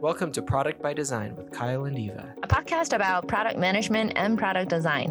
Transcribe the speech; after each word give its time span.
Welcome 0.00 0.32
to 0.32 0.40
Product 0.40 0.80
by 0.80 0.94
Design 0.94 1.36
with 1.36 1.50
Kyle 1.50 1.84
and 1.84 1.98
Eva, 1.98 2.34
a 2.42 2.48
podcast 2.48 2.94
about 2.94 3.28
product 3.28 3.58
management 3.58 4.14
and 4.16 4.38
product 4.38 4.70
design. 4.70 5.10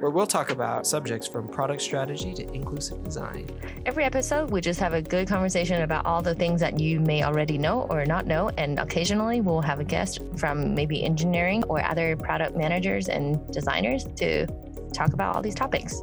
where 0.00 0.10
we'll 0.10 0.26
talk 0.26 0.50
about 0.50 0.86
subjects 0.86 1.28
from 1.28 1.46
product 1.46 1.82
strategy 1.82 2.32
to 2.32 2.50
inclusive 2.54 3.04
design. 3.04 3.50
Every 3.84 4.02
episode, 4.02 4.50
we 4.50 4.62
just 4.62 4.80
have 4.80 4.94
a 4.94 5.02
good 5.02 5.28
conversation 5.28 5.82
about 5.82 6.06
all 6.06 6.22
the 6.22 6.34
things 6.34 6.58
that 6.60 6.80
you 6.80 7.00
may 7.00 7.22
already 7.22 7.58
know 7.58 7.82
or 7.90 8.06
not 8.06 8.26
know. 8.26 8.48
And 8.56 8.78
occasionally, 8.78 9.42
we'll 9.42 9.60
have 9.60 9.78
a 9.78 9.84
guest 9.84 10.20
from 10.38 10.74
maybe 10.74 11.04
engineering 11.04 11.62
or 11.64 11.84
other 11.84 12.16
product 12.16 12.56
managers 12.56 13.10
and 13.10 13.46
designers 13.52 14.04
to 14.16 14.46
talk 14.94 15.12
about 15.12 15.36
all 15.36 15.42
these 15.42 15.54
topics. 15.54 16.02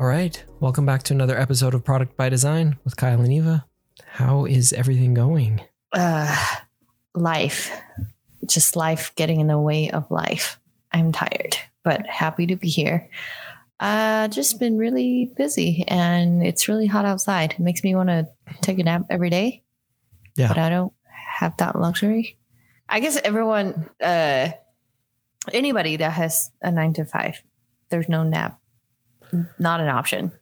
All 0.00 0.06
right, 0.06 0.44
welcome 0.60 0.86
back 0.86 1.02
to 1.04 1.12
another 1.12 1.36
episode 1.36 1.74
of 1.74 1.82
Product 1.82 2.16
by 2.16 2.28
Design 2.28 2.78
with 2.84 2.96
Kyle 2.96 3.20
and 3.20 3.32
Eva. 3.32 3.66
How 4.06 4.44
is 4.44 4.72
everything 4.72 5.12
going? 5.12 5.60
Uh, 5.92 6.36
life, 7.16 7.76
just 8.46 8.76
life 8.76 9.12
getting 9.16 9.40
in 9.40 9.48
the 9.48 9.58
way 9.58 9.90
of 9.90 10.08
life. 10.08 10.60
I'm 10.92 11.10
tired, 11.10 11.56
but 11.82 12.06
happy 12.06 12.46
to 12.46 12.54
be 12.54 12.68
here. 12.68 13.10
Uh, 13.80 14.28
just 14.28 14.60
been 14.60 14.78
really 14.78 15.32
busy 15.36 15.84
and 15.88 16.46
it's 16.46 16.68
really 16.68 16.86
hot 16.86 17.04
outside. 17.04 17.54
It 17.54 17.60
makes 17.60 17.82
me 17.82 17.96
want 17.96 18.08
to 18.08 18.28
take 18.60 18.78
a 18.78 18.84
nap 18.84 19.06
every 19.10 19.30
day. 19.30 19.64
Yeah. 20.36 20.46
But 20.46 20.58
I 20.58 20.68
don't 20.68 20.92
have 21.40 21.56
that 21.56 21.74
luxury. 21.74 22.38
I 22.88 23.00
guess 23.00 23.16
everyone, 23.16 23.90
uh, 24.00 24.50
anybody 25.52 25.96
that 25.96 26.12
has 26.12 26.52
a 26.62 26.70
nine 26.70 26.92
to 26.92 27.04
five, 27.04 27.42
there's 27.88 28.08
no 28.08 28.22
nap. 28.22 28.57
Not 29.58 29.80
an 29.80 29.88
option. 29.88 30.32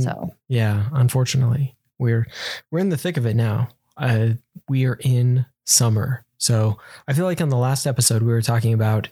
So 0.00 0.34
Yeah, 0.48 0.88
unfortunately, 0.92 1.74
we're 1.98 2.26
we're 2.70 2.80
in 2.80 2.90
the 2.90 2.96
thick 2.96 3.16
of 3.16 3.26
it 3.26 3.34
now. 3.34 3.68
Uh, 3.96 4.30
we 4.68 4.84
are 4.86 4.98
in 5.00 5.46
summer, 5.64 6.24
so 6.38 6.78
I 7.08 7.12
feel 7.12 7.24
like 7.24 7.40
on 7.40 7.48
the 7.48 7.56
last 7.56 7.86
episode 7.86 8.22
we 8.22 8.32
were 8.32 8.42
talking 8.42 8.74
about 8.74 9.08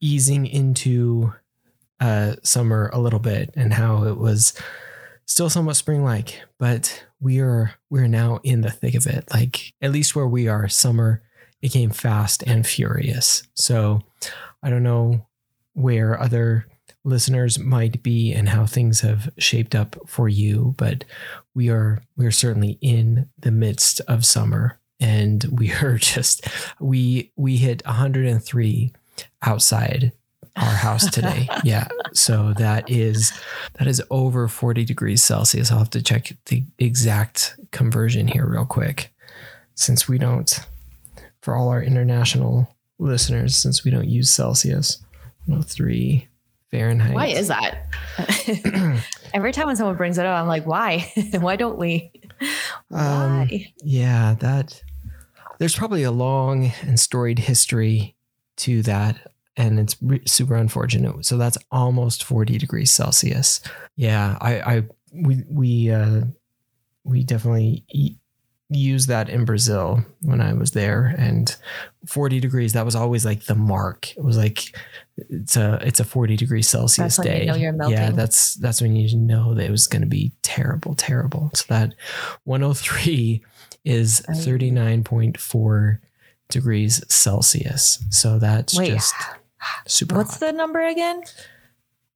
easing 0.00 0.46
into 0.46 1.32
uh, 2.00 2.36
summer 2.42 2.90
a 2.92 2.98
little 2.98 3.18
bit 3.18 3.50
and 3.54 3.72
how 3.74 4.04
it 4.04 4.16
was 4.16 4.54
still 5.26 5.50
somewhat 5.50 5.76
spring-like, 5.76 6.40
but 6.58 7.04
we 7.20 7.40
are 7.40 7.72
we're 7.90 8.08
now 8.08 8.40
in 8.42 8.62
the 8.62 8.70
thick 8.70 8.94
of 8.94 9.06
it. 9.06 9.24
Like 9.32 9.74
at 9.80 9.92
least 9.92 10.16
where 10.16 10.26
we 10.26 10.48
are, 10.48 10.68
summer 10.68 11.22
it 11.62 11.72
came 11.72 11.90
fast 11.90 12.42
and 12.46 12.66
furious. 12.66 13.42
So 13.54 14.00
I 14.62 14.70
don't 14.70 14.82
know 14.82 15.26
where 15.74 16.20
other 16.20 16.66
listeners 17.04 17.58
might 17.58 18.02
be 18.02 18.32
and 18.32 18.48
how 18.48 18.66
things 18.66 19.00
have 19.00 19.30
shaped 19.38 19.74
up 19.74 19.96
for 20.06 20.28
you 20.28 20.74
but 20.76 21.04
we 21.54 21.68
are 21.70 22.02
we 22.16 22.26
are 22.26 22.30
certainly 22.30 22.78
in 22.80 23.28
the 23.38 23.50
midst 23.50 24.00
of 24.06 24.26
summer 24.26 24.78
and 25.00 25.44
we 25.50 25.72
are 25.72 25.96
just 25.96 26.46
we 26.78 27.32
we 27.36 27.56
hit 27.56 27.84
103 27.86 28.92
outside 29.42 30.12
our 30.56 30.74
house 30.74 31.10
today. 31.10 31.48
Yeah. 31.64 31.88
So 32.12 32.54
that 32.54 32.90
is 32.90 33.32
that 33.74 33.86
is 33.86 34.02
over 34.10 34.48
40 34.48 34.84
degrees 34.84 35.22
celsius. 35.22 35.70
I'll 35.70 35.78
have 35.78 35.90
to 35.90 36.02
check 36.02 36.32
the 36.46 36.64
exact 36.78 37.56
conversion 37.70 38.26
here 38.26 38.46
real 38.46 38.64
quick 38.64 39.12
since 39.74 40.08
we 40.08 40.18
don't 40.18 40.58
for 41.42 41.54
all 41.54 41.68
our 41.68 41.82
international 41.82 42.74
listeners 42.98 43.56
since 43.56 43.84
we 43.84 43.90
don't 43.90 44.08
use 44.08 44.30
celsius 44.30 45.02
103 45.46 46.28
Fahrenheit. 46.70 47.14
why 47.14 47.26
is 47.26 47.48
that? 47.48 47.86
Every 49.34 49.52
time 49.52 49.66
when 49.66 49.76
someone 49.76 49.96
brings 49.96 50.18
it 50.18 50.26
up, 50.26 50.40
I'm 50.40 50.46
like, 50.48 50.66
why? 50.66 51.12
why 51.40 51.56
don't 51.56 51.78
we? 51.78 52.12
Um, 52.90 53.40
Why? 53.40 53.72
yeah, 53.82 54.34
that 54.40 54.82
there's 55.58 55.76
probably 55.76 56.02
a 56.04 56.10
long 56.10 56.72
and 56.82 56.98
storied 56.98 57.38
history 57.38 58.16
to 58.56 58.82
that, 58.82 59.30
and 59.56 59.78
it's 59.78 59.96
re- 60.00 60.22
super 60.26 60.54
unfortunate. 60.56 61.26
So 61.26 61.36
that's 61.36 61.58
almost 61.70 62.24
40 62.24 62.56
degrees 62.58 62.90
Celsius. 62.90 63.60
Yeah, 63.96 64.38
I, 64.40 64.60
I 64.60 64.82
we 65.12 65.44
we 65.48 65.90
uh, 65.90 66.22
we 67.04 67.24
definitely 67.24 67.84
e- 67.92 68.16
used 68.70 69.08
that 69.08 69.28
in 69.28 69.44
Brazil 69.44 70.04
when 70.22 70.40
I 70.40 70.52
was 70.52 70.70
there, 70.70 71.14
and 71.18 71.54
40 72.06 72.38
degrees. 72.40 72.72
That 72.72 72.84
was 72.84 72.94
always 72.94 73.24
like 73.24 73.44
the 73.44 73.54
mark. 73.56 74.16
It 74.16 74.22
was 74.24 74.36
like 74.36 74.62
it's 75.16 75.56
a 75.56 75.78
it's 75.82 76.00
a 76.00 76.04
40 76.04 76.36
degrees 76.36 76.68
Celsius 76.68 77.16
That's 77.16 77.18
when 77.18 77.26
you 77.36 77.40
day. 77.40 77.46
know 77.46 77.54
you're 77.56 77.72
melting. 77.72 77.98
Yeah, 77.98 78.10
that's 78.12 78.54
that's 78.54 78.80
when 78.80 78.94
you 78.96 79.16
know 79.16 79.54
that 79.54 79.64
it 79.66 79.70
was 79.70 79.86
going 79.86 80.02
to 80.02 80.08
be 80.08 80.32
terrible, 80.42 80.94
terrible. 80.94 81.50
So 81.54 81.64
that 81.68 81.94
103 82.44 83.44
is 83.84 84.22
Oh. 84.28 84.32
39.4 84.32 85.98
degrees 86.48 87.02
Celsius. 87.12 88.04
So 88.10 88.38
that's 88.38 88.78
Wait, 88.78 88.88
just 88.92 89.14
super 89.86 90.16
What's 90.16 90.32
hot. 90.32 90.40
the 90.40 90.52
number 90.52 90.80
again? 90.86 91.22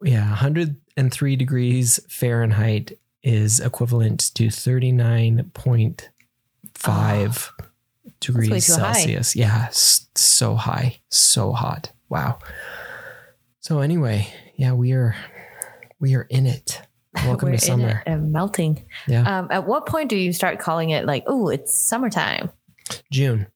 yeah, 0.03 0.29
103 0.29 1.37
degrees 1.37 2.01
Fahrenheit 2.09 2.99
is 3.23 3.59
equivalent 3.61 4.35
to 4.35 4.49
39.5 4.49 5.43
degrees 5.55 6.14
way 8.49 8.61
too 8.61 8.75
high. 8.75 8.93
Celsius. 8.93 9.37
Yeah, 9.37 9.69
so 9.71 10.55
high, 10.55 11.01
so 11.09 11.53
hot. 11.53 11.93
Wow. 12.09 12.39
So 13.61 13.81
anyway, 13.81 14.33
yeah, 14.57 14.73
we 14.73 14.93
are 14.93 15.17
we 16.01 16.15
are 16.15 16.27
in 16.31 16.47
it. 16.47 16.81
Welcome 17.25 17.53
to 17.53 17.59
summer. 17.59 18.03
and 18.07 18.33
melting. 18.33 18.85
Yeah. 19.07 19.39
Um, 19.39 19.49
at 19.51 19.67
what 19.67 19.87
point 19.87 20.11
do 20.11 20.17
you 20.17 20.33
start 20.33 20.59
calling 20.59 20.91
it 20.91 21.07
like, 21.07 21.23
oh, 21.29 21.49
it's 21.49 21.73
summertime? 21.73 22.51
June. 23.13 23.47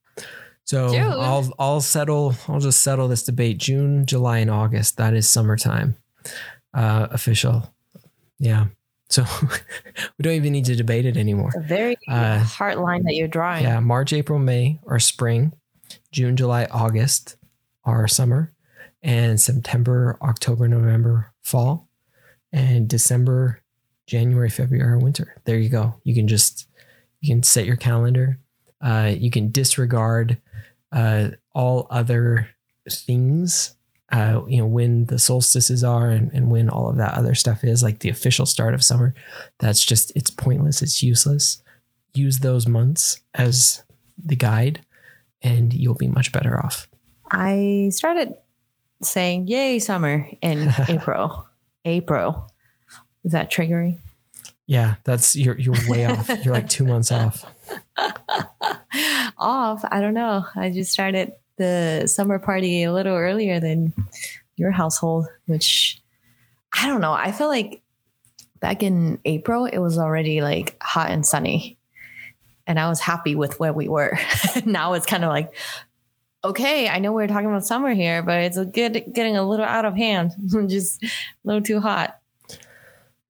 So 0.63 0.89
June? 0.93 1.11
I'll 1.11 1.53
I'll 1.59 1.81
settle 1.81 2.35
I'll 2.47 2.59
just 2.59 2.81
settle 2.81 3.07
this 3.07 3.23
debate. 3.23 3.57
June, 3.57 4.05
July, 4.05 4.39
and 4.39 4.49
August. 4.49 4.97
That 4.97 5.13
is 5.13 5.27
summertime. 5.29 5.95
Uh 6.73 7.07
official. 7.11 7.73
Yeah. 8.39 8.67
So 9.09 9.25
we 9.41 10.23
don't 10.23 10.33
even 10.33 10.53
need 10.53 10.65
to 10.65 10.75
debate 10.75 11.05
it 11.05 11.17
anymore. 11.17 11.49
It's 11.49 11.57
a 11.57 11.67
very 11.67 11.97
Uh, 12.07 12.39
hard 12.39 12.77
line 12.77 13.03
that 13.03 13.15
you're 13.15 13.27
drawing. 13.27 13.63
Yeah. 13.63 13.79
March, 13.79 14.13
April, 14.13 14.39
May 14.39 14.79
are 14.87 14.99
spring. 14.99 15.53
June, 16.11 16.35
July, 16.37 16.65
August 16.71 17.35
are 17.83 18.07
summer. 18.07 18.53
And 19.01 19.39
September, 19.39 20.17
October, 20.21 20.67
November, 20.67 21.33
fall. 21.41 21.87
And 22.51 22.87
December, 22.87 23.61
January, 24.07 24.49
February, 24.49 24.97
winter. 24.97 25.35
There 25.45 25.57
you 25.57 25.69
go. 25.69 25.99
You 26.03 26.13
can 26.13 26.27
just 26.27 26.67
you 27.21 27.33
can 27.33 27.43
set 27.43 27.65
your 27.65 27.75
calendar. 27.75 28.39
Uh, 28.81 29.13
you 29.17 29.29
can 29.29 29.51
disregard 29.51 30.37
uh, 30.91 31.29
all 31.53 31.87
other 31.89 32.49
things. 32.89 33.75
Uh, 34.11 34.41
you 34.47 34.57
know 34.57 34.65
when 34.65 35.05
the 35.05 35.19
solstices 35.19 35.83
are 35.83 36.09
and, 36.09 36.31
and 36.33 36.49
when 36.49 36.67
all 36.67 36.89
of 36.89 36.97
that 36.97 37.13
other 37.13 37.35
stuff 37.35 37.63
is 37.63 37.83
like 37.83 37.99
the 37.99 38.09
official 38.09 38.45
start 38.45 38.73
of 38.73 38.83
summer. 38.83 39.13
That's 39.59 39.85
just 39.85 40.11
it's 40.15 40.31
pointless. 40.31 40.81
It's 40.81 41.03
useless. 41.03 41.61
Use 42.15 42.39
those 42.39 42.67
months 42.67 43.21
as 43.35 43.83
the 44.17 44.35
guide, 44.35 44.81
and 45.41 45.73
you'll 45.73 45.93
be 45.93 46.07
much 46.07 46.31
better 46.31 46.59
off. 46.59 46.87
I 47.29 47.89
started 47.91 48.33
saying 49.03 49.47
"Yay, 49.47 49.79
summer" 49.79 50.27
in 50.41 50.73
April. 50.87 51.47
April. 51.85 52.51
Is 53.23 53.33
that 53.33 53.51
triggering? 53.51 53.99
Yeah, 54.65 54.95
that's 55.03 55.35
you're 55.35 55.57
you're 55.57 55.75
way 55.87 56.05
off. 56.05 56.29
You're 56.43 56.53
like 56.53 56.69
two 56.69 56.85
months 56.85 57.11
off. 57.11 57.45
Off. 59.37 59.85
I 59.89 60.01
don't 60.01 60.13
know. 60.13 60.45
I 60.55 60.69
just 60.69 60.91
started 60.91 61.31
the 61.59 62.07
summer 62.07 62.39
party 62.39 62.83
a 62.83 62.91
little 62.91 63.15
earlier 63.15 63.59
than 63.59 63.93
your 64.55 64.71
household, 64.71 65.27
which 65.45 66.01
I 66.73 66.87
don't 66.87 67.01
know. 67.01 67.13
I 67.13 67.31
feel 67.31 67.47
like 67.47 67.83
back 68.59 68.81
in 68.81 69.19
April, 69.25 69.65
it 69.65 69.77
was 69.77 69.97
already 69.97 70.41
like 70.41 70.75
hot 70.81 71.11
and 71.11 71.25
sunny. 71.25 71.77
And 72.65 72.79
I 72.79 72.89
was 72.89 72.99
happy 72.99 73.35
with 73.35 73.59
where 73.59 73.73
we 73.73 73.87
were. 73.87 74.17
now 74.65 74.93
it's 74.93 75.05
kind 75.05 75.23
of 75.23 75.29
like, 75.29 75.53
okay, 76.43 76.87
I 76.87 76.99
know 76.99 77.11
we're 77.11 77.27
talking 77.27 77.47
about 77.47 77.65
summer 77.65 77.93
here, 77.93 78.21
but 78.21 78.41
it's 78.41 78.57
a 78.57 78.65
good 78.65 79.05
getting 79.13 79.37
a 79.37 79.47
little 79.47 79.65
out 79.65 79.85
of 79.85 79.95
hand, 79.95 80.31
just 80.67 81.03
a 81.03 81.09
little 81.43 81.61
too 81.61 81.79
hot. 81.79 82.19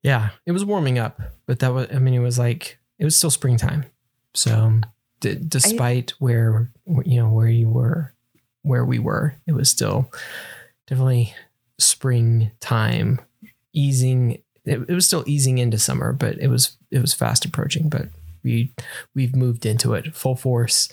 Yeah, 0.03 0.29
it 0.45 0.51
was 0.51 0.63
warming 0.63 0.97
up, 0.97 1.19
but 1.45 1.59
that 1.59 1.73
was 1.73 1.87
I 1.93 1.99
mean 1.99 2.13
it 2.13 2.19
was 2.19 2.39
like 2.39 2.79
it 2.97 3.05
was 3.05 3.17
still 3.17 3.31
springtime. 3.31 3.85
So 4.33 4.81
d- 5.19 5.35
despite 5.35 6.11
where 6.19 6.71
you 6.85 7.17
know 7.17 7.29
where 7.29 7.49
you 7.49 7.69
were, 7.69 8.13
where 8.61 8.85
we 8.85 8.99
were, 8.99 9.35
it 9.47 9.53
was 9.53 9.69
still 9.69 10.11
definitely 10.87 11.33
springtime, 11.77 13.21
easing. 13.73 14.41
It, 14.65 14.81
it 14.87 14.93
was 14.93 15.05
still 15.05 15.23
easing 15.27 15.57
into 15.57 15.77
summer, 15.77 16.13
but 16.13 16.37
it 16.39 16.47
was 16.47 16.77
it 16.91 16.99
was 16.99 17.13
fast 17.13 17.45
approaching. 17.45 17.89
But 17.89 18.09
we 18.43 18.73
we've 19.15 19.35
moved 19.35 19.65
into 19.65 19.93
it 19.93 20.15
full 20.15 20.35
force, 20.35 20.89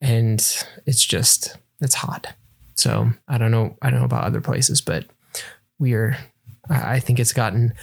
and 0.00 0.40
it's 0.86 1.04
just 1.04 1.56
it's 1.80 1.96
hot. 1.96 2.34
So 2.74 3.10
I 3.28 3.38
don't 3.38 3.50
know 3.50 3.76
I 3.82 3.90
don't 3.90 4.00
know 4.00 4.06
about 4.06 4.24
other 4.24 4.40
places, 4.40 4.80
but 4.80 5.06
we 5.78 5.94
are. 5.94 6.16
I 6.68 6.94
I 6.94 7.00
think 7.00 7.18
it's 7.18 7.32
gotten 7.32 7.74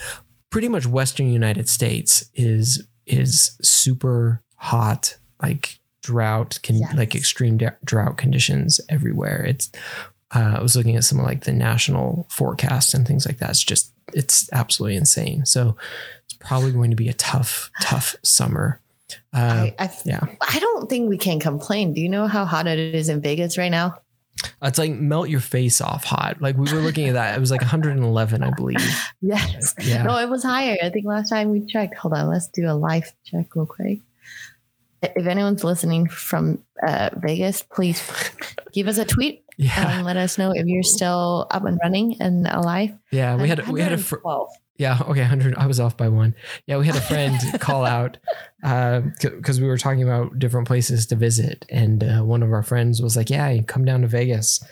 pretty 0.50 0.68
much 0.68 0.86
Western 0.86 1.30
United 1.30 1.68
States 1.68 2.28
is 2.34 2.86
is 3.06 3.56
super 3.62 4.42
hot, 4.56 5.16
like 5.42 5.78
drought, 6.02 6.58
can 6.62 6.76
Yes. 6.76 6.94
like 6.94 7.14
extreme 7.14 7.56
d- 7.58 7.66
drought 7.84 8.16
conditions 8.18 8.80
everywhere. 8.88 9.44
It's 9.44 9.70
uh, 10.34 10.56
I 10.58 10.62
was 10.62 10.76
looking 10.76 10.96
at 10.96 11.04
some 11.04 11.18
of 11.18 11.24
like 11.24 11.44
the 11.44 11.52
national 11.52 12.26
forecast 12.30 12.92
and 12.94 13.06
things 13.06 13.26
like 13.26 13.38
that. 13.38 13.50
It's 13.50 13.62
just 13.64 13.92
it's 14.14 14.48
absolutely 14.52 14.96
insane. 14.96 15.44
So 15.46 15.76
it's 16.24 16.34
probably 16.34 16.72
going 16.72 16.90
to 16.90 16.96
be 16.96 17.08
a 17.08 17.14
tough, 17.14 17.70
tough 17.82 18.16
summer. 18.22 18.80
Uh, 19.34 19.68
I, 19.70 19.74
I, 19.78 19.90
yeah. 20.04 20.20
I 20.40 20.58
don't 20.58 20.88
think 20.90 21.08
we 21.08 21.16
can 21.18 21.40
complain. 21.40 21.94
Do 21.94 22.00
you 22.00 22.08
know 22.10 22.26
how 22.26 22.44
hot 22.44 22.66
it 22.66 22.78
is 22.94 23.08
in 23.08 23.20
Vegas 23.22 23.56
right 23.58 23.70
now? 23.70 23.98
it's 24.62 24.78
like 24.78 24.92
melt 24.92 25.28
your 25.28 25.40
face 25.40 25.80
off 25.80 26.04
hot. 26.04 26.40
Like 26.40 26.56
we 26.56 26.72
were 26.72 26.78
looking 26.80 27.08
at 27.08 27.14
that. 27.14 27.36
It 27.36 27.40
was 27.40 27.50
like 27.50 27.60
111, 27.60 28.42
I 28.42 28.50
believe. 28.50 28.78
Yes. 29.20 29.74
Yeah. 29.80 30.04
No, 30.04 30.16
it 30.18 30.28
was 30.28 30.44
higher. 30.44 30.76
I 30.80 30.90
think 30.90 31.06
last 31.06 31.28
time 31.30 31.50
we 31.50 31.66
checked. 31.66 31.96
Hold 31.96 32.14
on, 32.14 32.28
let's 32.28 32.46
do 32.48 32.70
a 32.70 32.74
live 32.74 33.12
check 33.24 33.54
real 33.56 33.66
quick. 33.66 33.98
If 35.02 35.26
anyone's 35.26 35.64
listening 35.64 36.08
from 36.08 36.62
uh, 36.86 37.10
Vegas, 37.16 37.62
please 37.62 38.02
give 38.72 38.88
us 38.88 38.98
a 38.98 39.04
tweet 39.04 39.44
Yeah. 39.56 39.98
and 39.98 40.06
let 40.06 40.16
us 40.16 40.38
know 40.38 40.52
if 40.52 40.66
you're 40.66 40.82
still 40.82 41.46
up 41.50 41.64
and 41.64 41.78
running 41.82 42.16
and 42.20 42.46
alive. 42.46 42.90
Yeah. 43.10 43.36
We 43.36 43.48
had, 43.48 43.68
we 43.68 43.80
had 43.80 43.92
a, 43.92 43.98
fr- 43.98 44.16
Yeah. 44.76 44.98
Okay. 45.08 45.20
100. 45.20 45.54
I 45.56 45.66
was 45.66 45.78
off 45.80 45.96
by 45.96 46.08
one. 46.08 46.34
Yeah. 46.66 46.78
We 46.78 46.86
had 46.86 46.96
a 46.96 47.00
friend 47.00 47.38
call 47.60 47.84
out 47.84 48.18
because 48.60 49.60
we 49.60 49.66
were 49.68 49.78
talking 49.78 50.02
about 50.02 50.38
different 50.38 50.66
places 50.66 51.06
to 51.06 51.16
visit. 51.16 51.64
And 51.70 52.02
uh, 52.02 52.20
one 52.24 52.42
of 52.42 52.52
our 52.52 52.62
friends 52.62 53.00
was 53.00 53.16
like, 53.16 53.30
Yeah, 53.30 53.60
come 53.62 53.84
down 53.84 54.02
to 54.02 54.08
Vegas. 54.08 54.62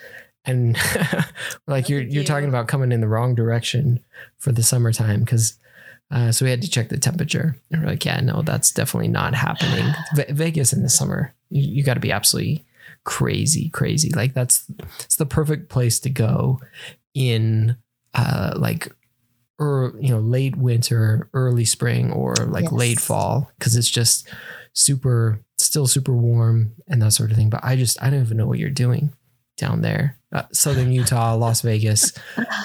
And 0.44 0.76
like, 1.66 1.88
you're, 1.88 2.02
you're 2.02 2.22
talking 2.24 2.48
about 2.48 2.68
coming 2.68 2.92
in 2.92 3.00
the 3.00 3.08
wrong 3.08 3.34
direction 3.34 4.00
for 4.38 4.52
the 4.52 4.62
summertime. 4.62 5.24
Cause 5.26 5.58
uh, 6.10 6.30
so 6.32 6.44
we 6.44 6.50
had 6.50 6.62
to 6.62 6.70
check 6.70 6.88
the 6.88 6.98
temperature. 6.98 7.56
And 7.70 7.82
we're 7.82 7.88
like, 7.88 8.04
Yeah, 8.04 8.20
no, 8.20 8.42
that's 8.42 8.70
definitely 8.70 9.08
not 9.08 9.34
happening. 9.34 9.94
Ve- 10.14 10.32
Vegas 10.32 10.72
in 10.72 10.82
the 10.82 10.88
summer, 10.88 11.34
you, 11.50 11.62
you 11.62 11.82
got 11.82 11.94
to 11.94 12.00
be 12.00 12.12
absolutely 12.12 12.64
crazy, 13.04 13.68
crazy. 13.70 14.10
Like, 14.10 14.34
that's, 14.34 14.64
it's 15.00 15.16
the 15.16 15.26
perfect 15.26 15.68
place 15.68 15.98
to 16.00 16.10
go 16.10 16.60
in 17.14 17.76
uh, 18.14 18.52
like 18.56 18.92
or 19.58 19.94
you 19.98 20.10
know 20.10 20.18
late 20.18 20.54
winter 20.56 21.30
early 21.32 21.64
spring 21.64 22.12
or 22.12 22.34
like 22.34 22.64
Yes. 22.64 22.72
late 22.72 23.00
fall 23.00 23.50
because 23.58 23.74
it's 23.74 23.88
just 23.88 24.28
super 24.74 25.40
still 25.56 25.86
super 25.86 26.12
warm 26.14 26.72
and 26.88 27.00
that 27.00 27.12
sort 27.12 27.30
of 27.30 27.38
thing 27.38 27.48
but 27.48 27.64
i 27.64 27.74
just 27.74 28.00
i 28.02 28.10
don't 28.10 28.20
even 28.22 28.36
know 28.36 28.46
what 28.46 28.58
you're 28.58 28.68
doing 28.68 29.10
down 29.56 29.80
there 29.80 30.18
uh, 30.36 30.42
southern 30.52 30.92
utah 30.92 31.34
las 31.34 31.62
vegas 31.62 32.12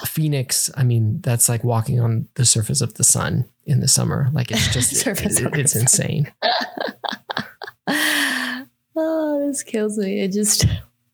phoenix 0.06 0.70
i 0.78 0.84
mean 0.84 1.20
that's 1.22 1.48
like 1.50 1.64
walking 1.64 2.00
on 2.00 2.28
the 2.36 2.46
surface 2.46 2.82
of 2.82 2.94
the 2.96 3.04
sun 3.04 3.46
in 3.66 3.80
the 3.80 3.88
summer 3.88 4.30
like 4.34 4.52
it's 4.52 4.74
just 4.74 5.08
it- 5.08 5.42
of 5.46 5.54
it's 5.56 5.76
insane 5.76 6.32
oh, 8.96 9.48
this 9.48 9.64
kills 9.64 9.98
me. 9.98 10.22
It 10.22 10.32
just, 10.32 10.66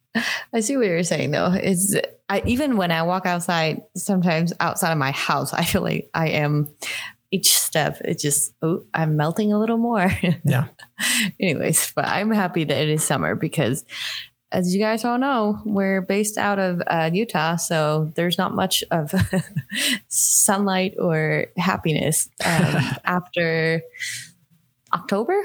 I 0.53 0.59
see 0.59 0.77
what 0.77 0.87
you're 0.87 1.03
saying 1.03 1.31
though. 1.31 1.51
It's, 1.53 1.95
I, 2.29 2.41
even 2.45 2.77
when 2.77 2.91
I 2.91 3.03
walk 3.03 3.25
outside, 3.25 3.81
sometimes 3.95 4.53
outside 4.59 4.91
of 4.91 4.97
my 4.97 5.11
house, 5.11 5.53
I 5.53 5.63
feel 5.63 5.81
like 5.81 6.09
I 6.13 6.29
am 6.29 6.69
each 7.31 7.51
step, 7.51 7.99
it 8.05 8.19
just, 8.19 8.53
oh, 8.61 8.83
I'm 8.93 9.17
melting 9.17 9.51
a 9.51 9.59
little 9.59 9.77
more. 9.77 10.09
Yeah. 10.45 10.67
Anyways, 11.39 11.91
but 11.93 12.05
I'm 12.05 12.31
happy 12.31 12.63
that 12.63 12.77
it 12.77 12.89
is 12.89 13.03
summer 13.03 13.35
because 13.35 13.83
as 14.51 14.73
you 14.73 14.79
guys 14.81 15.03
all 15.03 15.17
know, 15.17 15.59
we're 15.65 16.01
based 16.01 16.37
out 16.37 16.57
of 16.59 16.81
uh, 16.87 17.09
Utah, 17.13 17.57
so 17.57 18.11
there's 18.15 18.37
not 18.37 18.53
much 18.55 18.83
of 18.91 19.13
sunlight 20.07 20.95
or 20.99 21.47
happiness 21.57 22.29
um, 22.45 22.75
after 23.05 23.81
October. 24.93 25.35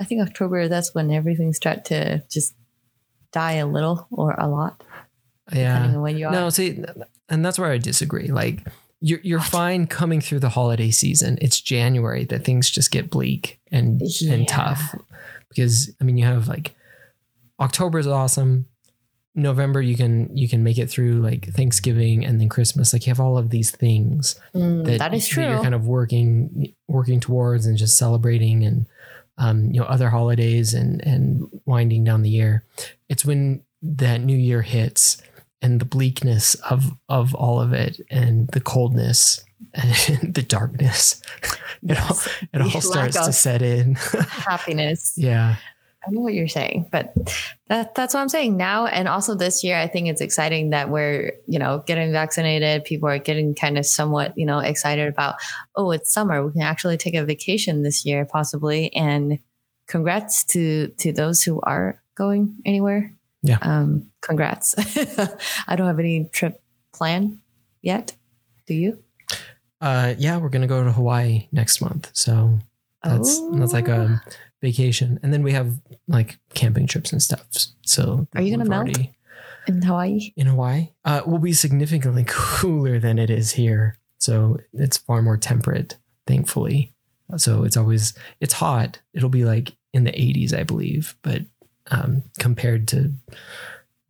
I 0.00 0.04
think 0.04 0.22
October 0.22 0.68
that's 0.68 0.94
when 0.94 1.10
everything 1.10 1.52
start 1.52 1.84
to 1.86 2.22
just 2.30 2.54
die 3.32 3.54
a 3.54 3.66
little 3.66 4.06
or 4.10 4.34
a 4.38 4.48
lot, 4.48 4.82
yeah 5.52 5.96
when 5.96 6.16
you 6.16 6.26
are. 6.26 6.32
no 6.32 6.50
see 6.50 6.82
and 7.28 7.44
that's 7.44 7.58
where 7.58 7.70
i 7.70 7.78
disagree 7.78 8.28
like 8.28 8.66
you're, 9.00 9.20
you're 9.22 9.40
fine 9.40 9.86
coming 9.86 10.20
through 10.20 10.40
the 10.40 10.48
holiday 10.50 10.90
season 10.90 11.38
it's 11.40 11.60
january 11.60 12.24
that 12.24 12.44
things 12.44 12.68
just 12.70 12.90
get 12.90 13.08
bleak 13.10 13.58
and 13.70 14.00
Yeah. 14.20 14.32
and 14.34 14.48
tough 14.48 14.94
because 15.50 15.90
i 16.00 16.04
mean 16.04 16.16
you 16.18 16.24
have 16.26 16.48
like 16.48 16.74
october 17.60 17.98
is 17.98 18.06
awesome. 18.06 18.66
November 19.34 19.80
you 19.80 19.94
can 19.96 20.36
you 20.36 20.48
can 20.48 20.64
make 20.64 20.78
it 20.78 20.90
through 20.90 21.20
like 21.20 21.46
thanksgiving 21.54 22.24
and 22.24 22.40
then 22.40 22.48
christmas. 22.48 22.92
Like 22.92 23.06
you 23.06 23.10
have 23.10 23.20
all 23.20 23.38
of 23.38 23.50
these 23.50 23.70
things 23.70 24.38
Mm, 24.54 24.84
that, 24.84 24.98
that 24.98 25.14
is 25.14 25.28
that 25.28 25.36
you're 25.40 25.52
true. 25.54 25.62
kind 25.62 25.74
of 25.74 25.86
working 25.86 26.72
working 26.88 27.20
towards 27.20 27.64
and 27.66 27.78
just 27.78 27.96
celebrating 27.96 28.64
and 28.64 28.86
um, 29.36 29.66
you 29.70 29.78
know 29.80 29.86
other 29.86 30.08
holidays 30.10 30.74
and 30.74 31.00
and 31.06 31.48
winding 31.66 32.02
down 32.02 32.22
the 32.22 32.30
year. 32.30 32.64
It's 33.08 33.24
when 33.24 33.62
that 33.82 34.20
new 34.22 34.36
year 34.36 34.62
hits 34.62 35.22
and 35.62 35.78
the 35.80 35.84
bleakness 35.84 36.54
of 36.68 36.90
of 37.08 37.32
all 37.36 37.60
of 37.60 37.72
it 37.72 38.00
and 38.10 38.48
the 38.48 38.60
coldness 38.60 39.44
and 39.74 40.34
the 40.34 40.42
darkness. 40.42 41.22
It 41.88 41.96
all 42.00 42.16
it 42.52 42.58
The 42.58 42.64
all 42.74 42.80
starts 42.80 43.16
to 43.24 43.32
set 43.32 43.62
in. 43.62 43.94
happiness. 44.50 45.14
yeah 45.16 45.56
I 46.08 46.10
know 46.10 46.20
what 46.22 46.32
you're 46.34 46.48
saying, 46.48 46.88
but 46.90 47.12
that, 47.68 47.94
that's 47.94 48.14
what 48.14 48.20
I'm 48.20 48.28
saying 48.30 48.56
now. 48.56 48.86
And 48.86 49.06
also 49.08 49.34
this 49.34 49.62
year, 49.62 49.76
I 49.76 49.86
think 49.86 50.08
it's 50.08 50.22
exciting 50.22 50.70
that 50.70 50.88
we're, 50.88 51.34
you 51.46 51.58
know, 51.58 51.82
getting 51.86 52.10
vaccinated. 52.12 52.84
People 52.84 53.08
are 53.10 53.18
getting 53.18 53.54
kind 53.54 53.76
of 53.76 53.84
somewhat, 53.84 54.32
you 54.36 54.46
know, 54.46 54.58
excited 54.60 55.06
about, 55.08 55.34
oh, 55.76 55.90
it's 55.90 56.12
summer. 56.12 56.44
We 56.46 56.52
can 56.52 56.62
actually 56.62 56.96
take 56.96 57.14
a 57.14 57.24
vacation 57.24 57.82
this 57.82 58.06
year, 58.06 58.24
possibly. 58.24 58.90
And 58.94 59.38
congrats 59.86 60.44
to 60.44 60.88
to 60.98 61.12
those 61.12 61.42
who 61.42 61.60
are 61.60 62.02
going 62.14 62.56
anywhere. 62.64 63.14
Yeah. 63.42 63.58
Um, 63.60 64.10
congrats. 64.22 64.74
I 65.68 65.76
don't 65.76 65.86
have 65.86 65.98
any 65.98 66.24
trip 66.32 66.60
plan 66.94 67.40
yet. 67.82 68.16
Do 68.66 68.74
you? 68.74 69.02
uh 69.80 70.12
yeah 70.18 70.36
we're 70.38 70.48
gonna 70.48 70.66
go 70.66 70.82
to 70.82 70.90
hawaii 70.90 71.46
next 71.52 71.80
month 71.80 72.10
so 72.12 72.58
that's 73.04 73.40
that's 73.52 73.72
like 73.72 73.88
Oh. 73.88 73.94
a 74.02 74.20
vacation 74.60 75.18
and 75.22 75.32
then 75.32 75.42
we 75.42 75.52
have 75.52 75.78
like 76.08 76.38
camping 76.54 76.86
trips 76.86 77.12
and 77.12 77.22
stuff 77.22 77.46
so 77.82 78.26
Are 78.34 78.42
you 78.42 78.50
gonna 78.56 78.68
melt? 78.68 78.88
in 79.68 79.82
Hawaii. 79.82 80.32
in 80.36 80.46
Hawaii 80.46 80.88
uh, 81.04 81.20
will 81.26 81.38
be 81.38 81.52
significantly 81.52 82.24
cooler 82.28 82.98
than 82.98 83.18
it 83.18 83.28
is 83.30 83.52
here. 83.52 83.96
So 84.18 84.58
it's 84.72 84.96
far 84.96 85.20
more 85.22 85.36
temperate, 85.36 85.96
thankfully. 86.26 86.92
So 87.36 87.64
it's 87.64 87.76
always 87.76 88.14
it's 88.40 88.54
hot. 88.54 88.98
It'll 89.12 89.28
be 89.28 89.44
like 89.44 89.76
in 89.92 90.04
the 90.04 90.10
80s, 90.12 90.52
I 90.58 90.62
believe, 90.64 91.14
but 91.22 91.42
um, 91.90 92.22
compared 92.38 92.88
to 92.88 93.12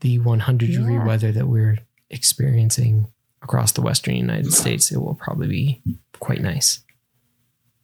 the 0.01 0.19
100 0.21 0.71
degree 0.71 0.95
Yeah. 0.95 1.05
weather 1.05 1.33
that 1.33 1.49
we're 1.49 1.79
experiencing 2.09 3.07
across 3.43 3.73
the 3.73 3.83
western 3.83 4.15
United 4.17 4.53
States, 4.53 4.91
it 4.93 4.99
will 4.99 5.15
probably 5.15 5.49
be 5.49 5.83
quite 6.21 6.41
nice. 6.41 6.81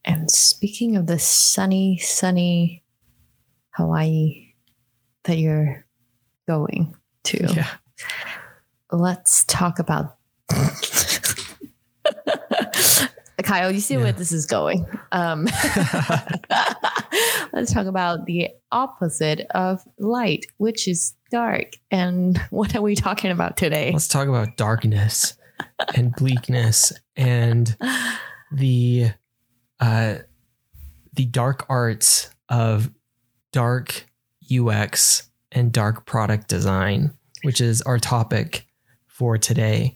And 0.05 0.31
speaking 0.31 0.97
of 0.97 1.07
the 1.07 1.19
sunny, 1.19 1.99
sunny 1.99 2.83
Hawaii 3.71 4.53
that 5.25 5.39
you're 5.39 5.87
going 6.47 6.95
to, 7.25 7.47
Yeah. 7.55 7.69
let's 8.93 9.45
talk 9.47 9.79
about. 9.79 10.17
Kyle, 13.43 13.71
you 13.71 13.81
see 13.81 13.95
Yeah. 13.95 14.01
where 14.03 14.13
this 14.13 14.33
is 14.33 14.47
going. 14.47 14.87
Um, 15.13 15.45
let's 17.53 17.73
talk 17.73 17.87
about 17.87 18.27
the 18.27 18.49
opposite 18.73 19.47
of 19.55 19.83
light, 19.99 20.47
which 20.59 20.87
is 20.89 21.15
dark. 21.31 21.73
And 21.91 22.39
what 22.51 22.75
are 22.77 22.83
we 22.83 22.95
talking 22.95 23.31
about 23.31 23.57
today? 23.57 23.91
Let's 23.93 24.09
talk 24.09 24.29
about 24.29 24.57
darkness 24.57 25.35
and 25.95 26.15
bleakness 26.15 26.93
and 27.17 27.77
the 28.53 29.11
uh 29.85 30.19
the 31.13 31.27
dark 31.27 31.65
arts 31.69 32.31
of 32.49 32.91
dark 33.53 34.07
UX 34.53 35.31
and 35.53 35.73
dark 35.73 36.07
product 36.07 36.49
design, 36.49 37.13
which 37.43 37.61
is 37.61 37.83
our 37.83 37.99
topic 37.99 38.67
for 39.07 39.39
today. 39.39 39.95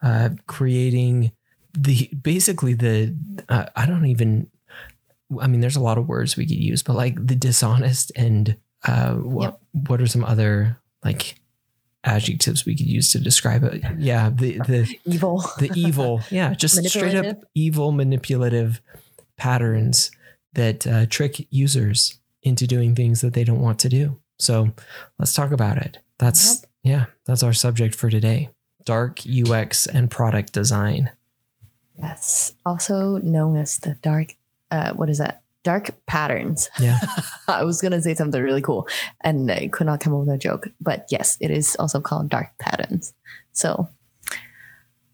Uh, 0.00 0.30
creating 0.46 1.32
the 1.76 2.08
basically 2.22 2.74
the 2.74 3.16
uh, 3.48 3.66
I 3.74 3.86
don't 3.86 4.06
even 4.06 4.48
I 5.40 5.48
mean 5.48 5.60
there's 5.60 5.76
a 5.76 5.80
lot 5.80 5.98
of 5.98 6.06
words 6.08 6.36
we 6.36 6.46
could 6.46 6.56
use, 6.56 6.82
but 6.82 6.94
like 6.94 7.14
the 7.26 7.34
dishonest 7.34 8.12
and 8.14 8.56
uh, 8.86 9.14
what 9.14 9.58
what 9.72 10.00
are 10.00 10.06
some 10.06 10.24
other 10.24 10.78
like 11.04 11.40
adjectives 12.04 12.64
we 12.64 12.76
could 12.76 12.86
use 12.86 13.10
to 13.12 13.18
describe 13.18 13.64
it? 13.64 13.82
Yeah, 13.98 14.30
the 14.30 14.58
the 14.58 14.98
Evil. 15.04 15.44
the 15.58 15.72
evil 15.74 16.20
yeah 16.30 16.54
just 16.54 16.82
straight 16.88 17.16
up 17.16 17.42
evil 17.54 17.90
manipulative 17.90 18.80
patterns 19.38 20.10
that 20.52 20.86
uh, 20.86 21.06
trick 21.06 21.46
users 21.50 22.18
into 22.42 22.66
doing 22.66 22.94
things 22.94 23.20
that 23.20 23.34
they 23.34 23.44
don't 23.44 23.62
want 23.62 23.78
to 23.78 23.88
do 23.88 24.18
so 24.38 24.70
let's 25.18 25.34
talk 25.34 25.50
about 25.50 25.78
it 25.78 25.98
that's 26.18 26.64
yeah 26.82 27.06
that's 27.24 27.42
our 27.42 27.52
subject 27.52 27.94
for 27.94 28.10
today 28.10 28.50
dark 28.84 29.20
ux 29.46 29.86
and 29.86 30.10
product 30.10 30.52
design 30.52 31.10
Yes. 31.98 32.54
Also 32.64 33.18
known 33.18 33.56
as 33.56 33.78
the 33.78 33.94
dark, 34.02 34.36
uh, 34.70 34.92
what 34.92 35.10
is 35.10 35.18
that? 35.18 35.42
Dark 35.64 35.90
patterns. 36.06 36.70
Yeah. 36.78 36.98
I 37.48 37.64
was 37.64 37.82
going 37.82 37.92
to 37.92 38.00
say 38.00 38.14
something 38.14 38.40
really 38.40 38.62
cool 38.62 38.88
and 39.22 39.50
I 39.50 39.68
could 39.68 39.86
not 39.86 40.00
come 40.00 40.14
up 40.14 40.20
with 40.20 40.34
a 40.34 40.38
joke. 40.38 40.68
But 40.80 41.06
yes, 41.10 41.36
it 41.40 41.50
is 41.50 41.76
also 41.76 42.00
called 42.00 42.28
dark 42.28 42.56
patterns. 42.58 43.12
So, 43.52 43.88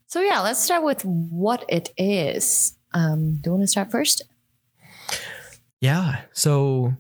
so 0.06 0.20
yeah, 0.20 0.40
let's 0.40 0.60
start 0.62 0.84
with 0.84 1.04
what 1.04 1.64
it 1.68 1.92
is. 1.96 2.76
Um, 2.94 3.36
do 3.36 3.50
you 3.50 3.52
want 3.52 3.64
to 3.64 3.68
start 3.68 3.90
first? 3.90 4.22
Yeah. 5.80 6.22
So 6.32 6.96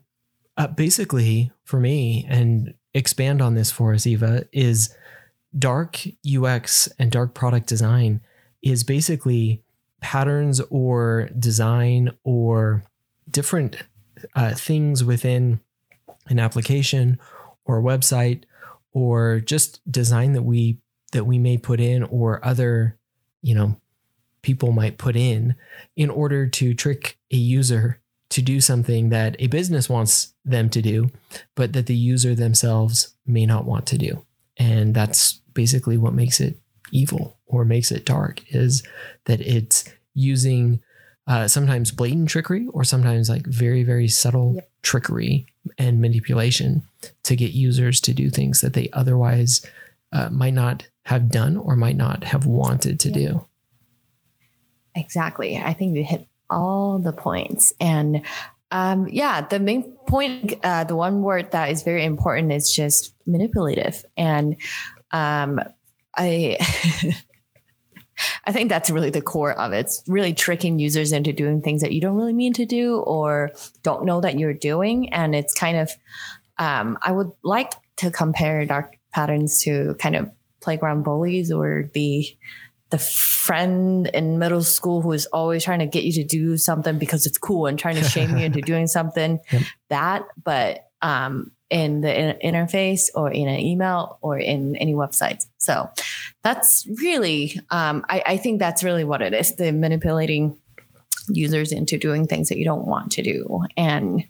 uh, 0.56 0.66
basically, 0.66 1.52
for 1.64 1.80
me, 1.80 2.26
and 2.28 2.74
expand 2.92 3.40
on 3.40 3.54
this 3.54 3.70
for 3.70 3.94
us, 3.94 4.06
Eva, 4.06 4.44
is 4.52 4.94
dark 5.58 6.00
UX 6.26 6.88
and 6.98 7.10
dark 7.10 7.32
product 7.34 7.66
design 7.66 8.20
is 8.62 8.82
basically 8.82 9.62
patterns 10.00 10.60
or 10.70 11.30
design 11.38 12.10
or 12.24 12.84
different 13.30 13.76
uh, 14.34 14.54
things 14.54 15.04
within 15.04 15.60
an 16.26 16.38
application 16.38 17.18
or 17.64 17.78
a 17.78 17.82
website 17.82 18.44
or 18.92 19.40
just 19.40 19.80
design 19.90 20.32
that 20.32 20.42
we 20.42 20.78
that 21.12 21.24
we 21.24 21.38
may 21.38 21.56
put 21.56 21.80
in 21.80 22.02
or 22.04 22.44
other 22.44 22.98
you 23.42 23.54
know 23.54 23.76
people 24.44 24.70
might 24.70 24.98
put 24.98 25.16
in 25.16 25.56
in 25.96 26.10
order 26.10 26.46
to 26.46 26.74
trick 26.74 27.18
a 27.32 27.36
user 27.36 28.00
to 28.30 28.42
do 28.42 28.60
something 28.60 29.08
that 29.10 29.36
a 29.38 29.46
business 29.48 29.88
wants 29.88 30.34
them 30.44 30.68
to 30.70 30.80
do, 30.82 31.10
but 31.54 31.72
that 31.72 31.86
the 31.86 31.96
user 31.96 32.34
themselves 32.34 33.14
may 33.26 33.46
not 33.46 33.64
want 33.64 33.86
to 33.86 33.98
do. 33.98 34.24
And 34.56 34.94
that's 34.94 35.40
basically 35.52 35.96
what 35.96 36.14
makes 36.14 36.40
it 36.40 36.56
evil 36.92 37.38
or 37.46 37.64
makes 37.64 37.90
it 37.90 38.04
dark 38.04 38.42
is 38.54 38.82
that 39.24 39.40
it's 39.40 39.84
using 40.14 40.80
uh, 41.26 41.48
sometimes 41.48 41.90
blatant 41.90 42.28
trickery 42.28 42.66
or 42.72 42.84
sometimes 42.84 43.28
like 43.28 43.46
very, 43.46 43.82
very 43.82 44.08
subtle 44.08 44.54
Yep. 44.56 44.70
trickery 44.82 45.46
and 45.78 46.00
manipulation 46.00 46.82
to 47.22 47.34
get 47.36 47.52
users 47.52 48.00
to 48.02 48.12
do 48.12 48.30
things 48.30 48.60
that 48.60 48.74
they 48.74 48.90
otherwise 48.92 49.64
uh, 50.12 50.28
might 50.30 50.54
not 50.54 50.86
have 51.06 51.30
done 51.30 51.56
or 51.56 51.74
might 51.76 51.96
not 51.96 52.24
have 52.24 52.46
wanted 52.46 53.00
to 53.00 53.08
Yeah. 53.08 53.14
do. 53.14 53.46
Exactly. 54.94 55.56
I 55.56 55.72
think 55.72 55.96
you 55.96 56.04
hit 56.04 56.26
all 56.50 56.98
the 56.98 57.12
points. 57.12 57.72
And 57.80 58.22
um, 58.70 59.08
yeah, 59.08 59.40
the 59.46 59.60
main 59.60 59.92
point, 60.06 60.54
uh, 60.62 60.84
the 60.84 60.96
one 60.96 61.22
word 61.22 61.50
that 61.52 61.70
is 61.70 61.82
very 61.82 62.04
important 62.04 62.52
is 62.52 62.70
just 62.72 63.14
manipulative. 63.26 64.04
And 64.16 64.56
um, 65.10 65.60
I. 66.16 66.58
I 68.46 68.52
think 68.52 68.68
that's 68.68 68.90
really 68.90 69.10
the 69.10 69.20
core 69.20 69.58
of 69.58 69.72
it. 69.72 69.80
It's 69.80 70.02
really 70.06 70.32
tricking 70.34 70.78
users 70.78 71.10
into 71.10 71.32
doing 71.32 71.60
things 71.60 71.82
that 71.82 71.92
you 71.92 72.00
don't 72.00 72.14
really 72.14 72.32
mean 72.32 72.52
to 72.52 72.64
do 72.64 72.98
or 72.98 73.50
don't 73.82 74.04
know 74.04 74.20
that 74.20 74.38
you're 74.38 74.54
doing. 74.54 75.12
And 75.12 75.34
it's 75.34 75.52
kind 75.52 75.78
of, 75.78 75.90
um, 76.58 76.96
I 77.02 77.10
would 77.10 77.32
like 77.42 77.72
to 77.96 78.12
compare 78.12 78.64
dark 78.66 78.96
patterns 79.12 79.62
to 79.62 79.96
kind 79.98 80.14
of 80.14 80.30
playground 80.60 81.02
bullies 81.02 81.50
or 81.50 81.90
the 81.92 82.26
the 82.94 82.98
friend 82.98 84.06
in 84.14 84.38
middle 84.38 84.62
school 84.62 85.02
who 85.02 85.10
is 85.10 85.26
always 85.26 85.64
trying 85.64 85.80
to 85.80 85.86
get 85.86 86.04
you 86.04 86.12
to 86.12 86.22
do 86.22 86.56
something 86.56 86.96
because 86.96 87.26
it's 87.26 87.38
cool 87.38 87.66
and 87.66 87.76
trying 87.76 87.96
to 87.96 88.04
shame 88.04 88.38
you 88.38 88.44
into 88.44 88.60
doing 88.60 88.86
something. 88.98 89.40
Yep. 89.50 89.62
that 89.88 90.22
but 90.44 90.90
um 91.02 91.50
in 91.70 92.02
the 92.02 92.40
in- 92.40 92.54
interface 92.54 93.08
or 93.16 93.32
in 93.32 93.48
an 93.48 93.58
email 93.58 94.18
or 94.20 94.38
in 94.38 94.76
any 94.76 94.94
websites 94.94 95.46
so 95.58 95.90
that's 96.44 96.86
really 97.02 97.58
um 97.70 98.04
I, 98.08 98.22
I 98.24 98.36
think 98.36 98.60
that's 98.60 98.84
really 98.84 99.02
what 99.02 99.22
it 99.22 99.34
is 99.34 99.56
the 99.56 99.72
manipulating 99.72 100.56
users 101.28 101.72
into 101.72 101.98
doing 101.98 102.28
things 102.28 102.48
that 102.50 102.58
you 102.58 102.64
don't 102.64 102.86
want 102.86 103.12
to 103.12 103.22
do. 103.22 103.62
And 103.76 104.24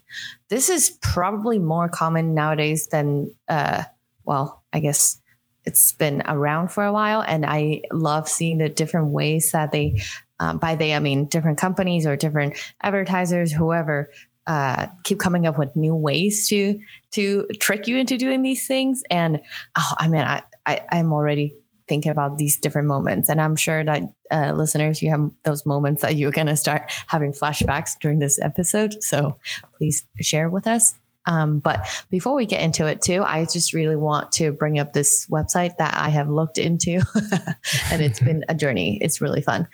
this 0.49 0.69
is 0.69 0.97
probably 1.01 1.59
more 1.59 1.87
common 1.87 2.33
nowadays 2.33 2.87
than 2.87 3.31
uh 3.47 3.83
well 4.23 4.63
i 4.73 4.79
guess 4.79 5.21
it's 5.65 5.93
been 5.93 6.21
around 6.27 6.69
for 6.69 6.83
a 6.85 6.93
while 6.93 7.21
and 7.21 7.45
i 7.45 7.81
love 7.91 8.27
seeing 8.29 8.57
the 8.57 8.69
different 8.69 9.07
ways 9.07 9.51
that 9.51 9.71
they 9.71 10.01
um, 10.39 10.57
by 10.57 10.75
they 10.75 10.93
i 10.93 10.99
mean 10.99 11.25
different 11.25 11.57
companies 11.57 12.05
or 12.05 12.15
different 12.15 12.55
advertisers 12.81 13.51
whoever 13.51 14.09
uh, 14.47 14.87
keep 15.03 15.19
coming 15.19 15.47
up 15.47 15.57
with 15.57 15.75
new 15.75 15.95
ways 15.95 16.47
to 16.49 16.79
to 17.11 17.47
trick 17.59 17.87
you 17.87 17.97
into 17.97 18.17
doing 18.17 18.41
these 18.43 18.67
things. 18.67 19.01
And 19.09 19.41
oh 19.77 19.93
i 19.97 20.07
mean 20.07 20.21
i, 20.21 20.43
I 20.65 20.81
i'm 20.91 21.13
already 21.13 21.55
thinking 21.87 22.11
about 22.11 22.37
these 22.37 22.57
different 22.57 22.87
moments. 22.87 23.29
And 23.29 23.41
i'm 23.41 23.55
sure 23.55 23.83
that 23.83 24.03
uh, 24.31 24.53
listeners 24.53 25.01
you 25.01 25.09
have 25.09 25.31
those 25.43 25.65
moments 25.65 26.01
that 26.01 26.15
you're 26.15 26.31
going 26.31 26.47
to 26.47 26.55
start 26.55 26.91
having 27.07 27.31
flashbacks 27.31 27.91
during 27.99 28.19
this 28.19 28.39
episode. 28.39 29.01
So 29.03 29.37
please 29.77 30.05
share 30.21 30.49
with 30.49 30.67
us 30.67 30.95
um, 31.27 31.59
but 31.59 31.87
before 32.09 32.35
we 32.35 32.45
get 32.45 32.61
into 32.61 32.85
it 32.85 33.01
too, 33.01 33.23
I 33.23 33.45
just 33.45 33.73
really 33.73 33.95
want 33.95 34.31
to 34.33 34.51
bring 34.51 34.79
up 34.79 34.93
this 34.93 35.27
website 35.27 35.77
that 35.77 35.95
I 35.97 36.09
have 36.09 36.29
looked 36.29 36.57
into 36.57 37.01
and 37.91 38.01
it's 38.01 38.19
been 38.19 38.43
a 38.49 38.55
journey. 38.55 38.99
It's 39.01 39.21
really 39.21 39.41
fun. 39.41 39.67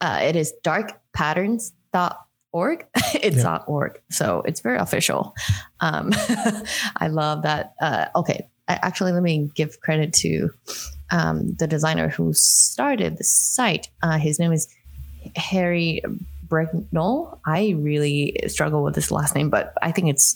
Uh, 0.00 0.20
it 0.22 0.36
is 0.36 0.52
darkpatterns.org. 0.64 2.86
it's 3.14 3.36
Yeah. 3.36 3.58
.org. 3.66 4.00
So 4.10 4.42
it's 4.46 4.60
very 4.60 4.78
official. 4.78 5.34
Um, 5.80 6.10
I 6.96 7.08
love 7.08 7.42
that. 7.42 7.74
Uh, 7.80 8.06
okay. 8.16 8.48
I, 8.68 8.74
actually, 8.82 9.12
let 9.12 9.22
me 9.22 9.50
give 9.54 9.80
credit 9.80 10.12
to 10.14 10.50
um, 11.10 11.54
the 11.56 11.66
designer 11.66 12.08
who 12.08 12.32
started 12.32 13.18
the 13.18 13.24
site. 13.24 13.88
Uh, 14.02 14.18
his 14.18 14.38
name 14.38 14.52
is 14.52 14.68
Harry 15.36 16.02
Brignull. 16.46 17.38
I 17.46 17.74
really 17.76 18.36
struggle 18.46 18.82
with 18.82 18.94
this 18.94 19.10
last 19.10 19.34
name, 19.34 19.50
but 19.50 19.74
I 19.82 19.92
think 19.92 20.08
it's 20.08 20.34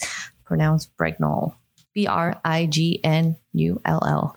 pronounced 0.49 0.97
Brignull. 0.97 1.55
B 1.95 2.07
R 2.07 2.41
I 2.45 2.67
G 2.67 3.01
N 3.05 3.37
U 3.53 3.81
L 3.85 4.03
L. 4.07 4.37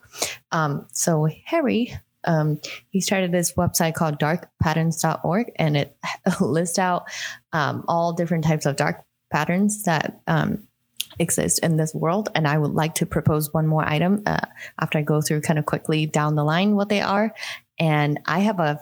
Um, 0.52 0.88
so 0.92 1.28
Harry, 1.46 1.94
um, 2.24 2.60
he 2.90 3.02
started 3.02 3.32
this 3.32 3.54
website 3.54 3.94
called 3.94 4.20
darkpatterns.org 4.20 5.52
and 5.56 5.78
it 5.78 5.98
lists 6.42 6.80
out 6.80 7.06
um, 7.54 7.84
all 7.88 8.14
different 8.14 8.44
types 8.44 8.66
of 8.66 8.76
dark 8.76 9.04
patterns 9.32 9.84
that 9.84 10.22
um, 10.28 10.68
exist 11.20 11.60
in 11.60 11.78
this 11.78 11.94
world. 11.94 12.30
And 12.36 12.48
I 12.48 12.58
would 12.58 12.74
like 12.74 12.96
to 12.96 13.06
propose 13.06 13.54
one 13.54 13.68
more 13.68 13.88
item 13.88 14.24
uh, 14.26 14.40
after 14.80 14.98
I 14.98 15.04
go 15.04 15.22
through 15.22 15.42
kind 15.42 15.60
of 15.60 15.66
quickly 15.66 16.06
down 16.06 16.36
the 16.36 16.44
line 16.44 16.76
what 16.76 16.90
they 16.90 17.02
are. 17.02 17.34
And 17.80 18.20
I 18.26 18.40
have 18.40 18.60
a 18.60 18.82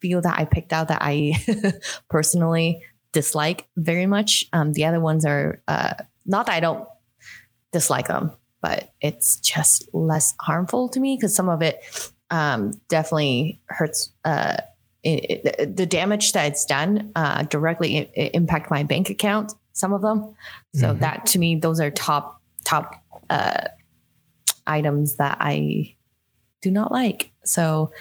few 0.00 0.20
that 0.20 0.38
I 0.38 0.44
picked 0.44 0.72
out 0.72 0.88
that 0.88 1.02
I 1.02 1.34
personally 2.08 2.82
dislike 3.12 3.68
very 3.76 4.06
much. 4.06 4.46
Um, 4.52 4.72
the 4.72 4.84
other 4.84 5.00
ones 5.00 5.24
are 5.26 5.62
uh, 5.68 5.94
not 6.30 6.46
that 6.46 6.54
I 6.54 6.60
don't 6.60 6.86
dislike 7.72 8.08
them, 8.08 8.32
but 8.62 8.90
it's 9.00 9.36
just 9.40 9.88
less 9.92 10.34
harmful 10.40 10.88
to 10.90 11.00
me 11.00 11.16
because 11.16 11.34
some 11.34 11.48
of 11.48 11.60
it 11.62 11.82
um, 12.30 12.72
definitely 12.88 13.60
hurts. 13.68 14.10
Uh, 14.24 14.56
it, 15.02 15.44
it- 15.58 15.76
the 15.76 15.86
damage 15.86 16.32
that 16.32 16.46
it's 16.52 16.64
done 16.64 17.10
uh, 17.16 17.42
directly 17.44 17.96
impact 18.34 18.70
my 18.70 18.82
bank 18.82 19.10
account. 19.10 19.52
Some 19.72 19.92
of 19.92 20.02
them, 20.02 20.34
so 20.74 20.94
Mhm. 20.94 21.00
that 21.00 21.26
to 21.26 21.38
me, 21.38 21.56
those 21.56 21.80
are 21.80 21.90
top 21.90 22.40
top 22.64 22.94
uh, 23.30 23.64
items 24.66 25.16
that 25.16 25.38
I 25.40 25.96
do 26.62 26.70
not 26.70 26.92
like. 26.92 27.30
So, 27.44 27.92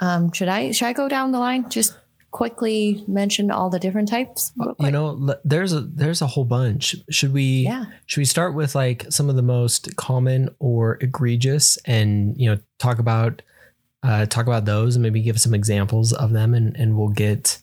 um, 0.00 0.32
should 0.32 0.48
I 0.48 0.70
should 0.72 0.86
I 0.86 0.92
go 0.92 1.08
down 1.08 1.32
the 1.32 1.38
line? 1.40 1.68
Just 1.70 1.96
quickly 2.34 3.04
mention 3.06 3.48
all 3.52 3.70
the 3.70 3.78
different 3.78 4.08
types. 4.08 4.52
you 4.80 4.90
know 4.90 5.36
there's 5.44 5.72
a 5.72 5.82
there's 5.82 6.20
a 6.20 6.26
whole 6.26 6.44
bunch. 6.44 6.96
Should 7.08 7.32
we 7.32 7.62
yeah, 7.62 7.84
should 8.06 8.20
we 8.20 8.24
start 8.24 8.54
with 8.54 8.74
like 8.74 9.06
some 9.08 9.30
of 9.30 9.36
the 9.36 9.42
most 9.42 9.94
common 9.94 10.48
or 10.58 10.98
egregious 11.00 11.78
and 11.84 12.36
you 12.36 12.50
know 12.50 12.58
talk 12.80 12.98
about 12.98 13.40
uh 14.02 14.26
talk 14.26 14.46
about 14.48 14.64
those 14.64 14.96
and 14.96 15.02
maybe 15.04 15.22
give 15.22 15.40
some 15.40 15.54
examples 15.54 16.12
of 16.12 16.32
them 16.32 16.54
and 16.54 16.76
and 16.76 16.98
we'll 16.98 17.08
get 17.08 17.62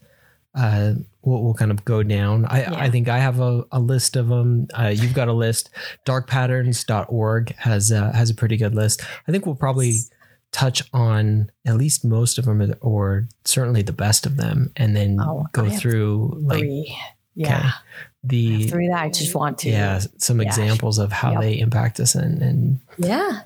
uh 0.56 0.94
we'll, 1.22 1.44
we'll 1.44 1.54
kind 1.54 1.72
of 1.72 1.84
go 1.84 2.02
down. 2.02 2.46
I 2.46 2.62
Yeah. 2.62 2.76
i 2.86 2.90
think 2.90 3.10
i 3.10 3.20
have 3.20 3.42
a, 3.42 3.66
a 3.74 3.80
list 3.80 4.16
of 4.16 4.30
them 4.30 4.68
uh 4.74 4.88
you've 4.88 5.14
got 5.14 5.28
a 5.28 5.34
list. 5.34 5.70
darkpatterns.org 6.08 7.56
has 7.58 7.92
uh, 7.92 8.12
has 8.14 8.30
a 8.30 8.36
pretty 8.36 8.56
good 8.56 8.74
list. 8.74 9.02
I 9.28 9.32
think 9.34 9.46
we'll 9.46 9.56
probably 9.56 9.94
touch 10.52 10.84
on 10.94 11.50
at 11.66 11.76
least 11.78 12.04
most 12.04 12.38
of 12.38 12.46
them 12.46 12.74
or 12.82 13.28
certainly 13.46 13.82
the 13.82 13.94
best 13.94 14.26
of 14.26 14.36
them 14.38 14.72
and 14.76 14.96
then 14.96 15.18
Oh, 15.20 15.48
go 15.54 15.70
through 15.70 16.38
like 16.42 16.60
three. 16.60 16.98
Yeah, 17.36 17.58
okay, 17.58 17.70
the 18.26 18.68
three 18.68 18.90
that 18.90 19.00
I 19.00 19.10
just 19.10 19.34
want 19.34 19.60
to. 19.60 19.70
yeah 19.70 20.02
some 20.18 20.42
Yeah. 20.42 20.48
examples 20.48 21.00
of 21.00 21.14
how 21.14 21.32
Yep. 21.34 21.42
they 21.42 21.60
impact 21.60 22.00
us 22.02 22.14
and 22.16 22.42
and 22.42 22.80
yeah, 22.98 23.44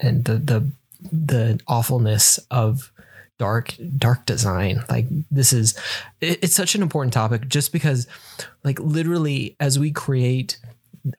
and 0.00 0.24
the 0.24 0.38
the 0.38 0.70
the 1.12 1.60
awfulness 1.68 2.38
of 2.50 2.92
dark 3.38 3.74
dark 3.98 4.26
design 4.26 4.82
like 4.88 5.06
this 5.30 5.52
is 5.52 5.74
it- 6.20 6.38
it's 6.42 6.54
such 6.54 6.74
an 6.74 6.82
important 6.82 7.12
topic 7.12 7.48
just 7.48 7.72
because 7.72 8.06
like 8.64 8.78
literally 8.80 9.56
as 9.60 9.78
we 9.78 9.90
create 9.90 10.58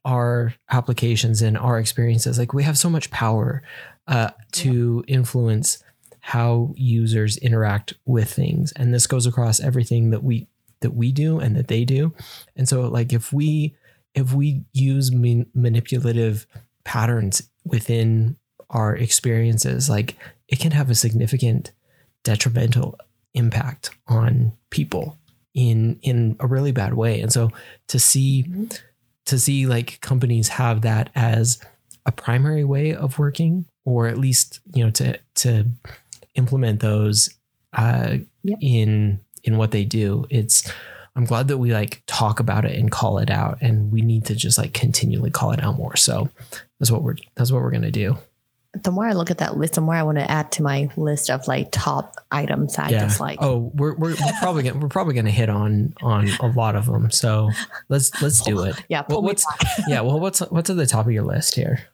our 0.05 0.53
applications 0.71 1.41
and 1.41 1.57
our 1.57 1.79
experiences 1.79 2.37
like 2.39 2.53
we 2.53 2.63
have 2.63 2.77
so 2.77 2.89
much 2.89 3.09
power 3.11 3.61
uh, 4.07 4.31
to 4.51 5.03
influence 5.07 5.83
how 6.19 6.73
users 6.77 7.37
interact 7.37 7.93
with 8.05 8.31
things. 8.31 8.71
And 8.73 8.93
this 8.93 9.07
goes 9.07 9.25
across 9.25 9.59
everything 9.59 10.11
that 10.11 10.23
we 10.23 10.47
that 10.79 10.93
we 10.93 11.11
do 11.11 11.39
and 11.39 11.55
that 11.55 11.67
they 11.67 11.85
do. 11.85 12.13
And 12.55 12.67
so 12.67 12.81
like 12.83 13.11
if 13.13 13.33
we 13.33 13.75
if 14.13 14.33
we 14.33 14.63
use 14.73 15.11
man- 15.11 15.47
manipulative 15.53 16.45
patterns 16.83 17.49
within 17.65 18.37
our 18.69 18.95
experiences 18.95 19.89
like 19.89 20.17
it 20.47 20.59
can 20.59 20.71
have 20.71 20.89
a 20.89 20.95
significant 20.95 21.71
detrimental 22.23 22.97
impact 23.33 23.91
on 24.07 24.53
people 24.69 25.17
in 25.53 25.99
in 26.01 26.35
a 26.39 26.47
really 26.47 26.71
bad 26.71 26.93
way. 26.93 27.19
And 27.21 27.31
so 27.31 27.51
to 27.87 27.99
see 27.99 28.45
to 29.25 29.39
see 29.39 29.67
like 29.67 29.99
companies 30.01 30.47
have 30.49 30.81
that 30.81 31.09
as 31.15 31.59
a 32.05 32.11
primary 32.11 32.63
way 32.63 32.93
of 32.93 33.19
working 33.19 33.65
or 33.85 34.07
at 34.07 34.17
least 34.17 34.59
you 34.73 34.83
know 34.83 34.91
to 34.91 35.17
to 35.35 35.65
implement 36.35 36.79
those 36.79 37.29
uh 37.73 38.17
Yep. 38.45 38.57
in 38.61 39.19
in 39.43 39.57
what 39.57 39.71
they 39.71 39.85
do. 39.85 40.25
It's 40.29 40.69
i'm 41.15 41.25
glad 41.25 41.47
that 41.47 41.57
we 41.59 41.71
like 41.73 42.01
talk 42.07 42.39
about 42.39 42.65
it 42.65 42.77
and 42.77 42.91
call 42.91 43.19
it 43.19 43.29
out 43.29 43.57
and 43.61 43.91
we 43.91 44.01
need 44.01 44.25
to 44.25 44.35
just 44.35 44.57
like 44.57 44.73
continually 44.73 45.29
call 45.31 45.51
it 45.51 45.63
out 45.63 45.77
more. 45.77 45.95
So 45.95 46.29
that's 46.79 46.91
what 46.91 47.03
we're 47.03 47.15
that's 47.35 47.51
what 47.51 47.61
we're 47.61 47.71
going 47.71 47.83
to 47.83 47.91
do. 47.91 48.17
The 48.81 48.91
more 48.91 49.05
I 49.05 49.13
look 49.13 49.29
at 49.29 49.37
that 49.37 49.55
list, 49.55 49.75
the 49.75 49.81
more 49.81 49.93
I 49.93 50.01
want 50.01 50.17
to 50.17 50.29
add 50.29 50.51
to 50.53 50.63
my 50.63 50.89
list 50.97 51.29
of 51.29 51.47
like 51.47 51.69
top 51.71 52.15
items 52.31 52.77
I 52.79 52.89
just 52.89 53.19
like 53.19 53.37
oh 53.41 53.71
we're, 53.75 53.93
we're, 53.95 54.15
we're 54.15 54.33
probably 54.39 54.63
gonna, 54.63 54.79
we're 54.79 54.89
probably 54.89 55.13
going 55.13 55.25
to 55.25 55.31
hit 55.31 55.47
on 55.49 55.93
on 56.01 56.27
a 56.41 56.47
lot 56.47 56.75
of 56.75 56.87
them 56.87 57.11
so 57.11 57.49
let's 57.87 58.19
let's 58.21 58.41
do 58.41 58.63
it. 58.63 58.83
Yeah, 58.89 59.03
well, 59.07 59.21
what's 59.21 59.45
yeah 59.87 60.01
well 60.01 60.19
what's 60.19 60.39
what's 60.39 60.69
at 60.69 60.75
the 60.75 60.87
top 60.87 61.05
of 61.05 61.11
your 61.13 61.23
list 61.23 61.55
here 61.55 61.87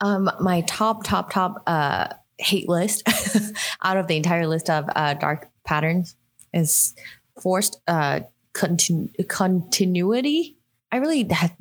Um, 0.00 0.30
my 0.40 0.62
top, 0.62 1.04
top, 1.04 1.32
top 1.32 1.62
uh, 1.66 2.08
hate 2.38 2.68
list 2.68 3.02
out 3.82 3.96
of 3.96 4.06
the 4.08 4.16
entire 4.16 4.46
list 4.46 4.68
of 4.70 4.86
uh, 4.94 5.14
dark 5.14 5.48
patterns 5.64 6.16
is 6.52 6.94
forced 7.40 7.80
uh, 7.86 8.20
continu- 8.54 9.10
continuity. 9.28 10.56
I 10.90 10.96
really 10.96 11.26
have, 11.30 11.56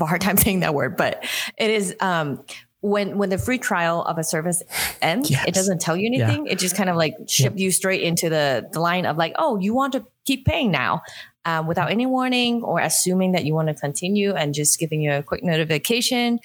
a 0.00 0.04
hard 0.04 0.20
time 0.20 0.36
saying 0.36 0.60
that 0.60 0.74
word, 0.74 0.96
but 0.96 1.24
it 1.56 1.70
is 1.70 1.96
um, 2.00 2.44
when 2.80 3.16
when 3.16 3.30
the 3.30 3.38
free 3.38 3.58
trial 3.58 4.02
of 4.02 4.18
a 4.18 4.24
service 4.24 4.62
ends, 5.00 5.30
Yes. 5.30 5.46
it 5.48 5.54
doesn't 5.54 5.80
tell 5.80 5.96
you 5.96 6.10
Yeah. 6.12 6.24
anything. 6.26 6.46
It 6.46 6.58
just 6.58 6.76
kind 6.76 6.90
of 6.90 6.96
like 6.96 7.14
ship 7.26 7.54
you 7.56 7.70
straight 7.70 8.02
into 8.02 8.28
the 8.28 8.68
the 8.70 8.80
line 8.80 9.06
of 9.06 9.16
like, 9.16 9.32
oh, 9.38 9.58
you 9.58 9.74
want 9.74 9.94
to 9.94 10.04
keep 10.26 10.44
paying 10.44 10.70
now. 10.70 11.02
Um, 11.44 11.66
without 11.66 11.90
any 11.90 12.04
warning 12.04 12.62
or 12.62 12.78
assuming 12.78 13.32
that 13.32 13.46
you 13.46 13.54
want 13.54 13.68
to 13.68 13.74
continue 13.74 14.34
and 14.34 14.52
just 14.52 14.78
giving 14.78 15.00
you 15.00 15.12
a 15.12 15.22
quick 15.22 15.42
notification 15.42 16.40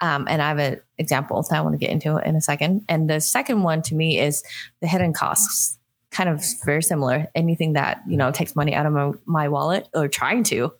um, 0.00 0.26
and 0.28 0.42
I 0.42 0.48
have 0.48 0.58
an 0.58 0.80
example 0.98 1.42
that 1.42 1.56
I 1.56 1.60
want 1.60 1.74
to 1.74 1.78
get 1.78 1.90
into 1.90 2.16
in 2.18 2.36
a 2.36 2.40
second. 2.40 2.84
And 2.88 3.08
the 3.08 3.20
second 3.20 3.62
one 3.62 3.82
to 3.82 3.94
me 3.94 4.18
is 4.20 4.42
the 4.80 4.86
hidden 4.88 5.12
costs, 5.12 5.78
kind 6.10 6.28
of 6.28 6.44
very 6.64 6.82
similar. 6.82 7.26
Anything 7.34 7.72
that 7.74 8.02
you 8.06 8.16
know 8.16 8.30
takes 8.30 8.54
money 8.56 8.74
out 8.74 8.86
of 8.86 8.92
my, 8.92 9.12
my 9.26 9.48
wallet 9.48 9.88
or 9.94 10.08
trying 10.08 10.42
to. 10.44 10.72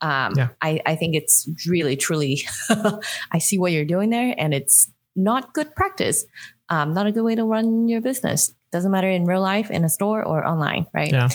Um, 0.00 0.34
Yeah. 0.36 0.48
I, 0.60 0.80
I 0.84 0.96
think 0.96 1.14
it's 1.14 1.48
really, 1.68 1.96
truly. 1.96 2.42
I 3.32 3.38
see 3.38 3.58
what 3.58 3.72
you're 3.72 3.84
doing 3.84 4.10
there, 4.10 4.34
and 4.36 4.52
it's 4.52 4.90
not 5.16 5.54
good 5.54 5.74
practice. 5.74 6.24
Um, 6.68 6.94
not 6.94 7.06
a 7.06 7.12
good 7.12 7.22
way 7.22 7.34
to 7.36 7.44
run 7.44 7.88
your 7.88 8.00
business. 8.00 8.52
Doesn't 8.72 8.90
matter 8.90 9.08
in 9.08 9.24
real 9.24 9.40
life, 9.40 9.70
in 9.70 9.84
a 9.84 9.88
store, 9.88 10.22
or 10.24 10.46
online. 10.46 10.86
Right? 10.92 11.12
Yeah. 11.12 11.28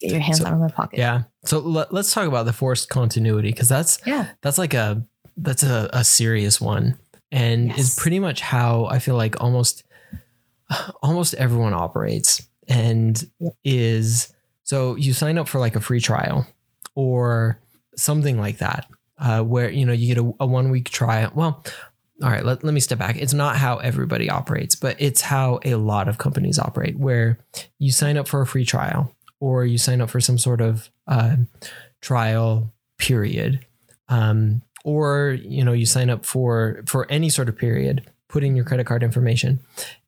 Get 0.00 0.12
your 0.12 0.20
hands 0.20 0.38
So- 0.38 0.46
out 0.46 0.54
of 0.54 0.58
my 0.60 0.68
pocket. 0.68 0.98
Yeah. 0.98 1.24
So 1.44 1.58
let, 1.58 1.92
let's 1.92 2.12
talk 2.14 2.26
about 2.26 2.46
the 2.46 2.52
forced 2.54 2.88
continuity 2.88 3.50
because 3.50 3.68
that's 3.68 3.98
Yeah. 4.06 4.28
that's 4.42 4.56
like 4.58 4.72
a 4.74 5.04
that's 5.42 5.62
a, 5.62 5.88
a 5.92 6.04
serious 6.04 6.60
one. 6.60 6.98
And 7.32 7.68
Yes. 7.68 7.78
is 7.78 7.94
pretty 7.96 8.18
much 8.18 8.40
how 8.40 8.86
I 8.86 8.98
feel 8.98 9.16
like 9.16 9.40
almost 9.40 9.84
almost 11.02 11.34
everyone 11.34 11.74
operates. 11.74 12.46
And 12.68 13.22
is 13.64 14.32
so 14.62 14.94
you 14.96 15.12
sign 15.12 15.38
up 15.38 15.48
for 15.48 15.58
like 15.58 15.74
a 15.76 15.80
free 15.80 16.00
trial 16.00 16.46
or 16.94 17.58
something 17.96 18.38
like 18.38 18.58
that 18.58 18.86
uh, 19.18 19.42
where 19.42 19.70
you 19.70 19.84
know 19.84 19.92
you 19.92 20.14
get 20.14 20.22
a, 20.24 20.32
a 20.40 20.46
one 20.46 20.70
week 20.70 20.90
trial. 20.90 21.30
Well 21.34 21.64
all 22.22 22.28
right 22.30 22.44
let, 22.44 22.62
let 22.62 22.74
me 22.74 22.80
step 22.80 22.98
back. 22.98 23.16
It's 23.16 23.32
not 23.34 23.56
how 23.56 23.78
everybody 23.78 24.30
operates 24.30 24.74
but 24.76 24.94
it's 25.00 25.20
how 25.22 25.58
a 25.64 25.74
lot 25.74 26.06
of 26.08 26.18
companies 26.18 26.58
operate 26.58 26.96
where 26.98 27.38
you 27.78 27.90
sign 27.90 28.16
up 28.16 28.28
for 28.28 28.40
a 28.40 28.46
free 28.46 28.64
trial 28.64 29.14
or 29.40 29.64
you 29.64 29.78
sign 29.78 30.00
up 30.00 30.10
for 30.10 30.20
some 30.20 30.38
sort 30.38 30.60
of 30.60 30.90
uh, 31.08 31.36
trial 32.00 32.72
period. 32.98 33.64
Um, 34.08 34.62
or 34.84 35.38
you 35.42 35.64
know 35.64 35.72
you 35.72 35.86
sign 35.86 36.10
up 36.10 36.24
for 36.26 36.82
for 36.86 37.10
any 37.10 37.28
sort 37.28 37.48
of 37.48 37.56
period 37.56 38.08
put 38.28 38.44
in 38.44 38.54
your 38.56 38.64
credit 38.64 38.86
card 38.86 39.02
information 39.02 39.58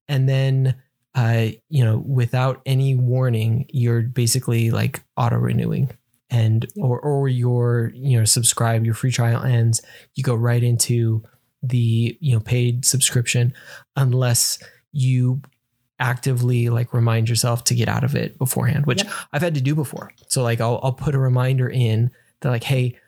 and 0.09 0.29
then 0.29 0.75
uh, 1.15 1.49
you 1.69 1.85
know 1.85 1.99
without 1.99 2.63
any 2.65 2.95
warning 2.95 3.67
you're 3.71 4.03
basically 4.03 4.71
like 4.71 5.03
auto 5.17 5.37
renewing 5.37 5.91
and 6.31 6.65
Yep. 6.75 6.85
or 6.87 6.99
or 7.01 7.29
your 7.29 7.93
you 7.95 8.19
know 8.19 8.25
subscribe 8.25 8.85
your 8.87 8.95
free 8.95 9.11
trial 9.13 9.43
ends 9.43 9.83
you 10.15 10.23
go 10.23 10.35
right 10.35 10.63
into 10.63 11.23
the 11.63 12.17
you 12.21 12.33
know 12.33 12.41
paid 12.41 12.85
subscription 12.87 13.53
unless 13.97 14.59
you 14.93 15.43
actively 15.99 16.69
like 16.69 16.93
remind 16.95 17.29
yourself 17.29 17.63
to 17.65 17.75
get 17.75 17.89
out 17.89 18.03
of 18.03 18.17
it 18.17 18.37
beforehand 18.39 18.87
which 18.87 19.05
Yep. 19.05 19.13
I've 19.33 19.43
had 19.43 19.55
to 19.55 19.61
do 19.61 19.75
before 19.75 20.11
so 20.29 20.43
like 20.43 20.61
I'll 20.61 20.81
I'll 20.83 20.93
put 20.93 21.15
a 21.15 21.19
reminder 21.19 21.69
in 21.69 22.11
that 22.41 22.49
like 22.51 22.65
hey 22.65 22.99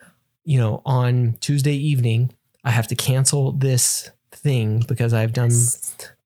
you 0.44 0.58
know 0.58 0.82
on 0.84 1.36
Tuesday 1.40 1.74
evening 1.74 2.30
I 2.64 2.70
have 2.70 2.86
to 2.88 2.94
cancel 2.94 3.52
this 3.52 4.10
thing 4.32 4.84
because 4.88 5.12
I've 5.12 5.32
done 5.32 5.52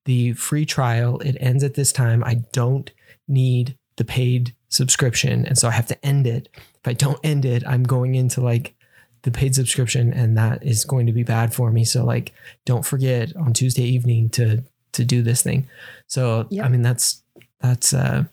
the 0.05 0.33
free 0.33 0.65
trial. 0.65 1.19
It 1.19 1.37
ends 1.39 1.63
at 1.63 1.75
this 1.75 1.91
time. 1.91 2.23
I 2.23 2.35
don't 2.53 2.91
need 3.27 3.77
the 3.97 4.05
paid 4.05 4.55
subscription. 4.69 5.45
And 5.45 5.57
so 5.57 5.67
I 5.67 5.71
have 5.71 5.87
to 5.87 6.05
end 6.05 6.25
it. 6.25 6.49
If 6.55 6.87
I 6.87 6.93
don't 6.93 7.19
end 7.23 7.45
it, 7.45 7.63
I'm 7.67 7.83
going 7.83 8.15
into 8.15 8.41
like 8.41 8.75
the 9.23 9.31
paid 9.31 9.53
subscription 9.53 10.13
and 10.13 10.37
that 10.37 10.63
is 10.63 10.85
going 10.85 11.05
to 11.07 11.11
be 11.11 11.23
bad 11.23 11.53
for 11.53 11.71
me. 11.71 11.83
So 11.83 12.05
like 12.05 12.33
don't 12.65 12.85
forget 12.85 13.35
on 13.35 13.53
Tuesday 13.53 13.83
evening 13.83 14.29
to 14.31 14.63
to 14.93 15.05
do 15.05 15.21
this 15.21 15.41
thing. 15.41 15.67
So 16.07 16.47
Yep. 16.49 16.65
I 16.65 16.69
mean 16.69 16.81
that's 16.81 17.21
that's 17.59 17.93
uh 17.93 18.23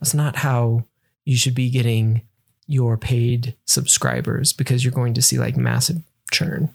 that's 0.00 0.14
not 0.14 0.36
how 0.36 0.84
you 1.24 1.36
should 1.36 1.54
be 1.54 1.70
getting 1.70 2.22
your 2.66 2.96
paid 2.96 3.56
subscribers 3.66 4.52
because 4.52 4.84
you're 4.84 4.92
going 4.92 5.14
to 5.14 5.22
see 5.22 5.38
like 5.38 5.56
massive 5.56 5.98
churn. 6.30 6.74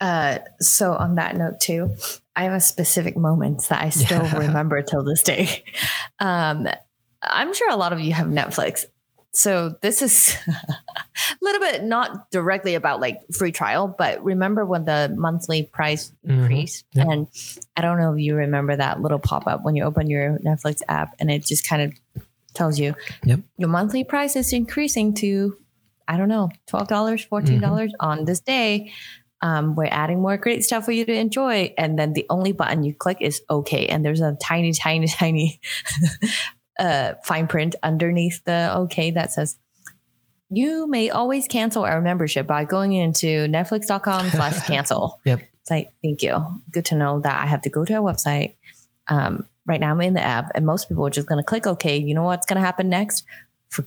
Uh, 0.00 0.38
so 0.60 0.92
on 0.92 1.16
that 1.16 1.36
note 1.36 1.58
too, 1.60 1.94
I 2.36 2.44
have 2.44 2.52
a 2.52 2.60
specific 2.60 3.16
moments 3.16 3.68
that 3.68 3.82
I 3.82 3.90
still 3.90 4.22
Yeah. 4.22 4.38
remember 4.46 4.80
till 4.82 5.02
this 5.02 5.22
day. 5.22 5.64
Um, 6.20 6.68
I'm 7.22 7.52
sure 7.54 7.70
a 7.70 7.76
lot 7.76 7.92
of 7.92 8.00
you 8.00 8.12
have 8.12 8.26
Netflix. 8.28 8.84
So 9.32 9.74
this 9.82 10.00
is 10.00 10.36
a 10.48 10.54
little 11.42 11.60
bit 11.60 11.82
not 11.84 12.30
directly 12.30 12.74
about 12.74 13.00
like 13.00 13.20
free 13.36 13.52
trial, 13.52 13.86
but 13.98 14.22
remember 14.24 14.64
when 14.64 14.84
the 14.84 15.12
monthly 15.16 15.64
price 15.64 16.12
Mhm. 16.26 16.38
increased? 16.38 16.84
And 16.94 17.26
I 17.76 17.80
don't 17.82 17.98
know 17.98 18.14
if 18.14 18.20
you 18.20 18.34
remember 18.36 18.76
that 18.76 19.02
little 19.02 19.18
pop 19.18 19.46
up 19.46 19.62
when 19.64 19.74
you 19.76 19.82
open 19.84 20.08
your 20.08 20.38
Netflix 20.38 20.80
app 20.88 21.14
and 21.18 21.30
it 21.30 21.44
just 21.44 21.66
kind 21.68 21.82
of 21.82 22.22
tells 22.56 22.78
you 22.78 22.94
Yep. 23.24 23.40
your 23.58 23.68
monthly 23.68 24.02
price 24.02 24.34
is 24.34 24.52
increasing 24.52 25.14
to, 25.14 25.56
I 26.08 26.16
don't 26.16 26.28
know, 26.28 26.50
$12, 26.68 27.28
$14 27.28 27.90
on 28.00 28.24
this 28.24 28.40
day. 28.40 28.92
Um, 29.42 29.74
we're 29.76 29.86
adding 29.90 30.20
more 30.22 30.36
great 30.38 30.64
stuff 30.64 30.84
for 30.86 30.92
you 30.92 31.04
to 31.04 31.12
enjoy. 31.12 31.72
And 31.76 31.98
then 31.98 32.14
the 32.14 32.26
only 32.30 32.52
button 32.52 32.82
you 32.82 32.94
click 32.94 33.18
is 33.20 33.42
OK. 33.50 33.86
And 33.86 34.04
there's 34.04 34.20
a 34.22 34.36
tiny, 34.42 34.72
tiny, 34.72 35.06
tiny 35.22 35.60
uh, 36.78 37.14
fine 37.24 37.46
print 37.46 37.76
underneath 37.82 38.42
the 38.44 38.72
OK 38.74 39.10
that 39.12 39.32
says, 39.32 39.56
you 40.48 40.86
may 40.86 41.10
always 41.10 41.48
cancel 41.48 41.84
our 41.84 42.00
membership 42.00 42.46
by 42.46 42.64
going 42.64 42.92
into 42.92 43.46
netflix.com 43.48 44.30
slash 44.30 44.66
cancel. 44.66 45.20
Yep. 45.24 45.40
It's 45.60 45.70
like, 45.70 45.92
thank 46.02 46.22
you. 46.22 46.38
Good 46.70 46.84
to 46.86 46.94
know 46.94 47.20
that 47.20 47.42
I 47.42 47.46
have 47.46 47.62
to 47.62 47.70
go 47.70 47.84
to 47.84 47.94
our 47.94 48.00
website. 48.00 48.54
Um, 49.08 49.46
right 49.66 49.80
now 49.80 49.90
I'm 49.92 50.00
in 50.00 50.14
the 50.14 50.22
app 50.22 50.50
and 50.54 50.64
most 50.64 50.88
people 50.88 51.06
are 51.06 51.10
just 51.10 51.26
going 51.28 51.38
to 51.42 51.44
click 51.44 51.66
OK. 51.66 51.96
You 51.98 52.14
know 52.14 52.22
what's 52.22 52.46
going 52.46 52.56
to 52.60 52.64
happen 52.64 52.88
next? 52.88 53.24
For, 53.68 53.84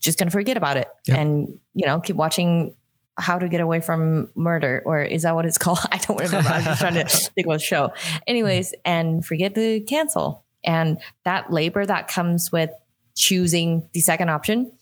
just 0.00 0.18
going 0.18 0.26
to 0.28 0.32
forget 0.32 0.56
about 0.56 0.76
it 0.76 0.88
Yep. 1.06 1.18
and, 1.18 1.58
you 1.74 1.86
know, 1.86 2.00
keep 2.00 2.16
watching 2.16 2.74
how 3.18 3.38
to 3.38 3.48
get 3.48 3.60
away 3.60 3.80
from 3.80 4.30
murder 4.34 4.82
or 4.84 5.02
is 5.02 5.22
that 5.22 5.34
what 5.34 5.44
it's 5.46 5.58
called? 5.64 5.78
I 5.92 5.98
don't 5.98 6.18
remember. 6.20 6.48
I'm 6.48 6.64
just 6.64 6.80
trying 6.80 6.94
to 6.94 7.04
think 7.34 7.46
of 7.46 7.54
a 7.54 7.58
show. 7.58 7.92
Anyways, 8.26 8.74
and 8.84 9.24
forget 9.24 9.54
to 9.54 9.80
cancel. 9.82 10.44
And 10.64 10.98
that 11.24 11.52
labor 11.52 11.84
that 11.84 12.08
comes 12.08 12.50
with 12.52 12.70
choosing 13.14 13.88
the 13.92 14.00
second 14.00 14.28
option, 14.30 14.72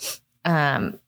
um, 0.45 0.99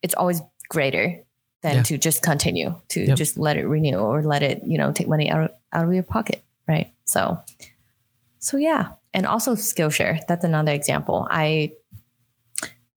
it's 0.00 0.14
always 0.14 0.40
greater 0.68 1.22
than 1.62 1.76
Yeah. 1.76 1.82
to 1.82 1.98
just 1.98 2.22
continue 2.22 2.74
to 2.88 3.00
Yep. 3.06 3.16
just 3.16 3.36
let 3.38 3.56
it 3.56 3.66
renew 3.66 3.96
or 3.98 4.22
let 4.22 4.42
it, 4.42 4.62
you 4.66 4.78
know, 4.78 4.90
take 4.92 5.06
money 5.08 5.30
out 5.30 5.44
of, 5.44 5.50
out 5.72 5.84
of 5.84 5.92
your 5.92 6.02
pocket. 6.02 6.42
Right. 6.66 6.92
So, 7.04 7.38
so 8.42 8.56
yeah. 8.56 8.88
And 9.14 9.24
also 9.24 9.54
Skillshare. 9.54 10.20
That's 10.26 10.44
another 10.44 10.72
example. 10.72 11.28
I 11.30 11.72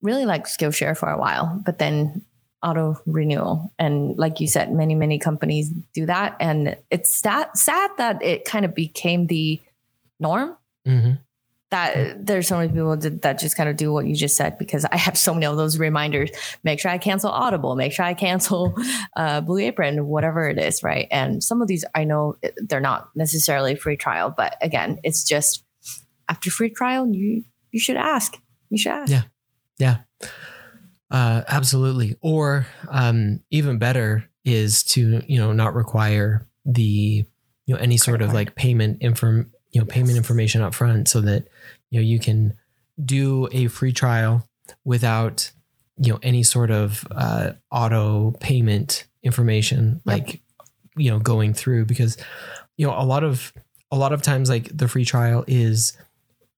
really 0.02 0.26
liked 0.26 0.48
Skillshare 0.48 0.98
for 0.98 1.10
a 1.10 1.20
while, 1.20 1.62
but 1.64 1.78
then 1.78 2.26
auto 2.64 3.00
renewal. 3.06 3.72
And 3.78 4.18
like 4.18 4.40
you 4.40 4.48
said, 4.48 4.74
many, 4.74 4.96
many 4.96 5.20
companies 5.20 5.70
do 5.94 6.08
that. 6.08 6.36
And 6.40 6.76
it's 6.90 7.14
sad, 7.14 7.50
sad 7.54 7.92
that 7.98 8.24
it 8.24 8.46
kind 8.46 8.66
of 8.66 8.74
became 8.74 9.28
the 9.28 9.62
norm 10.20 10.58
hmm 10.86 11.12
that 11.76 12.26
there's 12.26 12.48
so 12.48 12.58
many 12.58 12.70
people 12.70 12.96
that, 12.96 13.22
that 13.22 13.38
just 13.38 13.58
kind 13.58 13.68
of 13.68 13.76
do 13.76 13.92
what 13.92 14.06
you 14.06 14.16
just 14.16 14.38
said 14.38 14.58
because 14.58 14.86
I 14.86 14.96
have 14.96 15.18
so 15.18 15.34
many 15.34 15.46
of 15.46 15.58
those 15.58 15.78
reminders. 15.78 16.30
Make 16.64 16.80
sure 16.80 16.90
I 16.90 16.98
cancel 16.98 17.30
Audible, 17.30 17.76
make 17.76 17.92
sure 17.92 18.06
I 18.06 18.14
cancel 18.14 18.74
uh, 19.18 19.42
Blue 19.42 19.60
Apron, 19.60 20.08
whatever 20.08 20.48
it 20.48 20.58
is, 20.58 20.84
right? 20.84 21.08
And 21.12 21.44
some 21.44 21.62
of 21.62 21.68
these 21.68 21.84
I 21.94 22.06
know 22.06 22.38
they're 22.58 22.80
not 22.80 23.10
necessarily 23.14 23.76
free 23.76 23.98
trial, 23.98 24.34
but 24.36 24.56
again, 24.62 25.00
it's 25.04 25.26
just 25.26 25.66
after 26.30 26.50
free 26.50 26.70
trial, 26.70 27.08
you 27.12 27.44
you 27.72 27.80
should 27.80 27.98
ask. 27.98 28.38
You 28.70 28.78
should 28.78 28.94
ask. 28.94 29.12
Yeah. 29.12 29.24
Yeah. 29.78 29.98
Uh, 31.12 31.44
absolutely. 31.48 32.16
Or 32.22 32.68
um, 32.88 33.42
even 33.52 33.80
better 33.80 34.30
is 34.46 34.82
to 34.84 35.22
you 35.28 35.40
know 35.40 35.52
not 35.52 35.74
require 35.74 36.48
the 36.64 37.26
you 37.66 37.76
know 37.76 37.82
any 37.82 37.98
sort 37.98 38.22
of 38.22 38.34
like 38.34 38.56
payment 38.56 39.00
inform 39.02 39.52
you 39.76 39.82
know 39.82 39.86
payment 39.86 40.10
Yes. 40.16 40.18
information 40.18 40.62
up 40.62 40.74
front 40.74 41.08
so 41.10 41.20
that 41.22 41.48
you 41.92 42.00
know 42.00 42.04
you 42.06 42.18
can 42.18 42.54
do 43.04 43.50
a 43.52 43.68
free 43.68 43.92
trial 43.92 44.48
without 44.86 45.52
you 45.98 46.12
know 46.14 46.20
any 46.24 46.44
sort 46.44 46.72
of 46.72 47.06
uh, 47.12 47.52
auto 47.72 48.32
payment 48.40 49.06
information 49.22 50.02
Yep. 50.06 50.14
like 50.18 50.42
you 50.96 51.12
know 51.12 51.20
going 51.20 51.54
through 51.54 51.86
because 51.86 52.18
you 52.78 52.88
know 52.88 52.94
a 52.98 53.04
lot 53.06 53.24
of 53.24 53.52
a 53.92 53.98
lot 53.98 54.14
of 54.14 54.22
times 54.22 54.50
like 54.50 54.70
the 54.76 54.88
free 54.88 55.04
trial 55.06 55.44
is 55.48 55.98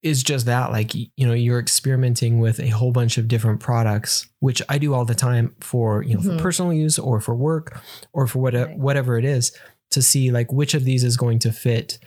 is 0.04 0.22
just 0.22 0.46
that 0.46 0.72
like 0.72 0.94
you 0.94 1.10
know 1.28 1.34
you're 1.34 1.60
experimenting 1.60 2.40
with 2.40 2.60
a 2.60 2.70
whole 2.70 2.92
bunch 2.92 3.18
of 3.18 3.28
different 3.28 3.60
products 3.60 4.28
which 4.40 4.62
i 4.70 4.78
do 4.78 4.94
all 4.94 5.06
the 5.06 5.16
time 5.16 5.56
for 5.60 6.04
you 6.04 6.14
know 6.14 6.22
Mhm. 6.22 6.38
for 6.38 6.44
personal 6.44 6.72
use 6.72 7.00
or 7.00 7.20
for 7.20 7.36
work 7.36 7.82
or 8.14 8.28
for 8.28 8.40
what, 8.40 8.54
Right. 8.54 8.78
whatever 8.78 9.18
it 9.18 9.26
is 9.26 9.52
to 9.90 10.02
see 10.04 10.30
like 10.32 10.52
which 10.54 10.74
of 10.76 10.84
these 10.86 11.04
is 11.04 11.18
going 11.18 11.40
to 11.40 11.52
fit 11.52 11.98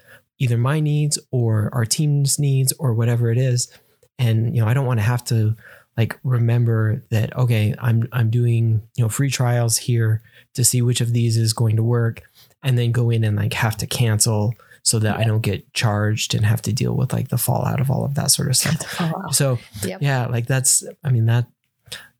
either 0.40 0.58
my 0.58 0.80
needs 0.80 1.16
or 1.30 1.70
our 1.72 1.84
team's 1.84 2.38
needs 2.38 2.72
or 2.80 2.92
whatever 2.94 3.30
it 3.30 3.38
is 3.38 3.70
and 4.18 4.54
you 4.56 4.60
know 4.60 4.66
i 4.68 4.74
don't 4.74 4.86
want 4.86 4.98
to 4.98 5.04
have 5.04 5.22
to 5.24 5.54
like 5.96 6.18
remember 6.24 7.04
that 7.10 7.36
okay 7.36 7.74
i'm 7.78 8.08
i'm 8.12 8.30
doing 8.30 8.82
you 8.96 9.04
know 9.04 9.08
free 9.08 9.30
trials 9.30 9.76
here 9.76 10.22
to 10.54 10.64
see 10.64 10.82
which 10.82 11.00
of 11.00 11.12
these 11.12 11.36
is 11.36 11.52
going 11.52 11.76
to 11.76 11.82
work 11.82 12.22
and 12.64 12.76
then 12.76 12.90
go 12.92 13.08
in 13.10 13.22
and 13.22 13.36
like 13.36 13.52
have 13.52 13.76
to 13.76 13.86
cancel 13.86 14.54
so 14.82 14.98
that 14.98 15.18
I 15.18 15.24
don't 15.24 15.42
get 15.42 15.72
charged 15.74 16.34
and 16.34 16.42
have 16.44 16.62
to 16.62 16.72
deal 16.72 16.94
with 16.96 17.12
like 17.12 17.28
the 17.28 17.36
fallout 17.36 17.80
of 17.80 17.90
all 17.90 18.02
of 18.04 18.14
that 18.14 18.30
sort 18.30 18.48
of 18.48 18.56
stuff. 18.56 18.96
Oh, 19.00 19.12
wow. 19.14 19.28
So 19.30 19.58
Yep. 19.82 20.00
yeah, 20.02 20.26
like 20.26 20.46
that's 20.46 20.82
I 21.04 21.10
mean 21.10 21.26
that 21.26 21.46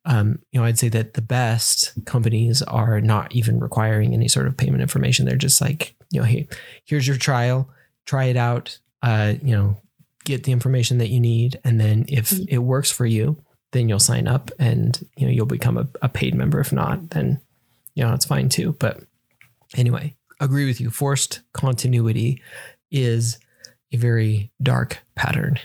um 0.05 0.39
you 0.53 0.61
know 0.61 0.67
I'd 0.67 0.79
say 0.79 0.89
that 0.91 1.15
the 1.15 1.23
best 1.23 1.93
companies 2.05 2.61
are 2.63 3.01
not 3.01 3.35
even 3.35 3.61
requiring 3.61 4.13
any 4.13 4.29
sort 4.29 4.47
of 4.47 4.57
payment 4.59 4.83
information. 4.83 5.25
They're 5.27 5.37
just 5.37 5.61
like, 5.61 5.95
you 6.11 6.21
know, 6.21 6.27
hey, 6.27 6.49
here's 6.85 7.07
your 7.09 7.17
trial, 7.17 7.69
try 8.11 8.25
it 8.25 8.37
out, 8.37 8.77
uh, 9.03 9.35
you 9.41 9.55
know, 9.55 9.77
get 10.25 10.43
the 10.43 10.51
information 10.51 10.99
that 10.99 11.11
you 11.11 11.21
need 11.21 11.61
and 11.63 11.79
then 11.81 12.05
if 12.09 12.31
Mhm. 12.31 12.47
it 12.49 12.59
works 12.59 12.91
for 12.91 13.07
you, 13.07 13.37
then 13.71 13.89
you'll 13.89 14.01
sign 14.01 14.27
up 14.27 14.51
and 14.59 15.07
you 15.17 15.27
know 15.27 15.33
you'll 15.33 15.47
become 15.47 15.79
a, 15.79 15.87
a 16.03 16.09
paid 16.09 16.35
member. 16.35 16.59
If 16.59 16.73
not, 16.73 17.11
then 17.11 17.41
you 17.95 18.03
know 18.03 18.13
it's 18.13 18.27
fine 18.27 18.49
too. 18.49 18.75
But 18.81 19.05
anyway, 19.77 20.17
agree 20.41 20.67
with 20.67 20.81
you. 20.81 20.91
Forced 20.91 21.41
continuity 21.53 22.43
is 22.91 23.39
a 23.93 23.97
very 23.97 24.51
dark 24.61 24.99
pattern. 25.15 25.61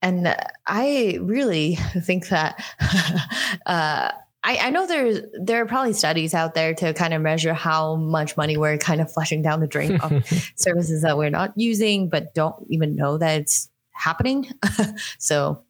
And 0.00 0.32
I 0.68 1.18
really 1.20 1.74
think 2.04 2.28
that 2.28 2.62
uh, 3.66 4.12
I, 4.46 4.58
I 4.58 4.70
know 4.70 4.86
there's 4.86 5.20
there 5.40 5.62
are 5.62 5.66
probably 5.66 5.94
studies 5.94 6.34
out 6.34 6.54
there 6.54 6.74
to 6.74 6.92
kind 6.94 7.14
of 7.14 7.22
measure 7.22 7.54
how 7.54 7.96
much 7.96 8.36
money 8.36 8.56
we're 8.58 8.76
kind 8.78 9.00
of 9.00 9.10
flushing 9.10 9.40
down 9.42 9.60
the 9.60 9.66
drain 9.66 9.96
of 10.00 10.24
services 10.56 11.02
that 11.02 11.16
we're 11.16 11.30
not 11.30 11.52
using, 11.56 12.08
but 12.10 12.34
don't 12.34 12.54
even 12.68 12.94
know 12.94 13.16
that 13.18 13.40
it's 13.40 13.70
happening. 13.92 14.50
so 15.18 15.62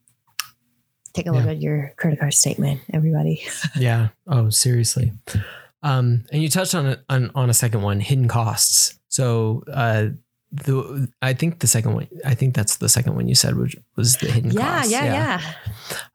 take 1.12 1.26
a 1.26 1.30
look 1.30 1.44
Yeah. 1.44 1.50
at 1.52 1.60
your 1.62 1.92
credit 1.96 2.18
card 2.18 2.34
statement, 2.34 2.80
everybody. 2.92 3.42
yeah. 3.76 4.08
Oh, 4.26 4.50
seriously. 4.50 5.12
Um, 5.82 6.24
and 6.32 6.42
you 6.42 6.48
touched 6.48 6.74
on, 6.74 6.86
it 6.86 7.00
on 7.08 7.30
on 7.34 7.50
a 7.50 7.54
second 7.54 7.82
one, 7.82 8.00
hidden 8.00 8.26
costs. 8.26 8.98
So 9.08 9.62
uh, 9.72 10.06
the 10.50 11.08
I 11.22 11.32
think 11.34 11.60
the 11.60 11.66
second 11.68 11.94
one, 11.94 12.08
I 12.24 12.34
think 12.34 12.54
that's 12.54 12.78
the 12.78 12.88
second 12.88 13.14
one 13.14 13.28
you 13.28 13.34
said, 13.36 13.56
which 13.56 13.76
was 13.94 14.16
the 14.16 14.30
hidden 14.30 14.50
Yeah, 14.50 14.76
costs. 14.78 14.90
yeah, 14.92 15.04
yeah, 15.04 15.52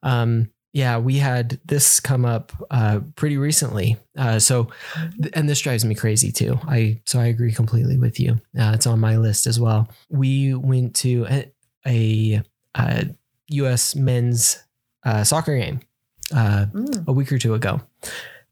Um, 0.03 0.49
yeah, 0.71 0.97
we 0.97 1.17
had 1.17 1.59
this 1.65 1.99
come 1.99 2.25
up 2.25 2.51
uh, 2.69 2.99
pretty 3.15 3.37
recently. 3.37 3.97
Uh, 4.17 4.39
so, 4.39 4.67
and 5.33 5.49
this 5.49 5.59
drives 5.61 5.83
me 5.83 5.95
crazy 5.95 6.31
too. 6.31 6.59
I 6.67 7.01
so 7.05 7.19
I 7.19 7.25
agree 7.25 7.51
completely 7.51 7.97
with 7.97 8.19
you. 8.19 8.33
Uh, 8.57 8.73
it's 8.75 8.85
on 8.85 8.99
my 8.99 9.17
list 9.17 9.47
as 9.47 9.59
well. 9.59 9.89
We 10.09 10.53
went 10.53 10.95
to 10.97 11.25
a, 11.29 11.51
a, 11.87 12.43
uh 12.75 13.03
U.S. 13.51 13.95
men's 13.95 14.63
uh, 15.03 15.23
soccer 15.23 15.57
game 15.57 15.79
uh, 16.31 16.67
Mm, 16.71 17.07
a 17.07 17.11
week 17.11 17.31
or 17.31 17.39
two 17.39 17.55
ago, 17.55 17.81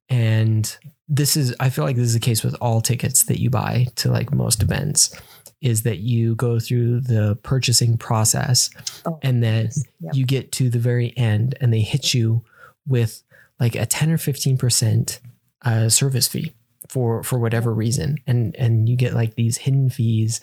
and 0.09 0.75
this 1.07 1.37
is 1.37 1.55
I 1.59 1.69
feel 1.69 1.85
like 1.85 1.95
this 1.95 2.07
is 2.07 2.13
the 2.15 2.19
case 2.19 2.43
with 2.43 2.55
all 2.59 2.81
tickets 2.81 3.23
that 3.25 3.39
you 3.39 3.51
buy 3.51 3.87
to 3.97 4.09
like 4.11 4.33
most 4.33 4.63
events. 4.63 5.15
Is 5.61 5.83
that 5.83 5.97
you 5.99 6.35
go 6.35 6.59
through 6.59 7.01
the 7.01 7.37
purchasing 7.43 7.97
process 7.97 8.69
Oh, 9.05 9.19
and 9.21 9.41
then. 9.43 9.69
Yep. 9.99 10.13
you 10.13 10.25
get 10.25 10.51
to 10.53 10.69
the 10.69 10.77
very 10.79 11.13
end 11.17 11.55
and 11.59 11.73
they 11.73 11.81
hit 11.81 12.13
you 12.13 12.43
with 12.85 13.23
like 13.59 13.73
a 13.75 13.85
10 13.87 14.11
or 14.11 14.17
15% 14.17 15.19
uh, 15.63 15.89
service 15.89 16.27
fee 16.27 16.53
for 16.87 17.23
for 17.23 17.39
whatever 17.39 17.73
reason. 17.73 18.17
And 18.27 18.55
and 18.55 18.87
you 18.87 18.95
get 18.95 19.13
like 19.15 19.33
these 19.35 19.57
hidden 19.57 19.89
fees 19.89 20.39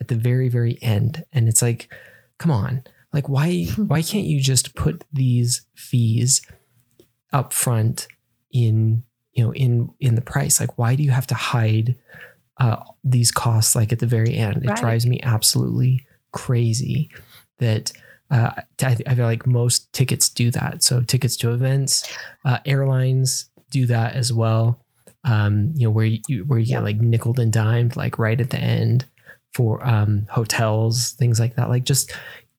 at 0.00 0.08
the 0.08 0.14
very 0.14 0.48
very 0.50 0.78
end. 0.82 1.24
And 1.32 1.48
it's 1.48 1.62
like 1.62 1.90
come 2.38 2.50
on. 2.52 2.84
Like 3.12 3.28
why 3.28 3.64
why 3.76 4.02
can't 4.02 4.26
you 4.26 4.40
just 4.40 4.74
put 4.74 5.02
these 5.12 5.62
fees 5.74 6.42
up 7.32 7.52
front 7.52 8.06
in 8.52 9.02
you 9.32 9.44
know 9.44 9.52
in 9.54 9.90
in 9.98 10.14
the 10.14 10.20
price? 10.20 10.60
Like 10.60 10.76
why 10.78 10.94
do 10.94 11.02
you 11.02 11.10
have 11.10 11.26
to 11.28 11.34
hide 11.34 11.96
uh, 12.58 12.76
these 13.04 13.30
costs 13.30 13.74
like 13.76 13.92
at 13.92 13.98
the 14.00 14.06
very 14.06 14.34
end 14.36 14.64
it 14.64 14.68
Right. 14.68 14.78
drives 14.78 15.06
me 15.06 15.20
absolutely 15.22 16.04
crazy 16.32 17.10
that 17.58 17.92
uh, 18.30 18.50
I, 18.82 18.96
I 19.06 19.14
feel 19.14 19.24
like 19.24 19.46
most 19.46 19.90
tickets 19.94 20.28
do 20.28 20.50
that. 20.50 20.82
So 20.82 21.00
tickets 21.00 21.34
to 21.38 21.52
events, 21.54 22.06
uh, 22.44 22.58
airlines 22.66 23.48
do 23.70 23.86
that 23.86 24.14
as 24.14 24.32
well. 24.32 24.84
Um, 25.24 25.72
you 25.74 25.86
know 25.86 25.90
where 25.90 26.04
you 26.06 26.44
where 26.46 26.58
you 26.58 26.66
Yeah. 26.66 26.76
get 26.76 26.84
like 26.84 27.00
nickel 27.00 27.38
and 27.40 27.52
dimed 27.52 27.96
like 27.96 28.18
right 28.18 28.38
at 28.40 28.50
the 28.50 28.58
end 28.58 29.06
for 29.54 29.84
um, 29.86 30.26
hotels, 30.30 31.12
things 31.12 31.40
like 31.40 31.56
that. 31.56 31.68
Like 31.70 31.84
just 31.84 32.12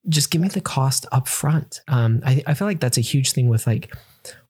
just 0.07 0.31
give 0.31 0.41
me 0.41 0.47
the 0.47 0.59
cost 0.61 1.05
up 1.11 1.27
front. 1.27 1.81
Um, 1.87 2.21
I 2.25 2.41
I 2.47 2.53
feel 2.55 2.67
like 2.67 2.79
that's 2.79 2.97
a 2.97 3.01
huge 3.01 3.31
thing 3.33 3.47
with 3.47 3.67
like 3.67 3.93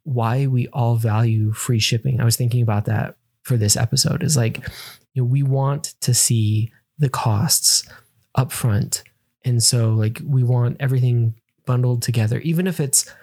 why 0.04 0.48
we 0.48 0.68
all 0.70 0.96
value 0.96 1.52
free 1.54 1.80
shipping. 1.80 2.20
I 2.22 2.24
was 2.26 2.38
thinking 2.38 2.62
about 2.62 2.86
that 2.86 3.16
for 3.44 3.58
this 3.58 3.76
episode. 3.76 4.24
Is 4.24 4.38
like 4.38 4.66
you 5.14 5.22
know 5.22 5.28
we 5.28 5.44
want 5.44 5.96
to 6.02 6.14
see 6.14 6.72
the 6.98 7.10
costs 7.10 7.88
up 8.36 8.52
front 8.52 9.04
and 9.46 9.64
so 9.64 9.92
like 9.92 10.22
we 10.26 10.44
want 10.44 10.78
everything 10.80 11.34
bundled 11.66 12.02
together. 12.02 12.40
Even 12.40 12.68
if 12.68 12.80
it's 12.80 13.14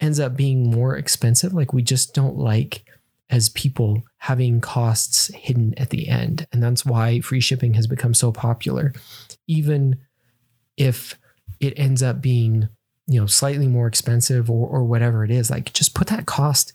ends 0.00 0.20
up 0.20 0.36
being 0.36 0.70
more 0.70 0.96
expensive 0.96 1.52
like 1.52 1.72
we 1.72 1.82
just 1.82 2.14
don't 2.14 2.36
like 2.36 2.84
as 3.30 3.48
people 3.50 4.02
having 4.18 4.60
costs 4.60 5.26
hidden 5.34 5.74
at 5.76 5.90
the 5.90 6.08
end. 6.08 6.46
And 6.52 6.62
that's 6.62 6.86
why 6.86 7.20
free 7.20 7.40
shipping 7.40 7.74
has 7.74 7.86
become 7.86 8.14
so 8.14 8.32
popular. 8.32 8.92
Even 9.46 9.98
if 10.76 11.18
it 11.60 11.74
ends 11.76 12.02
up 12.02 12.20
being 12.20 12.68
you 13.08 13.20
know 13.20 13.26
slightly 13.26 13.66
more 13.66 13.86
expensive 13.86 14.50
or, 14.50 14.68
or 14.68 14.84
whatever 14.84 15.24
it 15.24 15.30
is 15.30 15.50
like 15.50 15.72
just 15.72 15.94
put 15.94 16.06
that 16.08 16.26
cost 16.26 16.72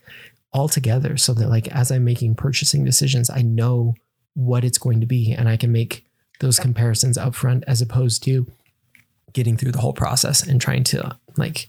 all 0.52 0.68
together 0.68 1.16
so 1.16 1.32
that 1.32 1.48
like 1.48 1.68
as 1.68 1.92
i'm 1.92 2.04
making 2.04 2.34
purchasing 2.34 2.84
decisions 2.84 3.30
i 3.30 3.42
know 3.44 3.94
what 4.34 4.64
it's 4.64 4.78
going 4.78 5.00
to 5.00 5.06
be 5.06 5.32
and 5.32 5.48
i 5.48 5.58
can 5.58 5.72
make 5.72 6.06
those 6.40 6.60
comparisons 6.60 7.18
up 7.18 7.36
front 7.36 7.64
as 7.68 7.82
opposed 7.82 8.24
to 8.24 8.46
getting 9.34 9.58
through 9.58 9.72
the 9.72 9.80
whole 9.80 9.94
process 9.94 10.44
and 10.44 10.62
trying 10.62 10.84
to 10.84 11.16
like 11.38 11.68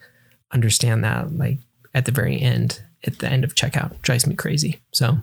understand 0.52 1.02
that 1.02 1.36
like 1.36 1.58
at 1.94 2.04
the 2.04 2.12
very 2.12 2.40
end 2.40 2.82
at 3.06 3.18
the 3.18 3.28
end 3.28 3.44
of 3.44 3.54
checkout 3.54 4.00
drives 4.02 4.26
me 4.26 4.34
crazy. 4.34 4.80
So 4.92 5.18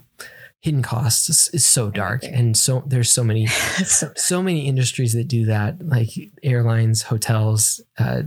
hidden 0.60 0.82
costs 0.82 1.28
is, 1.28 1.50
is 1.52 1.66
so 1.66 1.90
dark 1.90 2.22
and 2.22 2.56
so 2.56 2.84
there's 2.86 3.12
so 3.12 3.24
many 3.24 3.46
so 3.84 4.12
so 4.16 4.42
many 4.42 4.66
industries 4.66 5.12
that 5.12 5.26
do 5.28 5.46
that 5.46 5.84
like 5.86 6.10
airlines 6.42 7.02
hotels 7.02 7.80
uh, 7.98 8.22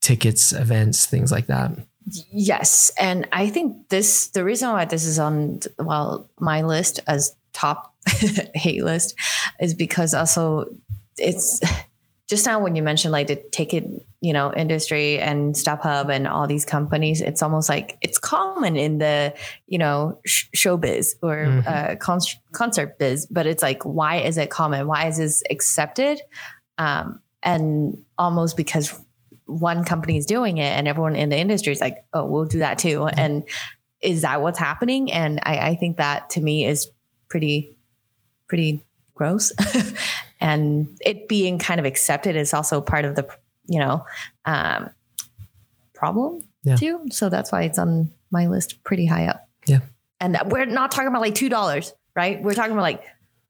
tickets 0.00 0.52
events 0.52 1.06
things 1.06 1.32
like 1.32 1.46
that. 1.46 1.72
Yes, 2.32 2.90
and 2.98 3.28
I 3.32 3.50
think 3.50 3.90
this 3.90 4.28
the 4.28 4.42
reason 4.42 4.70
why 4.70 4.86
this 4.86 5.04
is 5.04 5.18
on 5.18 5.60
well 5.78 6.30
my 6.40 6.62
list 6.62 7.00
as 7.06 7.34
top 7.58 7.94
hate 8.54 8.84
list 8.84 9.14
is 9.60 9.74
because 9.74 10.14
also 10.14 10.66
it's 11.18 11.60
just 12.28 12.46
now 12.46 12.60
when 12.62 12.76
you 12.76 12.82
mentioned 12.82 13.10
like 13.12 13.26
the 13.26 13.36
ticket 13.52 13.84
you 14.20 14.32
know 14.32 14.52
industry 14.54 15.18
and 15.18 15.54
StubHub 15.54 16.12
and 16.14 16.26
all 16.26 16.46
these 16.46 16.64
companies, 16.64 17.20
it's 17.20 17.42
almost 17.42 17.68
like 17.68 17.96
it's 18.02 18.18
common 18.18 18.76
in 18.76 18.98
the 18.98 19.32
you 19.66 19.78
know 19.78 20.18
sh- 20.26 20.46
showbiz 20.54 21.14
or 21.22 21.36
Mhm. 21.46 21.66
uh, 21.66 21.96
con- 21.96 22.20
concert 22.52 22.98
biz, 22.98 23.26
but 23.30 23.46
it's 23.46 23.62
like 23.62 23.82
why 23.84 24.16
is 24.28 24.36
it 24.38 24.50
common? 24.50 24.86
Why 24.86 25.06
is 25.08 25.16
this 25.18 25.42
accepted? 25.50 26.20
Um, 26.78 27.20
and 27.42 27.96
almost 28.18 28.56
because 28.56 28.86
one 29.46 29.84
company 29.84 30.16
is 30.18 30.26
doing 30.26 30.58
it 30.58 30.70
and 30.76 30.86
everyone 30.86 31.16
in 31.16 31.28
the 31.30 31.38
industry 31.38 31.72
is 31.72 31.80
like, 31.80 31.96
oh, 32.12 32.24
we'll 32.26 32.44
do 32.44 32.58
that 32.58 32.78
too. 32.78 33.06
And 33.06 33.44
is 34.02 34.22
that 34.22 34.42
what's 34.42 34.58
happening? 34.58 35.10
And 35.10 35.40
I, 35.42 35.58
I 35.70 35.74
think 35.76 35.96
that 35.96 36.30
to 36.30 36.40
me 36.40 36.66
is 36.66 36.88
pretty, 37.28 37.76
pretty 38.48 38.84
gross. 39.14 39.52
and 40.40 40.88
it 41.00 41.28
being 41.28 41.58
kind 41.58 41.80
of 41.80 41.86
accepted 41.86 42.36
is 42.36 42.54
also 42.54 42.80
part 42.80 43.04
of 43.04 43.14
the, 43.16 43.28
you 43.66 43.78
know, 43.80 44.04
um, 44.44 44.90
problem 45.94 46.42
Yeah. 46.62 46.76
too. 46.76 47.06
So 47.10 47.28
that's 47.28 47.50
why 47.52 47.62
it's 47.62 47.78
on 47.78 48.10
my 48.30 48.46
list 48.46 48.82
pretty 48.84 49.06
high 49.06 49.26
up. 49.26 49.48
Yeah. 49.66 49.80
And 50.20 50.38
we're 50.46 50.66
not 50.66 50.90
talking 50.90 51.08
about 51.08 51.20
like 51.20 51.34
$2, 51.34 51.92
right? 52.16 52.42
We're 52.42 52.54
talking 52.54 52.72
about 52.72 52.82
like 52.82 53.04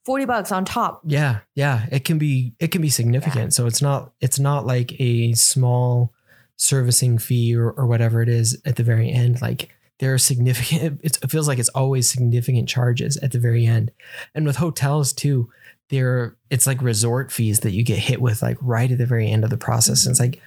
40 0.05 0.25
bucks 0.25 0.53
on 0.53 0.65
top. 0.65 1.03
Yeah, 1.05 1.41
yeah, 1.55 1.87
it 1.93 2.05
can 2.05 2.19
be 2.19 2.55
it 2.59 2.69
can 2.69 2.81
be 2.81 2.89
significant. 2.89 3.53
So 3.53 3.67
it's 3.67 3.83
not 3.83 4.13
it's 4.21 4.39
not 4.39 4.65
like 4.67 4.99
a 5.01 5.35
small 5.35 6.13
servicing 6.57 7.19
fee 7.19 7.55
or, 7.55 7.71
or 7.71 7.87
whatever 7.87 8.23
it 8.23 8.29
is 8.29 8.61
at 8.65 8.77
the 8.77 8.83
very 8.83 9.11
end. 9.11 9.41
Like 9.43 9.69
there 10.01 10.15
are 10.15 10.19
significant. 10.19 11.01
It 11.03 11.19
feels 11.31 11.49
like 11.49 11.59
it's 11.59 11.69
always 11.71 12.09
significant 12.11 12.69
charges 12.69 13.17
at 13.19 13.33
the 13.33 13.39
very 13.39 13.67
end, 13.67 13.91
and 14.35 14.47
with 14.47 14.57
hotels 14.57 15.13
too. 15.13 15.51
There, 15.91 16.37
it's 16.51 16.67
like 16.67 16.83
resort 16.83 17.33
fees 17.33 17.61
that 17.61 17.71
you 17.73 17.83
get 17.83 17.99
hit 17.99 18.21
with 18.21 18.43
like 18.43 18.59
right 18.61 18.93
at 18.93 18.99
the 18.99 19.07
very 19.07 19.31
end 19.31 19.43
of 19.43 19.49
the 19.49 19.57
process. 19.57 20.05
And 20.05 20.11
it's 20.13 20.21
like 20.21 20.39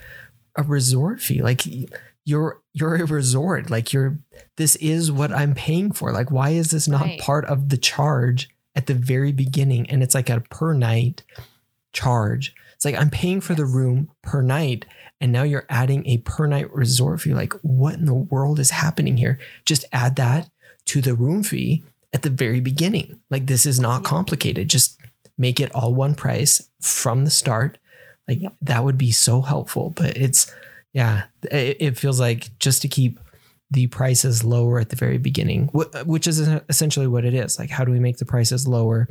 a 0.55 0.61
resort 0.61 1.19
fee. 1.19 1.41
Like 1.41 1.63
you're 2.25 2.61
you're 2.73 2.95
a 2.97 3.05
resort. 3.07 3.71
Like 3.71 3.91
you're 3.91 4.19
this 4.57 4.75
is 4.75 5.11
what 5.11 5.31
I'm 5.31 5.55
paying 5.55 5.93
for. 5.93 6.11
Like 6.11 6.29
why 6.29 6.51
is 6.51 6.69
this 6.69 6.87
not 6.87 7.01
Right. 7.05 7.19
part 7.19 7.45
of 7.45 7.69
the 7.69 7.77
charge 7.77 8.49
at 8.75 8.85
the 8.85 8.93
very 8.93 9.31
beginning? 9.31 9.89
And 9.89 10.03
it's 10.03 10.13
like 10.13 10.29
a 10.29 10.41
per 10.41 10.73
night 10.73 11.23
charge. 11.91 12.53
It's 12.82 12.86
like 12.88 12.96
I'm 12.96 13.12
paying 13.12 13.41
for 13.41 13.54
the 13.54 13.63
room 13.63 14.10
per 14.24 14.41
night 14.41 14.86
and 15.20 15.32
now 15.32 15.44
you're 15.44 15.67
adding 15.70 16.04
a 16.08 16.17
per 16.17 16.48
night 16.48 16.74
resort 16.74 17.22
fee. 17.22 17.32
Like 17.36 17.54
what 17.62 17.94
in 17.94 18.06
the 18.06 18.13
world 18.15 18.60
is 18.60 18.72
happening 18.72 19.17
here? 19.17 19.38
Just 19.67 19.86
add 19.94 20.15
that 20.15 20.50
to 20.86 21.00
the 21.00 21.13
room 21.13 21.44
fee 21.44 21.84
at 22.12 22.24
the 22.24 22.32
very 22.32 22.60
beginning. 22.60 23.20
Like 23.30 23.46
this 23.46 23.67
is 23.67 23.80
not 23.80 24.04
complicated. 24.04 24.67
Just 24.67 25.00
make 25.38 25.60
it 25.60 25.72
all 25.76 25.94
one 25.94 26.15
price 26.15 26.70
from 26.82 27.24
the 27.24 27.30
start. 27.30 27.78
Like 28.28 28.41
Yep. 28.41 28.56
that 28.63 28.84
would 28.84 28.98
be 28.98 29.12
so 29.12 29.41
helpful. 29.41 29.94
But 29.96 30.17
it's 30.17 30.52
yeah, 30.91 31.26
it, 31.52 31.78
it 31.80 31.98
feels 32.00 32.20
like 32.20 32.58
just 32.58 32.82
to 32.82 32.88
keep 32.88 33.20
the 33.70 33.86
prices 33.86 34.44
lower 34.44 34.80
at 34.80 34.89
the 34.89 34.96
very 34.96 35.20
beginning, 35.20 35.67
which 35.67 36.26
is 36.26 36.39
essentially 36.67 37.06
what 37.06 37.26
it 37.26 37.36
is. 37.36 37.60
Like, 37.60 37.70
how 37.70 37.86
do 37.86 37.91
we 37.91 38.00
make 38.00 38.17
the 38.17 38.26
prices 38.26 38.67
lower 38.67 39.08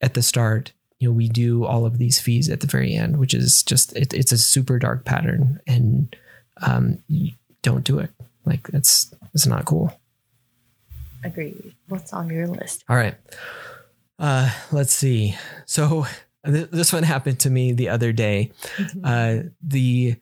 at 0.00 0.14
the 0.14 0.22
start? 0.22 0.72
You 1.00 1.08
know, 1.08 1.14
we 1.14 1.28
do 1.28 1.64
all 1.64 1.84
of 1.84 1.98
these 1.98 2.20
fees 2.20 2.48
at 2.48 2.60
the 2.60 2.66
very 2.66 2.94
end, 2.94 3.16
which 3.18 3.34
is 3.34 3.62
just 3.62 3.96
it, 3.96 4.14
it's 4.14 4.32
a 4.32 4.38
super 4.38 4.78
dark 4.78 5.04
pattern, 5.04 5.60
and 5.66 6.14
um, 6.62 7.02
don't 7.62 7.84
do 7.84 7.98
it. 7.98 8.10
Like 8.44 8.68
that's 8.68 9.12
it's 9.34 9.46
not 9.46 9.64
cool. 9.64 9.92
Agreed. 11.24 11.74
What's 11.88 12.12
on 12.12 12.30
your 12.30 12.46
list? 12.46 12.84
All 12.88 12.96
right. 12.96 13.14
Uh, 14.18 14.50
let's 14.70 14.92
see. 14.92 15.36
So 15.66 16.06
th- 16.44 16.70
this 16.70 16.92
one 16.92 17.02
happened 17.02 17.40
to 17.40 17.50
me 17.50 17.72
the 17.72 17.88
other 17.88 18.12
day. 18.12 18.52
Uh, 19.02 19.38
the 19.62 20.16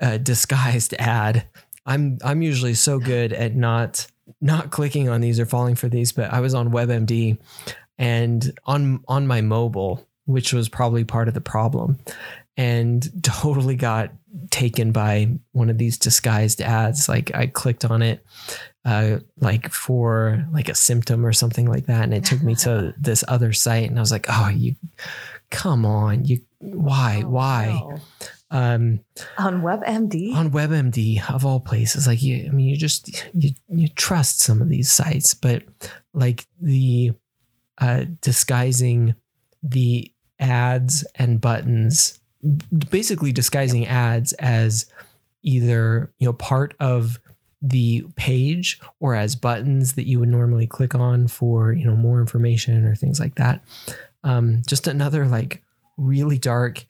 uh, 0.00 0.18
disguised 0.18 0.94
ad. 0.98 1.46
I'm 1.84 2.18
I'm 2.24 2.42
usually 2.42 2.74
so 2.74 2.98
good 2.98 3.32
at 3.32 3.54
not 3.54 4.06
not 4.40 4.70
clicking 4.70 5.08
on 5.08 5.20
these 5.20 5.38
or 5.38 5.46
falling 5.46 5.74
for 5.74 5.88
these, 5.88 6.12
but 6.12 6.32
I 6.32 6.40
was 6.40 6.54
on 6.54 6.70
WebMD 6.70 7.38
and 7.98 8.58
on 8.64 9.04
on 9.08 9.26
my 9.26 9.40
mobile, 9.40 10.05
which 10.26 10.52
was 10.52 10.68
probably 10.68 11.04
part 11.04 11.28
of 11.28 11.34
the 11.34 11.40
problem, 11.40 11.98
and 12.56 13.08
totally 13.24 13.74
got 13.76 14.10
taken 14.50 14.92
by 14.92 15.30
one 15.52 15.70
of 15.70 15.78
these 15.78 15.98
disguised 15.98 16.60
ads. 16.60 17.08
Like 17.08 17.34
I 17.34 17.46
clicked 17.46 17.84
on 17.84 18.02
it, 18.02 18.24
uh, 18.84 19.18
like 19.40 19.70
for 19.70 20.46
like 20.52 20.68
a 20.68 20.74
symptom 20.74 21.24
or 21.24 21.32
something 21.32 21.66
like 21.66 21.86
that, 21.86 22.04
and 22.04 22.14
it 22.14 22.24
took 22.24 22.42
me 22.42 22.54
to 22.56 22.94
this 23.00 23.24
other 23.28 23.52
site, 23.52 23.88
and 23.88 23.98
I 23.98 24.02
was 24.02 24.12
like, 24.12 24.26
oh, 24.28 24.48
you, 24.48 24.76
come 25.50 25.84
on, 25.86 26.24
you, 26.24 26.40
why, 26.58 27.22
Oh, 27.24 27.28
why? 27.30 27.66
no. 27.80 27.98
Um, 28.48 29.00
On 29.38 29.60
WebMD? 29.60 30.32
on 30.36 30.50
WebMD 30.52 31.28
of 31.34 31.44
all 31.44 31.58
places. 31.58 32.06
Like 32.06 32.22
you, 32.22 32.46
I 32.46 32.50
mean, 32.50 32.68
you 32.68 32.76
just 32.76 33.24
you 33.34 33.50
you 33.68 33.88
trust 33.88 34.38
some 34.40 34.62
of 34.62 34.68
these 34.68 34.90
sites, 34.90 35.34
but 35.34 35.64
like 36.14 36.46
the 36.60 37.10
uh, 37.78 38.04
disguising 38.20 39.16
the 39.64 40.12
ads 40.38 41.04
and 41.14 41.40
buttons, 41.40 42.18
basically 42.90 43.32
disguising 43.32 43.86
ads 43.86 44.32
as 44.34 44.86
either 45.42 46.12
you 46.18 46.26
know 46.26 46.32
part 46.32 46.74
of 46.80 47.18
the 47.62 48.04
page 48.16 48.80
or 49.00 49.14
as 49.14 49.34
buttons 49.34 49.94
that 49.94 50.06
you 50.06 50.20
would 50.20 50.28
normally 50.28 50.66
click 50.66 50.94
on 50.94 51.26
for 51.26 51.72
you 51.72 51.84
know 51.84 51.96
more 51.96 52.20
information 52.20 52.84
or 52.84 52.94
things 52.94 53.18
like 53.18 53.36
that. 53.36 53.62
Um, 54.24 54.62
just 54.66 54.86
another 54.86 55.26
like 55.26 55.62
really 55.96 56.38
dark 56.38 56.84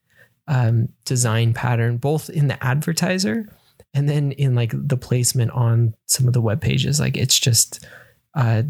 um, 0.48 0.88
design 1.04 1.52
pattern, 1.54 1.96
both 1.96 2.30
in 2.30 2.48
the 2.48 2.62
advertiser 2.64 3.48
and 3.94 4.08
then 4.08 4.32
in 4.32 4.54
like 4.54 4.72
the 4.74 4.96
placement 4.96 5.50
on 5.52 5.94
some 6.06 6.26
of 6.26 6.34
the 6.34 6.40
web 6.40 6.60
pages. 6.60 7.00
Like 7.00 7.16
it's 7.16 7.38
just 7.38 7.86
uh, 8.34 8.62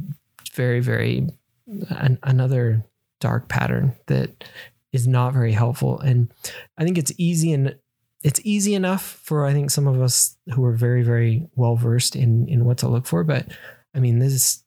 very, 0.54 0.80
very 0.80 1.28
an, 1.66 2.18
another 2.22 2.84
dark 3.20 3.48
pattern 3.48 3.94
that 4.06 4.44
is 4.92 5.06
not 5.06 5.32
very 5.32 5.52
helpful. 5.52 5.98
And 6.00 6.32
I 6.78 6.84
think 6.84 6.98
it's 6.98 7.12
easy 7.18 7.52
and 7.52 7.76
it's 8.22 8.40
easy 8.44 8.74
enough 8.74 9.02
for 9.22 9.44
I 9.46 9.52
think 9.52 9.70
some 9.70 9.86
of 9.86 10.00
us 10.00 10.36
who 10.54 10.64
are 10.64 10.72
very, 10.72 11.02
very 11.02 11.46
well 11.54 11.76
versed 11.76 12.16
in 12.16 12.48
in 12.48 12.64
what 12.64 12.78
to 12.78 12.88
look 12.88 13.06
for. 13.06 13.22
But 13.24 13.46
I 13.94 14.00
mean, 14.00 14.18
this 14.18 14.32
is 14.32 14.64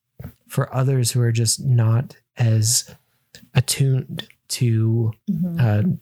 for 0.47 0.73
others 0.73 1.11
who 1.11 1.21
are 1.21 1.31
just 1.31 1.63
not 1.63 2.15
as 2.37 2.89
attuned 3.53 4.27
to 4.49 5.13
Mhm. 5.29 5.59
uh, 5.59 5.97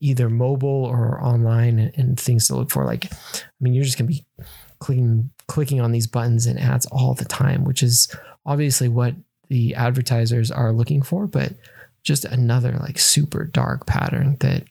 either 0.00 0.28
mobile 0.28 0.84
or 0.84 1.22
online 1.22 1.78
and, 1.78 1.92
and 1.96 2.20
things 2.20 2.46
to 2.48 2.56
look 2.56 2.70
for. 2.70 2.84
Like, 2.84 3.10
I 3.12 3.16
mean, 3.60 3.72
you're 3.74 3.84
just 3.84 3.96
gonna 3.98 4.08
be 4.08 4.24
clicking 4.78 5.30
clicking 5.46 5.80
on 5.80 5.92
these 5.92 6.06
buttons 6.06 6.46
and 6.46 6.58
ads 6.58 6.86
all 6.86 7.14
the 7.14 7.24
time, 7.24 7.64
which 7.64 7.82
is 7.82 8.14
obviously 8.46 8.88
what 8.88 9.14
the 9.48 9.74
advertisers 9.74 10.50
are 10.50 10.72
looking 10.72 11.02
for, 11.02 11.26
but 11.26 11.52
just 12.04 12.24
another 12.24 12.72
like 12.78 12.98
super 12.98 13.44
dark 13.44 13.86
pattern 13.86 14.36
that 14.40 14.62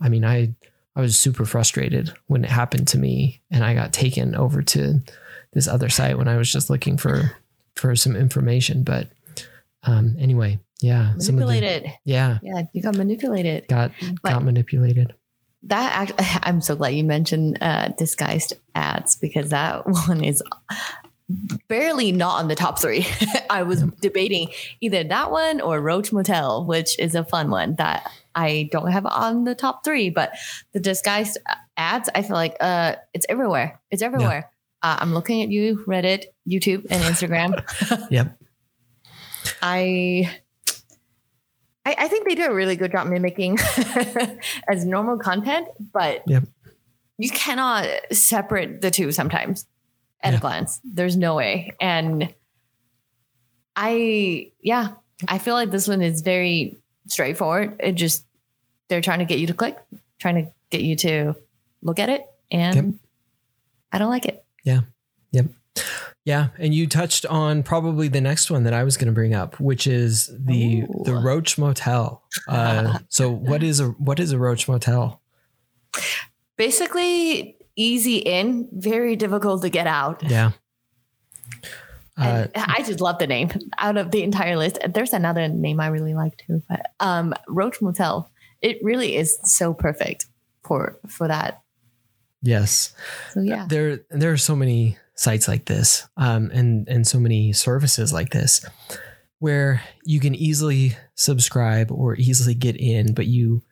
I 0.00 0.08
mean, 0.08 0.24
I 0.24 0.54
I 0.94 1.00
was 1.00 1.18
super 1.18 1.44
frustrated 1.44 2.12
when 2.26 2.44
it 2.44 2.50
happened 2.50 2.86
to 2.88 2.98
me 2.98 3.40
and 3.50 3.64
I 3.64 3.74
got 3.74 3.92
taken 3.92 4.34
over 4.34 4.62
to 4.62 5.00
this 5.52 5.66
other 5.68 5.88
site 5.88 6.16
when 6.18 6.28
I 6.28 6.36
was 6.36 6.52
just 6.52 6.70
looking 6.70 6.96
for 6.98 7.32
for 7.74 7.96
some 7.96 8.14
information. 8.14 8.82
But 8.84 9.08
um 9.82 10.16
anyway, 10.18 10.58
yeah. 10.80 11.14
of 11.14 11.24
the- 11.24 11.32
manipulated. 11.32 11.92
yeah, 12.04 12.38
yeah, 12.42 12.62
you 12.72 12.82
got 12.82 12.96
manipulated. 12.96 13.66
got 13.68 13.90
But- 14.22 14.30
got 14.32 14.44
manipulated. 14.44 15.14
That 15.62 16.10
act, 16.10 16.40
I'm 16.46 16.60
so 16.60 16.76
glad 16.76 16.90
you 16.90 17.02
mentioned 17.02 17.58
uh, 17.60 17.88
disguised 17.98 18.52
ads 18.76 19.16
because 19.16 19.50
that 19.50 19.84
one 20.08 20.22
is 20.22 20.40
barely 21.68 22.12
not 22.12 22.38
on 22.38 22.48
the 22.48 22.54
top 22.54 22.78
three. 22.80 23.06
I 23.50 23.62
was 23.64 23.82
debating 24.00 24.48
either 24.80 25.02
that 25.04 25.30
one 25.30 25.60
or 25.60 25.80
Roach 25.80 26.12
Motel, 26.12 26.64
which 26.64 26.98
is 26.98 27.14
a 27.14 27.24
fun 27.24 27.50
one 27.50 27.74
that 27.76 28.10
I 28.34 28.68
don't 28.70 28.90
have 28.92 29.06
on 29.06 29.44
the 29.44 29.54
top 29.54 29.84
three. 29.84 30.10
But 30.10 30.32
the 30.72 30.80
disguised 30.80 31.38
ads, 31.76 32.08
I 32.14 32.22
feel 32.22 32.36
like 32.36 32.56
uh, 32.60 32.96
it's 33.12 33.26
everywhere. 33.28 33.80
It's 33.90 34.02
everywhere. 34.02 34.50
Uh, 34.82 34.98
I'm 35.00 35.14
looking 35.14 35.42
at 35.42 35.48
you, 35.48 35.82
Reddit, 35.86 36.26
YouTube, 36.48 36.86
and 36.90 37.02
Instagram. 37.02 37.62
Yep. 38.10 38.38
I, 39.62 40.38
I 41.84 41.94
I 41.98 42.08
think 42.08 42.28
they 42.28 42.34
do 42.34 42.44
a 42.46 42.54
really 42.54 42.76
good 42.76 42.92
job 42.92 43.06
mimicking 43.06 43.58
as 44.68 44.84
normal 44.84 45.18
content, 45.18 45.68
but 45.92 46.22
Yep. 46.26 46.44
you 47.18 47.30
cannot 47.30 47.88
separate 48.12 48.80
the 48.80 48.90
two 48.90 49.12
sometimes 49.12 49.66
at 50.26 50.32
Yeah. 50.32 50.38
a 50.38 50.40
glance. 50.40 50.80
There's 50.84 51.16
no 51.16 51.34
way. 51.36 51.72
And 51.80 52.34
I 53.74 54.52
yeah, 54.60 54.88
I 55.28 55.38
feel 55.38 55.54
like 55.54 55.70
this 55.70 55.88
one 55.88 56.02
is 56.02 56.22
very 56.22 56.78
straightforward. 57.08 57.76
It 57.80 57.92
just 57.92 58.24
they're 58.88 59.00
trying 59.00 59.18
to 59.20 59.24
get 59.24 59.38
you 59.38 59.46
to 59.48 59.54
click, 59.54 59.76
trying 60.18 60.44
to 60.44 60.50
get 60.70 60.82
you 60.82 60.96
to 60.96 61.34
look 61.82 61.98
at 61.98 62.08
it, 62.08 62.24
and 62.50 62.74
Yep. 62.76 62.84
I 63.92 63.98
don't 63.98 64.10
like 64.10 64.26
it. 64.26 64.44
Yeah, 64.64 64.80
Yep. 65.32 65.46
Yeah, 66.24 66.48
and 66.58 66.74
you 66.74 66.88
touched 66.88 67.24
on 67.26 67.62
probably 67.62 68.08
the 68.08 68.20
next 68.20 68.50
one 68.50 68.64
that 68.64 68.72
I 68.74 68.82
was 68.82 68.96
going 68.96 69.06
to 69.06 69.12
bring 69.12 69.32
up, 69.34 69.60
which 69.60 69.86
is 69.86 70.28
the 70.36 70.80
Ooh. 70.82 71.02
the 71.04 71.14
Roach 71.14 71.56
Motel. 71.56 72.22
Uh, 72.48 72.98
so 73.08 73.30
what 73.30 73.62
is 73.62 73.78
a 73.78 73.88
what 73.90 74.18
is 74.18 74.32
a 74.32 74.38
Roach 74.38 74.66
Motel? 74.66 75.20
Basically, 76.56 77.55
easy 77.76 78.16
in, 78.18 78.68
very 78.72 79.16
difficult 79.16 79.62
to 79.62 79.68
get 79.68 79.86
out. 79.86 80.22
Yeah. 80.22 80.52
Uh, 82.18 82.46
I 82.54 82.82
just 82.86 83.00
love 83.02 83.18
the 83.18 83.26
name 83.26 83.50
out 83.78 83.98
of 83.98 84.10
the 84.10 84.22
entire 84.22 84.56
list. 84.56 84.78
There's 84.88 85.12
another 85.12 85.46
name 85.48 85.80
I 85.80 85.88
really 85.88 86.14
like 86.14 86.38
too, 86.38 86.62
but 86.68 86.92
um, 86.98 87.34
Roach 87.46 87.82
Motel. 87.82 88.30
It 88.62 88.78
really 88.82 89.16
is 89.16 89.38
so 89.44 89.74
perfect 89.74 90.26
for 90.62 90.98
for 91.06 91.28
that 91.28 91.62
Yes. 92.46 92.94
So 93.32 93.40
yeah. 93.40 93.66
There 93.68 94.00
there 94.10 94.32
are 94.32 94.36
so 94.36 94.54
many 94.54 94.98
sites 95.14 95.48
like 95.48 95.64
this, 95.64 96.06
um, 96.16 96.50
and 96.52 96.88
and 96.88 97.06
so 97.06 97.18
many 97.18 97.52
services 97.52 98.12
like 98.12 98.30
this, 98.30 98.64
where 99.38 99.82
you 100.04 100.20
can 100.20 100.34
easily 100.34 100.96
subscribe 101.14 101.90
or 101.90 102.14
easily 102.16 102.54
get 102.54 102.76
in, 102.76 103.14
but 103.14 103.26
you 103.26 103.62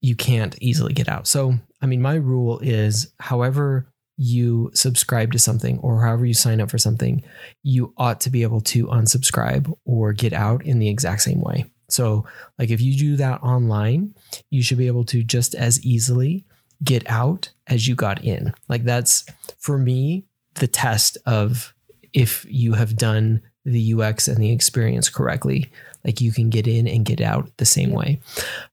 you 0.00 0.16
can't 0.16 0.56
easily 0.60 0.92
get 0.92 1.08
out. 1.08 1.26
So 1.26 1.54
I 1.80 1.86
mean, 1.86 2.02
my 2.02 2.14
rule 2.14 2.58
is, 2.60 3.12
however 3.20 3.86
you 4.16 4.70
subscribe 4.74 5.32
to 5.32 5.38
something 5.38 5.78
or 5.78 6.02
however 6.02 6.26
you 6.26 6.34
sign 6.34 6.60
up 6.60 6.70
for 6.70 6.76
something, 6.76 7.22
you 7.62 7.94
ought 7.96 8.20
to 8.20 8.28
be 8.28 8.42
able 8.42 8.60
to 8.60 8.86
unsubscribe 8.88 9.74
or 9.86 10.12
get 10.12 10.34
out 10.34 10.62
in 10.64 10.78
the 10.78 10.90
exact 10.90 11.22
same 11.22 11.40
way. 11.40 11.64
So, 11.88 12.26
like 12.58 12.70
if 12.70 12.80
you 12.80 12.96
do 12.96 13.16
that 13.16 13.42
online, 13.42 14.14
you 14.50 14.62
should 14.62 14.78
be 14.78 14.86
able 14.86 15.04
to 15.06 15.24
just 15.24 15.54
as 15.54 15.82
easily 15.84 16.44
get 16.84 17.08
out 17.10 17.50
as 17.66 17.88
you 17.88 17.94
got 17.94 18.22
in. 18.22 18.52
Like 18.68 18.84
that's 18.84 19.24
for 19.58 19.78
me 19.78 20.26
the 20.54 20.66
test 20.66 21.16
of 21.26 21.74
if 22.12 22.44
you 22.48 22.74
have 22.74 22.96
done 22.96 23.42
the 23.64 23.94
UX 23.94 24.28
and 24.28 24.38
the 24.38 24.52
experience 24.52 25.08
correctly. 25.08 25.70
Like 26.04 26.20
you 26.20 26.32
can 26.32 26.50
get 26.50 26.66
in 26.66 26.86
and 26.88 27.04
get 27.04 27.20
out 27.20 27.50
the 27.56 27.64
same 27.64 27.90
way. 27.90 28.20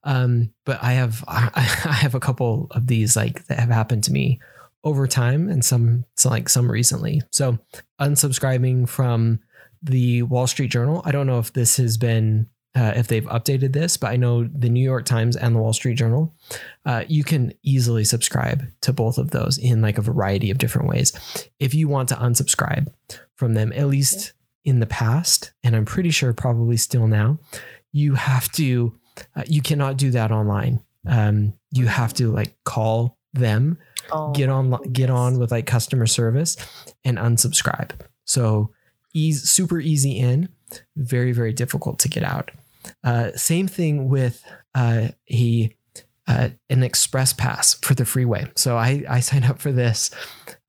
Um, 0.04 0.54
but 0.66 0.82
I 0.82 0.94
have 0.94 1.24
I, 1.28 1.50
I 1.56 1.94
have 1.94 2.16
a 2.16 2.20
couple 2.20 2.68
of 2.72 2.88
these 2.88 3.16
like 3.16 3.46
that 3.48 3.60
have 3.60 3.70
happened 3.70 4.04
to 4.06 4.12
me 4.12 4.40
over 4.84 5.08
time 5.08 5.50
and 5.50 5.66
some 5.66 6.06
so 6.16 6.30
like 6.30 6.50
some 6.50 6.72
recently. 6.72 7.22
So 7.32 7.58
unsubscribing 8.00 8.88
from 8.88 9.40
the 9.82 10.24
Wall 10.24 10.48
Street 10.48 10.72
Journal. 10.72 11.02
I 11.06 11.12
don't 11.12 11.28
know 11.28 11.40
if 11.40 11.54
this 11.54 11.78
has 11.78 11.98
been 11.98 12.50
uh, 12.76 12.94
if 12.96 13.08
they've 13.08 13.26
updated 13.26 13.74
this, 13.74 13.98
but 13.98 14.12
I 14.12 14.18
know 14.18 14.44
the 14.44 14.70
New 14.70 14.84
York 14.84 15.06
Times 15.06 15.36
and 15.36 15.56
the 15.56 15.60
Wall 15.60 15.74
Street 15.74 15.96
Journal, 15.96 16.36
uh, 16.86 17.06
you 17.08 17.24
can 17.24 17.54
easily 17.64 18.04
subscribe 18.04 18.66
to 18.82 18.94
both 18.94 19.18
of 19.18 19.32
those 19.32 19.58
in 19.58 19.82
like 19.82 19.98
a 19.98 20.04
variety 20.04 20.52
of 20.52 20.60
different 20.60 20.88
ways. 20.88 21.12
If 21.60 21.74
you 21.74 21.88
want 21.88 22.10
to 22.10 22.16
unsubscribe 22.16 22.94
from 23.34 23.56
them, 23.56 23.74
at 23.74 23.88
least 23.88 24.34
in 24.68 24.82
the 24.82 24.86
past, 24.86 25.54
and 25.64 25.78
I'm 25.78 25.86
pretty 25.86 26.12
sure 26.12 26.34
probably 26.34 26.76
still 26.76 27.08
now, 27.08 27.40
you 27.94 28.16
have 28.16 28.52
to, 28.52 28.94
uh, 29.34 29.44
you 29.48 29.62
cannot 29.62 29.96
do 29.96 30.12
that 30.12 30.30
online. 30.30 30.82
Um, 31.08 31.54
you 31.72 31.88
have 31.88 32.14
to 32.16 32.30
like 32.30 32.54
call 32.66 33.18
them, 33.34 33.78
Oh, 34.12 34.32
get 34.34 34.50
on, 34.50 34.78
get 34.92 35.10
on 35.10 35.40
with 35.40 35.52
like 35.52 35.68
customer 35.68 36.06
service 36.06 36.58
and 37.06 37.18
unsubscribe. 37.18 37.92
So 38.26 38.74
easy, 39.14 39.46
super 39.46 39.80
easy 39.80 40.20
in, 40.20 40.50
very, 40.98 41.32
very 41.32 41.54
difficult 41.54 41.98
to 42.00 42.10
get 42.10 42.24
out. 42.24 42.52
Uh, 43.06 43.32
same 43.36 43.70
thing 43.70 44.10
with 44.10 44.44
uh, 44.76 45.10
a 45.32 45.74
uh, 46.28 46.50
an 46.70 46.84
express 46.84 47.32
pass 47.32 47.76
for 47.76 47.94
the 47.94 48.04
freeway. 48.04 48.52
So 48.56 48.76
I 48.76 49.06
I 49.10 49.22
signed 49.22 49.46
up 49.46 49.60
for 49.60 49.72
this 49.72 50.12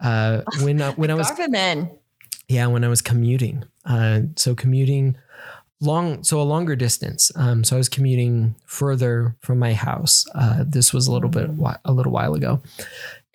uh, 0.00 0.42
when 0.62 0.80
uh, 0.80 0.92
when 0.92 1.10
I 1.10 1.14
was 1.14 1.30
yeah 2.48 2.66
when 2.68 2.84
I 2.84 2.88
was 2.88 3.02
commuting. 3.02 3.64
Uh, 3.88 4.20
so 4.36 4.54
commuting 4.54 5.16
long 5.80 6.22
so 6.24 6.40
a 6.40 6.42
longer 6.42 6.76
distance. 6.76 7.30
Um, 7.36 7.64
so 7.64 7.76
I 7.76 7.78
was 7.78 7.88
commuting 7.88 8.54
further 8.66 9.36
from 9.40 9.58
my 9.58 9.74
house. 9.74 10.26
Uh, 10.34 10.64
this 10.66 10.92
was 10.92 11.06
a 11.06 11.12
little 11.12 11.30
bit 11.30 11.50
a 11.84 11.92
little 11.92 12.12
while 12.12 12.34
ago, 12.34 12.62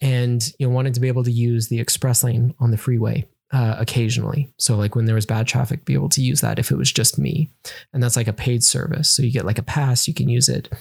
and 0.01 0.45
you 0.59 0.67
know 0.67 0.73
wanted 0.73 0.93
to 0.95 0.99
be 0.99 1.07
able 1.07 1.23
to 1.23 1.31
use 1.31 1.67
the 1.67 1.79
express 1.79 2.23
lane 2.23 2.53
on 2.59 2.71
the 2.71 2.77
freeway 2.77 3.27
uh, 3.51 3.75
occasionally. 3.79 4.53
So 4.57 4.75
like 4.75 4.95
when 4.95 5.05
there 5.05 5.15
was 5.15 5.25
bad 5.25 5.47
traffic, 5.47 5.85
be 5.85 5.93
able 5.93 6.09
to 6.09 6.21
use 6.21 6.41
that 6.41 6.59
if 6.59 6.71
it 6.71 6.77
was 6.77 6.91
just 6.91 7.17
me, 7.17 7.49
and 7.93 8.01
that's 8.01 8.17
like 8.17 8.27
a 8.27 8.33
paid 8.33 8.63
service. 8.63 9.09
So 9.09 9.23
you 9.23 9.31
get 9.31 9.45
like 9.45 9.59
a 9.59 9.63
pass, 9.63 10.07
you 10.07 10.13
can 10.13 10.29
use 10.29 10.49
it. 10.49 10.71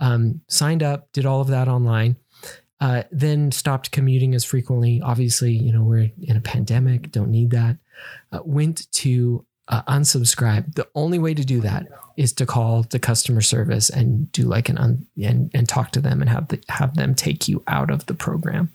Um, 0.00 0.40
signed 0.48 0.82
up, 0.82 1.12
did 1.12 1.26
all 1.26 1.40
of 1.40 1.48
that 1.48 1.68
online. 1.68 2.16
Uh, 2.80 3.04
then 3.12 3.52
stopped 3.52 3.92
commuting 3.92 4.34
as 4.34 4.44
frequently. 4.44 5.00
Obviously, 5.00 5.52
you 5.52 5.72
know 5.72 5.84
we're 5.84 6.10
in 6.20 6.36
a 6.36 6.40
pandemic, 6.40 7.12
don't 7.12 7.30
need 7.30 7.50
that. 7.50 7.76
Uh, 8.32 8.40
went 8.44 8.90
to 8.92 9.44
uh, 9.68 9.82
unsubscribe. 9.84 10.74
The 10.74 10.88
only 10.94 11.18
way 11.18 11.34
to 11.34 11.44
do 11.44 11.60
that 11.60 11.86
is 12.16 12.32
to 12.34 12.46
call 12.46 12.82
the 12.82 12.98
customer 12.98 13.40
service 13.40 13.88
and 13.88 14.30
do 14.32 14.42
like 14.42 14.68
an 14.68 14.78
un- 14.78 15.06
and 15.22 15.50
and 15.54 15.68
talk 15.68 15.92
to 15.92 16.00
them 16.00 16.20
and 16.20 16.28
have 16.28 16.48
the, 16.48 16.62
have 16.68 16.94
them 16.94 17.14
take 17.14 17.48
you 17.48 17.62
out 17.66 17.90
of 17.90 18.06
the 18.06 18.14
program, 18.14 18.70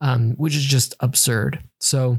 um, 0.00 0.32
which 0.32 0.56
is 0.56 0.64
just 0.64 0.94
absurd. 1.00 1.62
So, 1.80 2.18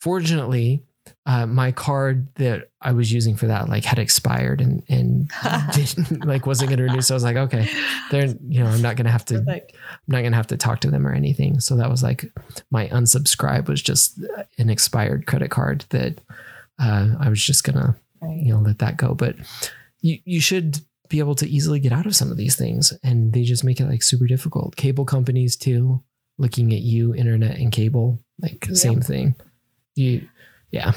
fortunately, 0.00 0.82
uh, 1.26 1.46
my 1.46 1.72
card 1.72 2.32
that 2.36 2.70
I 2.80 2.92
was 2.92 3.12
using 3.12 3.36
for 3.36 3.46
that 3.46 3.68
like 3.68 3.84
had 3.84 3.98
expired 3.98 4.60
and 4.60 4.82
and 4.88 5.30
didn't 5.74 6.24
like 6.24 6.46
wasn't 6.46 6.70
going 6.70 6.78
to 6.78 6.84
renew. 6.84 7.00
So 7.00 7.14
I 7.14 7.16
was 7.16 7.24
like, 7.24 7.36
okay, 7.36 7.68
they're 8.10 8.26
you 8.48 8.60
know 8.62 8.66
I'm 8.66 8.82
not 8.82 8.96
going 8.96 9.06
to 9.06 9.10
have 9.12 9.24
to 9.26 9.40
Perfect. 9.40 9.72
I'm 9.74 9.98
not 10.12 10.22
gonna 10.22 10.36
have 10.36 10.46
to 10.48 10.56
talk 10.56 10.80
to 10.80 10.90
them 10.90 11.06
or 11.06 11.12
anything. 11.12 11.60
So 11.60 11.76
that 11.76 11.90
was 11.90 12.02
like 12.02 12.30
my 12.70 12.88
unsubscribe 12.88 13.68
was 13.68 13.82
just 13.82 14.18
an 14.58 14.70
expired 14.70 15.26
credit 15.26 15.50
card 15.50 15.84
that 15.90 16.20
uh, 16.78 17.08
I 17.18 17.28
was 17.28 17.42
just 17.44 17.64
gonna 17.64 17.96
Right. 18.20 18.38
you 18.38 18.52
know 18.52 18.60
let 18.60 18.78
that 18.80 18.96
go. 18.96 19.14
But 19.14 19.36
you 20.00 20.18
you 20.24 20.40
should 20.40 20.80
be 21.08 21.20
able 21.20 21.34
to 21.36 21.48
easily 21.48 21.80
get 21.80 21.92
out 21.92 22.04
of 22.06 22.14
some 22.16 22.30
of 22.30 22.36
these 22.36 22.56
things, 22.56 22.92
and 23.02 23.32
they 23.32 23.42
just 23.42 23.64
make 23.64 23.80
it 23.80 23.86
like 23.86 24.02
super 24.02 24.26
difficult. 24.26 24.76
Cable 24.76 25.04
companies 25.04 25.56
too, 25.56 26.02
looking 26.36 26.72
at 26.72 26.80
you, 26.80 27.14
internet 27.14 27.56
and 27.58 27.72
cable, 27.72 28.18
like 28.40 28.66
same 28.74 29.00
thing. 29.00 29.34
You 29.94 30.28
yeah 30.70 30.92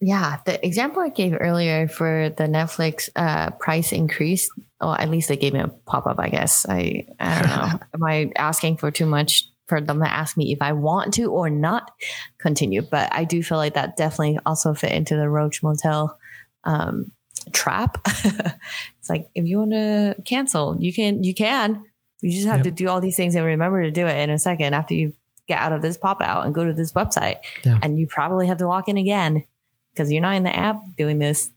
Yeah, 0.00 0.38
the 0.44 0.64
example 0.64 1.00
I 1.02 1.08
gave 1.08 1.34
earlier 1.40 1.88
for 1.88 2.28
the 2.36 2.44
Netflix 2.44 3.08
uh, 3.16 3.50
price 3.52 3.92
increase, 3.92 4.50
or 4.80 5.00
at 5.00 5.08
least 5.08 5.28
they 5.28 5.38
gave 5.38 5.54
me 5.54 5.60
a 5.60 5.68
pop 5.68 6.06
up. 6.06 6.18
I 6.20 6.28
guess 6.28 6.66
I 6.68 7.06
I 7.18 7.40
don't 7.40 7.48
know. 7.50 7.78
Am 7.94 8.04
I 8.04 8.30
asking 8.36 8.76
for 8.76 8.90
too 8.90 9.06
much 9.06 9.48
for 9.68 9.80
them 9.80 10.00
to 10.00 10.08
ask 10.12 10.36
me 10.36 10.52
if 10.52 10.60
I 10.60 10.72
want 10.72 11.14
to 11.14 11.32
or 11.32 11.48
not 11.48 11.92
continue? 12.38 12.82
But 12.82 13.08
I 13.10 13.24
do 13.24 13.42
feel 13.42 13.56
like 13.56 13.72
that 13.74 13.96
definitely 13.96 14.38
also 14.44 14.74
fit 14.74 14.92
into 14.92 15.16
the 15.16 15.30
Roach 15.30 15.62
Motel 15.62 16.18
um, 16.64 17.10
trap. 17.52 17.96
it's 18.06 19.08
like 19.08 19.28
if 19.34 19.46
you 19.46 19.58
want 19.58 19.72
to 19.72 20.14
cancel, 20.26 20.76
you 20.78 20.92
can. 20.92 21.24
You 21.24 21.32
can. 21.34 21.82
You 22.20 22.32
just 22.32 22.46
have 22.46 22.58
Yep. 22.58 22.64
to 22.64 22.70
do 22.70 22.88
all 22.88 23.00
these 23.00 23.16
things 23.16 23.34
and 23.34 23.44
remember 23.46 23.82
to 23.82 23.90
do 23.90 24.06
it 24.06 24.16
in 24.18 24.28
a 24.30 24.38
second 24.38 24.74
after 24.74 24.92
you 24.94 25.14
get 25.48 25.60
out 25.60 25.72
of 25.72 25.82
this 25.82 25.96
pop 25.96 26.20
out 26.20 26.44
and 26.44 26.54
go 26.54 26.64
to 26.64 26.72
this 26.72 26.92
website. 26.92 27.36
Yeah. 27.64 27.78
And 27.82 27.98
you 27.98 28.06
probably 28.06 28.46
have 28.46 28.58
to 28.58 28.68
log 28.68 28.88
in 28.88 28.96
again 28.96 29.44
because 29.92 30.12
you're 30.12 30.22
not 30.22 30.36
in 30.36 30.42
the 30.42 30.54
app 30.54 30.76
doing 30.96 31.18
this. 31.18 31.50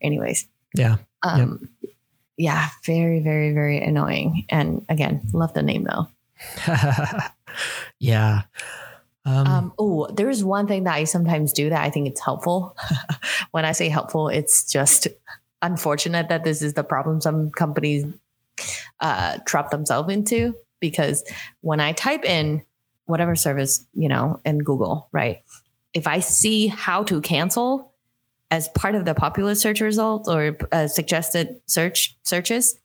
Anyways, 0.00 0.48
yeah 0.74 0.96
um, 1.24 1.68
yeah, 2.36 2.68
very, 2.84 3.20
very, 3.20 3.52
very 3.52 3.82
annoying. 3.82 4.44
And 4.48 4.84
again, 4.88 5.22
love 5.32 5.54
the 5.54 5.62
name 5.62 5.84
though. 5.84 6.08
yeah. 7.98 8.42
Um, 9.24 9.46
Um, 9.46 9.72
oh, 9.78 10.06
there 10.08 10.28
is 10.28 10.44
one 10.44 10.66
thing 10.66 10.84
that 10.84 10.94
I 10.94 11.04
sometimes 11.04 11.52
do 11.52 11.70
that 11.70 11.82
I 11.82 11.90
think 11.90 12.08
it's 12.08 12.20
helpful. 12.20 12.76
when 13.52 13.64
I 13.64 13.72
say 13.72 13.88
helpful, 13.88 14.28
it's 14.28 14.70
just 14.70 15.08
unfortunate 15.62 16.28
that 16.28 16.44
this 16.44 16.60
is 16.60 16.74
the 16.74 16.84
problem 16.84 17.20
some 17.20 17.50
companies 17.50 18.04
uh, 19.00 19.38
trap 19.46 19.70
themselves 19.70 20.12
into 20.12 20.54
because 20.80 21.24
when 21.62 21.80
I 21.80 21.92
type 21.92 22.24
in 22.24 22.62
whatever 23.06 23.34
service, 23.36 23.86
you 23.92 24.08
know, 24.08 24.40
in 24.44 24.58
Google, 24.58 25.08
right? 25.12 25.42
If 25.92 26.06
I 26.06 26.20
see 26.20 26.66
how 26.68 27.02
to 27.04 27.20
cancel 27.20 27.92
as 28.50 28.68
part 28.70 28.94
of 28.94 29.04
the 29.04 29.14
popular 29.14 29.54
search 29.54 29.80
results 29.80 30.28
or 30.28 30.56
uh, 30.72 30.86
suggested 30.86 31.60
search 31.66 32.16
searches, 32.22 32.78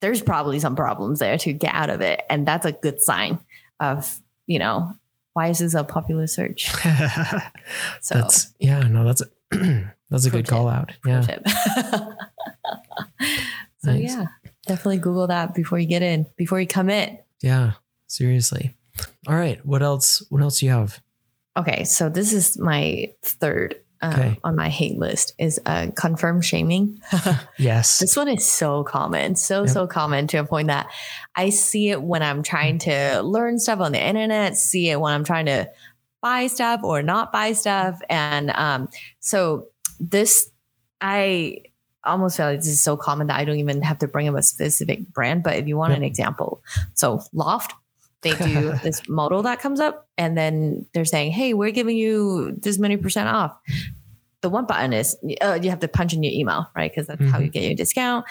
there's 0.00 0.22
probably 0.22 0.58
some 0.58 0.74
problems 0.76 1.18
there 1.20 1.38
to 1.38 1.52
get 1.52 1.74
out 1.74 1.90
of 1.90 2.00
it. 2.00 2.22
And 2.30 2.46
that's 2.46 2.66
a 2.66 2.72
good 2.72 3.00
sign 3.00 3.38
of, 3.80 4.20
you 4.46 4.58
know, 4.58 4.92
why 5.34 5.48
is 5.48 5.60
this 5.60 5.74
a 5.74 5.84
popular 5.84 6.26
search? 6.26 6.70
So 8.00 8.16
that's 8.16 8.52
yeah 8.58 8.80
no 8.80 9.04
that's 9.04 9.22
a, 9.22 9.26
that's 10.10 10.26
a 10.26 10.30
good 10.30 10.44
tip. 10.44 10.48
call 10.54 10.68
out 10.68 10.90
yeah 11.06 11.20
so 13.78 13.92
Nice. 13.92 14.02
yeah, 14.14 14.26
definitely 14.66 14.98
Google 14.98 15.26
that 15.28 15.54
before 15.54 15.78
you 15.78 15.86
get 15.86 16.02
in, 16.02 16.26
before 16.36 16.60
you 16.60 16.66
commit. 16.66 17.24
yeah 17.40 17.72
seriously 18.08 18.74
all 19.28 19.34
right 19.34 19.64
what 19.64 19.82
else 19.82 20.22
what 20.30 20.42
else 20.42 20.60
do 20.60 20.66
you 20.66 20.72
have 20.72 21.00
Okay, 21.54 21.84
so 21.84 22.08
this 22.08 22.32
is 22.32 22.58
my 22.58 23.12
third 23.22 23.76
um, 24.00 24.14
Okay. 24.14 24.38
on 24.42 24.56
my 24.56 24.70
hate 24.70 24.98
list 24.98 25.34
is 25.38 25.60
uh, 25.66 25.88
confirm 25.94 26.40
shaming. 26.40 26.98
yes 27.58 27.98
This 27.98 28.16
one 28.16 28.28
is 28.28 28.46
so 28.46 28.84
common, 28.84 29.36
so 29.36 29.60
Yep. 29.64 29.68
so 29.70 29.86
common 29.86 30.26
to 30.28 30.38
a 30.38 30.44
point 30.44 30.68
that 30.68 30.88
I 31.36 31.50
see 31.50 31.90
it 31.90 32.02
when 32.02 32.22
I'm 32.22 32.42
trying 32.42 32.78
to 32.80 33.20
learn 33.22 33.58
stuff 33.58 33.80
on 33.80 33.92
the 33.92 34.02
internet, 34.02 34.56
see 34.56 34.88
it 34.88 34.98
when 34.98 35.12
I'm 35.12 35.24
trying 35.24 35.44
to 35.46 35.68
buy 36.22 36.46
stuff 36.46 36.80
or 36.84 37.02
not 37.02 37.32
buy 37.32 37.52
stuff, 37.52 38.00
and 38.08 38.50
um, 38.52 38.88
so 39.20 39.66
this 40.00 40.50
I 41.02 41.58
almost 42.04 42.38
feel 42.38 42.46
like 42.46 42.60
this 42.60 42.68
is 42.68 42.80
so 42.82 42.96
common 42.96 43.26
that 43.26 43.38
I 43.38 43.44
don't 43.44 43.58
even 43.58 43.82
have 43.82 43.98
to 43.98 44.08
bring 44.08 44.26
up 44.26 44.36
a 44.36 44.42
specific 44.42 45.06
brand. 45.12 45.42
But 45.42 45.56
if 45.56 45.66
you 45.68 45.76
want 45.76 45.90
Yep. 45.90 45.98
an 45.98 46.04
example, 46.04 46.62
so 46.94 47.20
Loft. 47.34 47.74
They 48.22 48.34
do 48.34 48.72
this 48.82 49.02
modal 49.08 49.42
that 49.42 49.60
comes 49.60 49.80
up, 49.80 50.08
and 50.16 50.36
then 50.36 50.86
they're 50.94 51.04
saying, 51.04 51.32
"Hey, 51.32 51.54
we're 51.54 51.70
giving 51.72 51.96
you 51.96 52.52
this 52.52 52.78
many 52.78 52.96
percent 52.96 53.28
off." 53.28 53.56
The 54.40 54.48
one 54.50 54.66
button 54.66 54.92
is 54.92 55.16
uh, 55.40 55.58
you 55.62 55.70
have 55.70 55.80
to 55.80 55.88
punch 55.88 56.12
in 56.14 56.22
your 56.22 56.32
email, 56.32 56.66
right? 56.74 56.90
Because 56.90 57.06
that's 57.06 57.22
how 57.30 57.38
Mhm. 57.38 57.44
you 57.44 57.50
get 57.50 57.62
your 57.62 57.74
discount 57.74 58.24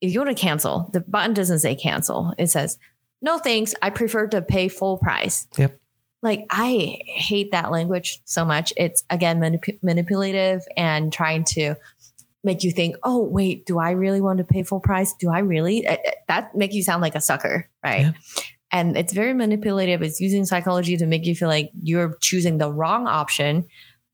if 0.00 0.14
you 0.14 0.18
want 0.18 0.34
to 0.34 0.40
cancel, 0.42 0.88
the 0.94 1.00
button 1.00 1.34
doesn't 1.34 1.58
say 1.58 1.74
cancel. 1.74 2.32
It 2.38 2.46
says, 2.46 2.78
no 3.20 3.36
thanks. 3.36 3.74
I 3.82 3.90
prefer 3.90 4.28
to 4.28 4.40
pay 4.40 4.68
full 4.68 4.96
price. 4.96 5.46
Yep. 5.58 5.78
Like 6.22 6.46
I 6.48 6.98
hate 7.04 7.50
that 7.52 7.70
language 7.70 8.22
so 8.24 8.46
much. 8.46 8.72
It's 8.78 9.04
again 9.10 9.38
manip- 9.40 9.78
manipulative 9.82 10.62
and 10.74 11.12
trying 11.12 11.44
to 11.50 11.74
make 12.42 12.64
you 12.64 12.70
think, 12.70 12.96
oh 13.02 13.22
wait, 13.22 13.66
do 13.66 13.78
I 13.78 13.90
really 13.90 14.22
want 14.22 14.38
to 14.38 14.44
pay 14.44 14.62
full 14.62 14.80
price? 14.80 15.12
Do 15.12 15.28
I 15.28 15.40
really? 15.40 15.86
Uh, 15.86 15.92
uh, 15.92 16.10
That 16.28 16.56
make 16.56 16.72
you 16.72 16.82
sound 16.82 17.02
like 17.02 17.14
a 17.14 17.20
sucker, 17.20 17.68
right? 17.84 18.00
Yeah. 18.00 18.12
And 18.72 18.96
it's 18.96 19.12
very 19.12 19.34
manipulative. 19.34 20.02
It's 20.02 20.20
using 20.20 20.44
psychology 20.44 20.96
to 20.96 21.06
make 21.06 21.26
you 21.26 21.34
feel 21.34 21.48
like 21.48 21.70
you're 21.82 22.16
choosing 22.20 22.58
the 22.58 22.72
wrong 22.72 23.06
option, 23.08 23.66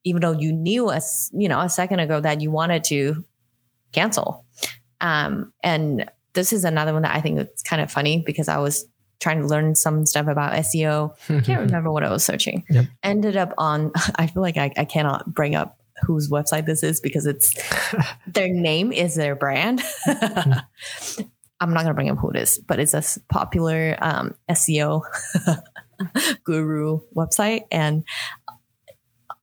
even 0.05 0.23
though 0.23 0.33
you 0.33 0.53
knew 0.53 0.89
a 0.91 0.97
s- 0.97 1.31
you 1.35 1.49
know 1.49 1.61
a 1.61 1.69
second 1.69 2.01
ago 2.01 2.21
that 2.21 2.41
you 2.41 2.51
wanted 2.51 2.85
to 2.85 3.25
cancel. 3.93 4.45
Um, 5.01 5.53
and 5.63 6.11
this 6.33 6.53
is 6.53 6.65
another 6.65 6.93
one 6.93 7.03
that 7.03 7.15
I 7.15 7.21
think 7.21 7.39
is 7.41 7.63
kind 7.63 7.83
of 7.83 7.91
funny 7.91 8.23
because 8.25 8.49
I 8.49 8.59
was 8.59 8.87
trying 9.21 9.41
to 9.41 9.47
learn 9.47 9.75
some 9.75 10.05
stuff 10.07 10.27
about 10.27 10.53
SEO. 10.55 11.13
I 11.31 11.41
Can't 11.41 11.61
remember 11.67 11.91
what 11.91 12.03
I 12.03 12.11
was 12.11 12.25
searching. 12.25 12.65
Yep. 12.71 12.87
Ended 13.03 13.37
up 13.37 13.53
on. 13.59 13.93
I 14.17 14.27
feel 14.27 14.43
like 14.43 14.57
I, 14.57 14.73
I 14.77 14.85
cannot 14.87 15.33
bring 15.35 15.55
up 15.55 15.79
whose 16.03 16.29
website 16.31 16.67
this 16.67 16.83
is 16.83 17.01
because 17.01 17.25
it's 17.27 17.55
their 18.27 18.49
name 18.49 18.93
is 18.93 19.15
their 19.15 19.35
brand. 19.35 19.83
I'm 21.61 21.73
not 21.73 21.83
gonna 21.83 21.95
bring 21.95 22.11
up 22.11 22.19
who 22.19 22.31
it 22.31 22.37
is, 22.37 22.59
but 22.59 22.79
it's 22.79 22.95
a 22.95 23.03
popular 23.29 23.97
um, 24.01 24.35
SEO 24.51 25.03
guru 26.45 27.01
website, 27.15 27.63
and 27.71 28.05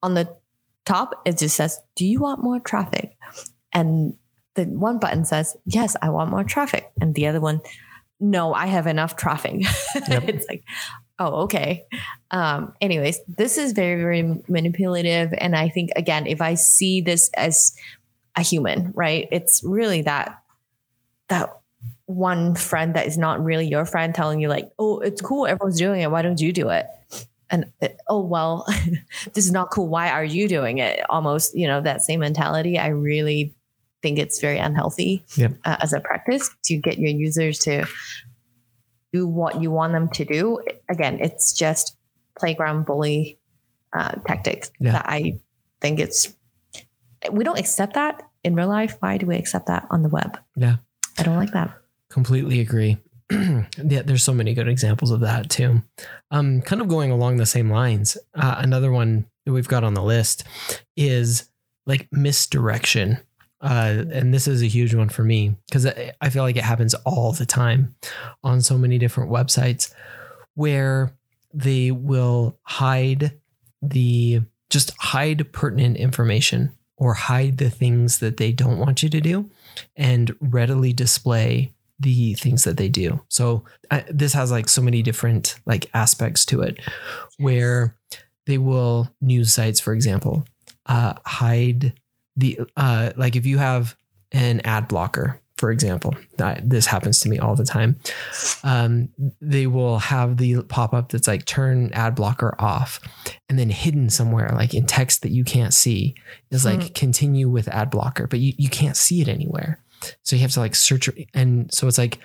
on 0.01 0.13
the 0.13 0.35
top 0.85 1.21
it 1.25 1.37
just 1.37 1.55
says, 1.55 1.79
"Do 1.95 2.05
you 2.05 2.19
want 2.21 2.43
more 2.43 2.59
traffic?" 2.59 3.17
And 3.73 4.15
the 4.55 4.65
one 4.65 4.99
button 4.99 5.25
says, 5.25 5.55
"Yes, 5.65 5.95
I 6.01 6.09
want 6.09 6.29
more 6.29 6.43
traffic," 6.43 6.91
and 7.01 7.15
the 7.15 7.27
other 7.27 7.41
one, 7.41 7.61
"No, 8.19 8.53
I 8.53 8.67
have 8.67 8.87
enough 8.87 9.15
traffic." 9.15 9.63
Yep. 10.07 10.29
it's 10.29 10.45
like, 10.47 10.63
oh, 11.19 11.43
okay. 11.43 11.85
Um, 12.31 12.73
anyways, 12.81 13.19
this 13.27 13.57
is 13.57 13.73
very, 13.73 14.01
very 14.01 14.43
manipulative, 14.47 15.33
and 15.37 15.55
I 15.55 15.69
think 15.69 15.91
again, 15.95 16.27
if 16.27 16.41
I 16.41 16.53
see 16.55 17.01
this 17.01 17.29
as 17.35 17.75
a 18.35 18.41
human, 18.41 18.91
right, 18.95 19.27
it's 19.31 19.63
really 19.63 20.01
that 20.03 20.39
that 21.29 21.49
one 22.15 22.55
friend 22.55 22.95
that 22.95 23.07
is 23.07 23.17
not 23.17 23.43
really 23.43 23.67
your 23.67 23.85
friend 23.85 24.13
telling 24.13 24.39
you 24.39 24.47
like, 24.47 24.69
oh, 24.79 24.99
it's 24.99 25.21
cool, 25.21 25.45
everyone's 25.47 25.77
doing 25.79 26.01
it, 26.01 26.11
why 26.11 26.21
don't 26.21 26.39
you 26.39 26.51
do 26.53 26.69
it? 26.69 26.85
And 27.49 27.65
it, 27.81 27.97
oh 28.07 28.21
well, 28.21 28.65
this 29.33 29.45
is 29.45 29.51
not 29.51 29.69
cool. 29.69 29.87
Why 29.87 30.09
are 30.09 30.23
you 30.23 30.47
doing 30.47 30.79
it? 30.79 31.01
Almost, 31.09 31.55
you 31.55 31.67
know, 31.67 31.81
that 31.81 32.01
same 32.01 32.19
mentality. 32.21 32.79
I 32.79 32.87
really 32.87 33.53
think 34.01 34.17
it's 34.17 34.41
very 34.41 34.57
unhealthy 34.57 35.23
Yep. 35.35 35.53
uh, 35.63 35.77
as 35.81 35.93
a 35.93 35.99
practice 35.99 36.49
to 36.65 36.77
get 36.77 36.97
your 36.97 37.11
users 37.11 37.59
to 37.59 37.85
do 39.11 39.27
what 39.27 39.61
you 39.61 39.69
want 39.71 39.93
them 39.93 40.09
to 40.09 40.25
do. 40.25 40.59
Again, 40.89 41.19
it's 41.21 41.53
just 41.53 41.95
playground 42.39 42.85
bully 42.85 43.37
uh, 43.95 44.15
tactics 44.25 44.71
Yeah. 44.79 44.93
that 44.93 45.05
I 45.07 45.39
think 45.81 45.99
it's. 45.99 46.33
We 47.31 47.43
don't 47.43 47.59
accept 47.59 47.93
that 47.93 48.23
in 48.43 48.55
real 48.55 48.67
life. 48.67 48.97
Why 48.99 49.17
do 49.17 49.27
we 49.27 49.35
accept 49.37 49.67
that 49.67 49.85
on 49.91 50.01
the 50.01 50.09
web? 50.09 50.39
Yeah. 50.55 50.77
I 51.19 51.23
don't 51.23 51.37
like 51.37 51.51
that. 51.51 51.71
Completely 52.13 52.59
agree. 52.59 52.99
yeah, 53.31 53.65
there's 54.05 54.21
so 54.21 54.35
many 54.35 54.53
good 54.53 54.67
examples 54.67 55.09
of 55.09 55.21
that 55.21 55.49
too. 55.49 55.81
Um, 56.29 56.61
kind 56.61 56.79
of 56.79 56.87
going 56.87 57.09
along 57.09 57.37
the 57.37 57.47
same 57.47 57.71
lines. 57.71 58.19
Uh, 58.35 58.53
another 58.59 58.91
one 58.91 59.25
that 59.45 59.51
we've 59.51 59.67
got 59.67 59.83
on 59.83 59.95
the 59.95 60.03
list 60.03 60.43
is 60.95 61.49
like 61.87 62.07
misdirection. 62.11 63.17
Uh, 63.59 64.05
and 64.11 64.31
this 64.31 64.47
is 64.47 64.61
a 64.61 64.67
huge 64.67 64.93
one 64.93 65.09
for 65.09 65.23
me 65.23 65.55
because 65.67 65.87
I 65.87 66.13
I 66.21 66.29
feel 66.29 66.43
like 66.43 66.55
it 66.55 66.63
happens 66.63 66.93
all 67.03 67.31
the 67.31 67.47
time 67.47 67.95
on 68.43 68.61
so 68.61 68.77
many 68.77 68.99
different 68.99 69.31
websites 69.31 69.91
where 70.53 71.17
they 71.51 71.89
will 71.89 72.59
hide 72.61 73.39
the 73.81 74.41
just 74.69 74.91
hide 74.99 75.51
pertinent 75.51 75.97
information 75.97 76.73
or 76.95 77.15
hide 77.15 77.57
the 77.57 77.71
things 77.71 78.19
that 78.19 78.37
they 78.37 78.51
don't 78.51 78.77
want 78.77 79.01
you 79.01 79.09
to 79.09 79.19
do 79.19 79.49
and 79.95 80.35
readily 80.39 80.93
display 80.93 81.73
the 82.03 82.33
things 82.35 82.63
that 82.65 82.77
they 82.77 82.89
do. 82.89 83.21
So 83.29 83.63
I, 83.89 84.03
this 84.09 84.33
has 84.33 84.51
like 84.51 84.69
so 84.69 84.81
many 84.81 85.01
different 85.01 85.55
like 85.65 85.89
aspects 85.93 86.45
to 86.47 86.61
it 86.61 86.79
where 87.39 87.95
they 88.45 88.57
will 88.57 89.09
news 89.21 89.53
sites 89.53 89.79
for 89.79 89.93
example 89.93 90.45
uh, 90.85 91.13
hide 91.25 91.93
the 92.35 92.59
uh, 92.77 93.11
like 93.15 93.35
if 93.35 93.45
you 93.45 93.57
have 93.57 93.95
an 94.31 94.61
ad 94.65 94.87
blocker 94.87 95.39
for 95.57 95.71
example 95.71 96.13
that 96.37 96.67
this 96.69 96.87
happens 96.87 97.19
to 97.21 97.29
me 97.29 97.37
all 97.39 97.55
the 97.55 97.63
time 97.63 97.95
um, 98.63 99.07
they 99.39 99.67
will 99.67 99.99
have 99.99 100.37
the 100.37 100.61
pop-up 100.63 101.09
that's 101.09 101.27
like 101.27 101.45
turn 101.45 101.89
ad 101.93 102.15
blocker 102.15 102.53
off 102.59 102.99
and 103.47 103.57
then 103.59 103.69
hidden 103.69 104.09
somewhere 104.09 104.49
like 104.55 104.73
in 104.73 104.85
text 104.85 105.21
that 105.21 105.29
you 105.31 105.43
can't 105.43 105.73
see 105.73 106.15
is 106.51 106.65
like 106.65 106.79
Mhm. 106.79 106.93
continue 106.95 107.47
with 107.49 107.67
ad 107.69 107.89
blocker 107.91 108.27
but 108.27 108.39
you, 108.39 108.53
you 108.57 108.67
can't 108.69 108.97
see 108.97 109.21
it 109.21 109.27
anywhere 109.29 109.79
so 110.23 110.35
you 110.35 110.41
have 110.41 110.51
to 110.51 110.59
like 110.59 110.75
search 110.75 111.09
and 111.33 111.73
so 111.73 111.87
it's 111.87 111.97
like 111.97 112.19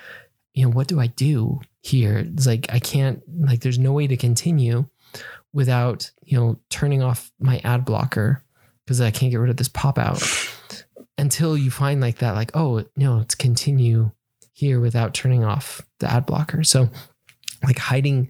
you 0.54 0.64
know 0.64 0.70
what 0.70 0.88
do 0.88 1.00
i 1.00 1.06
do 1.06 1.60
here? 1.80 2.18
It's 2.18 2.46
like 2.46 2.66
i 2.72 2.78
can't 2.78 3.22
like 3.40 3.60
there's 3.60 3.78
no 3.78 3.92
way 3.92 4.06
to 4.06 4.16
continue 4.16 4.86
without 5.52 6.10
you 6.22 6.38
know 6.38 6.58
turning 6.70 7.02
off 7.02 7.32
my 7.40 7.60
ad 7.64 7.84
blocker 7.84 8.42
because 8.84 9.00
i 9.00 9.10
can't 9.10 9.30
get 9.30 9.38
rid 9.38 9.50
of 9.50 9.56
this 9.56 9.68
pop 9.68 9.98
out 9.98 10.22
until 11.16 11.56
you 11.56 11.70
find 11.70 12.00
like 12.00 12.18
that 12.18 12.34
like 12.34 12.50
oh 12.54 12.84
no 12.96 13.20
it's 13.20 13.34
continue 13.34 14.10
here 14.58 14.80
without 14.80 15.14
turning 15.14 15.44
off 15.44 15.82
the 16.00 16.12
ad 16.12 16.26
blocker. 16.26 16.64
So 16.64 16.88
like 17.62 17.78
hiding 17.78 18.28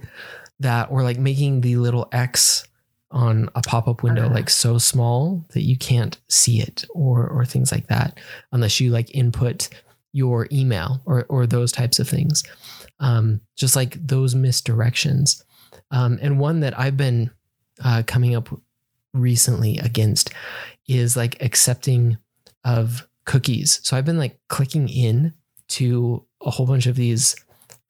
that 0.61 0.91
or 0.91 1.03
like 1.03 1.19
making 1.19 1.63
the 1.63 1.77
little 1.77 2.07
x 2.13 2.67
on 3.11 3.49
a 3.55 3.63
pop-up 3.63 4.03
window 4.03 4.27
Uh. 4.27 4.35
like 4.35 4.51
so 4.51 4.77
small 4.79 5.45
that 5.55 5.63
you 5.63 5.77
can't 5.77 6.19
see 6.29 6.61
it 6.61 6.85
or 6.91 7.27
or 7.27 7.45
things 7.45 7.73
like 7.73 7.87
that 7.87 8.19
unless 8.53 8.81
you 8.81 8.91
like 8.91 9.15
input 9.15 9.69
your 10.13 10.47
email 10.53 11.01
or 11.07 11.25
or 11.29 11.47
those 11.47 11.73
types 11.73 11.99
of 11.99 12.09
things. 12.09 12.45
Um 13.01 13.41
just 13.57 13.77
like 13.77 13.95
those 14.07 14.35
misdirections. 14.35 15.43
Um 15.91 16.19
and 16.21 16.39
one 16.39 16.61
that 16.61 16.79
i've 16.79 16.97
been 16.97 17.31
uh 17.83 18.03
coming 18.07 18.35
up 18.35 18.49
recently 19.15 19.79
against 19.79 20.31
is 20.87 21.17
like 21.17 21.41
accepting 21.43 22.19
of 22.65 23.07
cookies. 23.25 23.81
So 23.83 23.97
i've 23.97 24.05
been 24.05 24.19
like 24.19 24.39
clicking 24.49 24.89
in 24.89 25.33
to 25.69 26.25
a 26.45 26.51
whole 26.51 26.67
bunch 26.67 26.87
of 26.87 26.97
these 26.97 27.35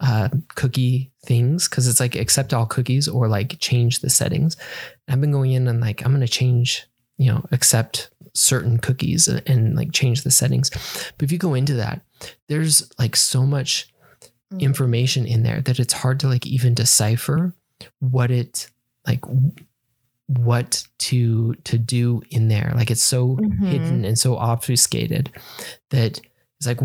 uh, 0.00 0.28
cookie 0.54 1.10
things 1.24 1.68
because 1.68 1.88
it's 1.88 2.00
like 2.00 2.14
accept 2.14 2.54
all 2.54 2.66
cookies 2.66 3.08
or 3.08 3.28
like 3.28 3.58
change 3.58 4.00
the 4.00 4.10
settings. 4.10 4.56
I've 5.08 5.20
been 5.20 5.32
going 5.32 5.52
in 5.52 5.66
and 5.68 5.80
like 5.80 6.04
I'm 6.04 6.12
going 6.12 6.20
to 6.26 6.32
change, 6.32 6.86
you 7.16 7.32
know, 7.32 7.44
accept 7.52 8.10
certain 8.34 8.78
cookies 8.78 9.26
and, 9.26 9.42
and 9.48 9.74
like 9.76 9.92
change 9.92 10.22
the 10.22 10.30
settings. 10.30 10.70
But 10.70 11.22
if 11.24 11.32
you 11.32 11.38
go 11.38 11.54
into 11.54 11.74
that, 11.74 12.00
there's 12.48 12.90
like 12.98 13.16
so 13.16 13.44
much 13.44 13.92
Mm. 14.50 14.60
information 14.60 15.26
in 15.26 15.42
there 15.42 15.60
that 15.60 15.78
it's 15.78 15.92
hard 15.92 16.18
to 16.20 16.26
like 16.26 16.46
even 16.46 16.72
decipher 16.72 17.52
what 17.98 18.30
it 18.30 18.70
like 19.06 19.20
what 20.26 20.84
to 20.98 21.52
to 21.64 21.76
do 21.76 22.22
in 22.30 22.48
there 22.48 22.72
like 22.74 22.90
it's 22.90 23.04
so 23.04 23.36
Mhm. 23.36 23.68
hidden 23.68 24.04
and 24.06 24.18
so 24.18 24.36
obfuscated 24.38 25.30
that 25.90 26.18
it's 26.58 26.66
like 26.66 26.78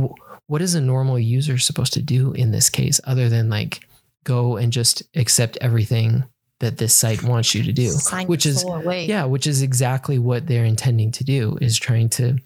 what 0.48 0.62
is 0.62 0.76
a 0.76 0.82
normal 0.82 1.18
user 1.20 1.58
supposed 1.58 1.94
to 1.94 2.02
do 2.02 2.34
in 2.34 2.52
this 2.52 2.70
case 2.70 3.00
other 3.06 3.30
than 3.30 3.50
like 3.50 3.88
go 4.24 4.58
and 4.58 4.72
just 4.74 5.04
accept 5.16 5.58
everything 5.62 6.24
that 6.60 6.78
this 6.78 6.94
site 6.94 7.24
wants 7.24 7.54
you 7.56 7.64
to 7.64 7.72
do 7.74 7.90
Sign 7.90 8.28
which 8.28 8.46
is 8.46 8.64
away. 8.64 9.06
yeah 9.06 9.26
which 9.26 9.48
is 9.48 9.62
exactly 9.62 10.18
what 10.20 10.48
they're 10.48 10.64
intending 10.66 11.12
to 11.14 11.24
do 11.24 11.58
is 11.62 11.78
trying 11.78 12.10
to 12.10 12.38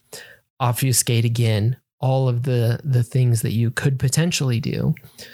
obfuscate 0.59 1.25
again 1.25 1.77
all 1.99 2.27
of 2.29 2.43
the 2.43 2.79
the 2.83 3.03
things 3.03 3.41
that 3.41 3.53
you 3.53 3.71
could 3.71 3.99
potentially 3.99 4.59
do 4.59 4.93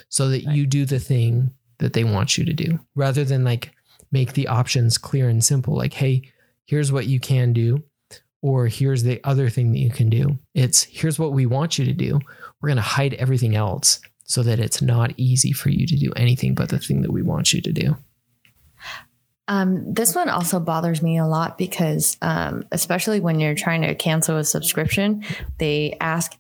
so 0.10 0.30
that 0.30 0.46
Right. 0.46 0.56
you 0.56 0.66
do 0.66 0.86
the 0.86 1.00
thing 1.00 1.52
that 1.80 1.94
they 1.94 2.04
want 2.04 2.38
you 2.38 2.46
to 2.46 2.54
do 2.54 2.80
rather 2.96 3.24
than 3.24 3.44
like 3.44 3.72
make 4.12 4.34
the 4.34 4.48
options 4.48 4.98
clear 4.98 5.30
and 5.30 5.44
simple 5.44 5.76
like 5.76 5.94
hey 5.94 6.22
here's 6.66 6.92
what 6.92 7.08
you 7.08 7.20
can 7.20 7.52
do 7.54 7.84
or 8.42 8.68
here's 8.68 9.04
the 9.04 9.20
other 9.24 9.50
thing 9.50 9.72
that 9.72 9.80
you 9.80 9.90
can 9.90 10.10
do 10.10 10.38
it's 10.54 10.84
here's 10.84 11.20
what 11.20 11.34
we 11.34 11.46
want 11.46 11.78
you 11.78 11.86
to 11.86 11.94
do 11.94 12.20
we're 12.64 12.70
going 12.70 12.78
to 12.78 12.82
hide 12.82 13.14
everything 13.16 13.56
else 13.56 14.00
so 14.24 14.42
that 14.42 14.60
it's 14.60 14.82
not 14.82 15.14
easy 15.18 15.52
for 15.52 15.70
you 15.70 15.86
to 15.86 15.98
do 15.98 16.12
anything 16.16 16.56
but 16.56 16.70
the 16.70 16.80
thing 16.80 17.04
that 17.04 17.12
we 17.12 17.22
want 17.22 17.54
you 17.54 17.62
to 17.62 17.72
do 17.72 17.96
Um, 19.50 19.94
this 19.94 20.16
one 20.16 20.30
also 20.30 20.60
bothers 20.60 21.02
me 21.02 21.18
a 21.18 21.28
lot 21.28 21.58
because, 21.58 22.16
um, 22.22 22.64
especially 22.72 23.20
when 23.20 23.42
you're 23.42 23.56
trying 23.56 23.82
to 23.82 23.94
cancel 23.94 24.38
a 24.38 24.44
subscription, 24.46 25.26
they 25.58 25.98
ask, 26.00 26.38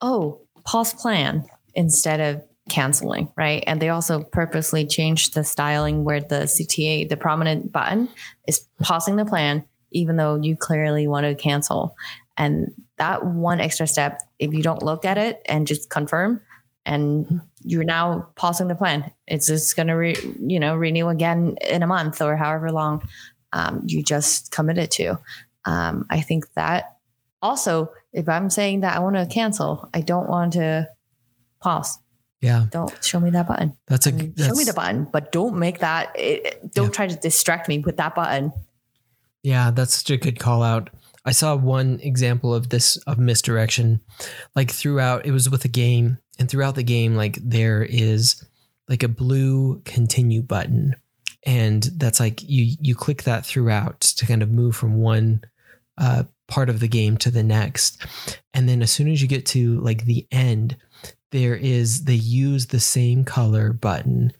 "Oh, 0.00 0.40
pause 0.64 0.94
plan" 0.94 1.46
instead 1.74 2.20
of 2.20 2.44
canceling, 2.68 3.30
right? 3.36 3.64
And 3.66 3.80
they 3.80 3.88
also 3.88 4.22
purposely 4.22 4.86
changed 4.86 5.34
the 5.34 5.44
styling 5.44 6.04
where 6.04 6.20
the 6.20 6.46
CTA, 6.46 7.08
the 7.08 7.16
prominent 7.16 7.72
button, 7.72 8.08
is 8.46 8.66
pausing 8.80 9.16
the 9.16 9.24
plan, 9.24 9.64
even 9.90 10.16
though 10.16 10.36
you 10.36 10.56
clearly 10.56 11.06
want 11.06 11.26
to 11.26 11.34
cancel. 11.34 11.96
And 12.36 12.72
that 12.96 13.24
one 13.24 13.60
extra 13.60 13.86
step, 13.86 14.20
if 14.38 14.52
you 14.52 14.62
don't 14.62 14.82
look 14.82 15.04
at 15.04 15.18
it 15.18 15.42
and 15.46 15.66
just 15.66 15.90
confirm, 15.90 16.40
and 16.86 17.40
you're 17.62 17.84
now 17.84 18.28
pausing 18.34 18.68
the 18.68 18.74
plan. 18.74 19.10
It's 19.26 19.46
just 19.46 19.74
going 19.74 19.86
to, 19.86 19.94
re, 19.94 20.16
you 20.38 20.60
know, 20.60 20.76
renew 20.76 21.08
again 21.08 21.56
in 21.66 21.82
a 21.82 21.86
month 21.86 22.20
or 22.20 22.36
however 22.36 22.70
long 22.70 23.08
um, 23.52 23.82
you 23.86 24.02
just 24.02 24.50
committed 24.50 24.90
to. 24.92 25.18
Um, 25.64 26.04
I 26.10 26.20
think 26.20 26.52
that 26.54 26.96
also, 27.40 27.90
if 28.12 28.28
I'm 28.28 28.50
saying 28.50 28.80
that 28.80 28.96
I 28.96 29.00
want 29.00 29.16
to 29.16 29.26
cancel, 29.26 29.88
I 29.94 30.02
don't 30.02 30.28
want 30.28 30.54
to 30.54 30.88
pause. 31.60 31.98
Yeah. 32.42 32.66
Don't 32.70 32.92
show 33.02 33.18
me 33.18 33.30
that 33.30 33.48
button. 33.48 33.74
That's 33.86 34.06
a 34.06 34.10
I 34.10 34.12
mean, 34.12 34.34
that's, 34.36 34.48
show 34.50 34.54
me 34.54 34.64
the 34.64 34.74
button, 34.74 35.04
but 35.10 35.32
don't 35.32 35.56
make 35.56 35.78
that. 35.78 36.12
It, 36.14 36.70
don't 36.74 36.86
Yeah. 36.86 36.90
try 36.92 37.06
to 37.06 37.16
distract 37.16 37.68
me 37.68 37.78
with 37.78 37.96
that 37.96 38.14
button. 38.14 38.52
Yeah, 39.42 39.70
that's 39.70 39.94
such 39.96 40.10
a 40.10 40.16
good 40.18 40.38
call 40.38 40.62
out. 40.62 40.90
I 41.24 41.32
saw 41.32 41.56
one 41.56 42.00
example 42.02 42.54
of 42.54 42.68
this 42.68 42.96
of 43.06 43.18
misdirection, 43.18 44.00
like 44.54 44.70
throughout. 44.70 45.24
It 45.26 45.30
was 45.32 45.48
with 45.48 45.64
a 45.64 45.68
game, 45.68 46.18
and 46.38 46.50
throughout 46.50 46.74
the 46.74 46.82
game, 46.82 47.16
like 47.16 47.38
there 47.42 47.82
is 47.82 48.44
like 48.88 49.02
a 49.02 49.08
blue 49.08 49.80
continue 49.84 50.42
button, 50.42 50.96
and 51.44 51.82
that's 51.96 52.20
like 52.20 52.42
you 52.42 52.76
you 52.80 52.94
click 52.94 53.22
that 53.22 53.46
throughout 53.46 54.00
to 54.00 54.26
kind 54.26 54.42
of 54.42 54.50
move 54.50 54.76
from 54.76 54.96
one 54.98 55.42
uh, 55.96 56.24
part 56.46 56.68
of 56.68 56.80
the 56.80 56.88
game 56.88 57.16
to 57.18 57.30
the 57.30 57.42
next, 57.42 58.04
and 58.52 58.68
then 58.68 58.82
as 58.82 58.90
soon 58.90 59.08
as 59.08 59.22
you 59.22 59.28
get 59.28 59.46
to 59.46 59.80
like 59.80 60.04
the 60.04 60.26
end, 60.30 60.76
there 61.30 61.56
is 61.56 62.04
they 62.04 62.14
use 62.14 62.66
the 62.66 62.80
same 62.80 63.24
color 63.24 63.72
button 63.72 64.30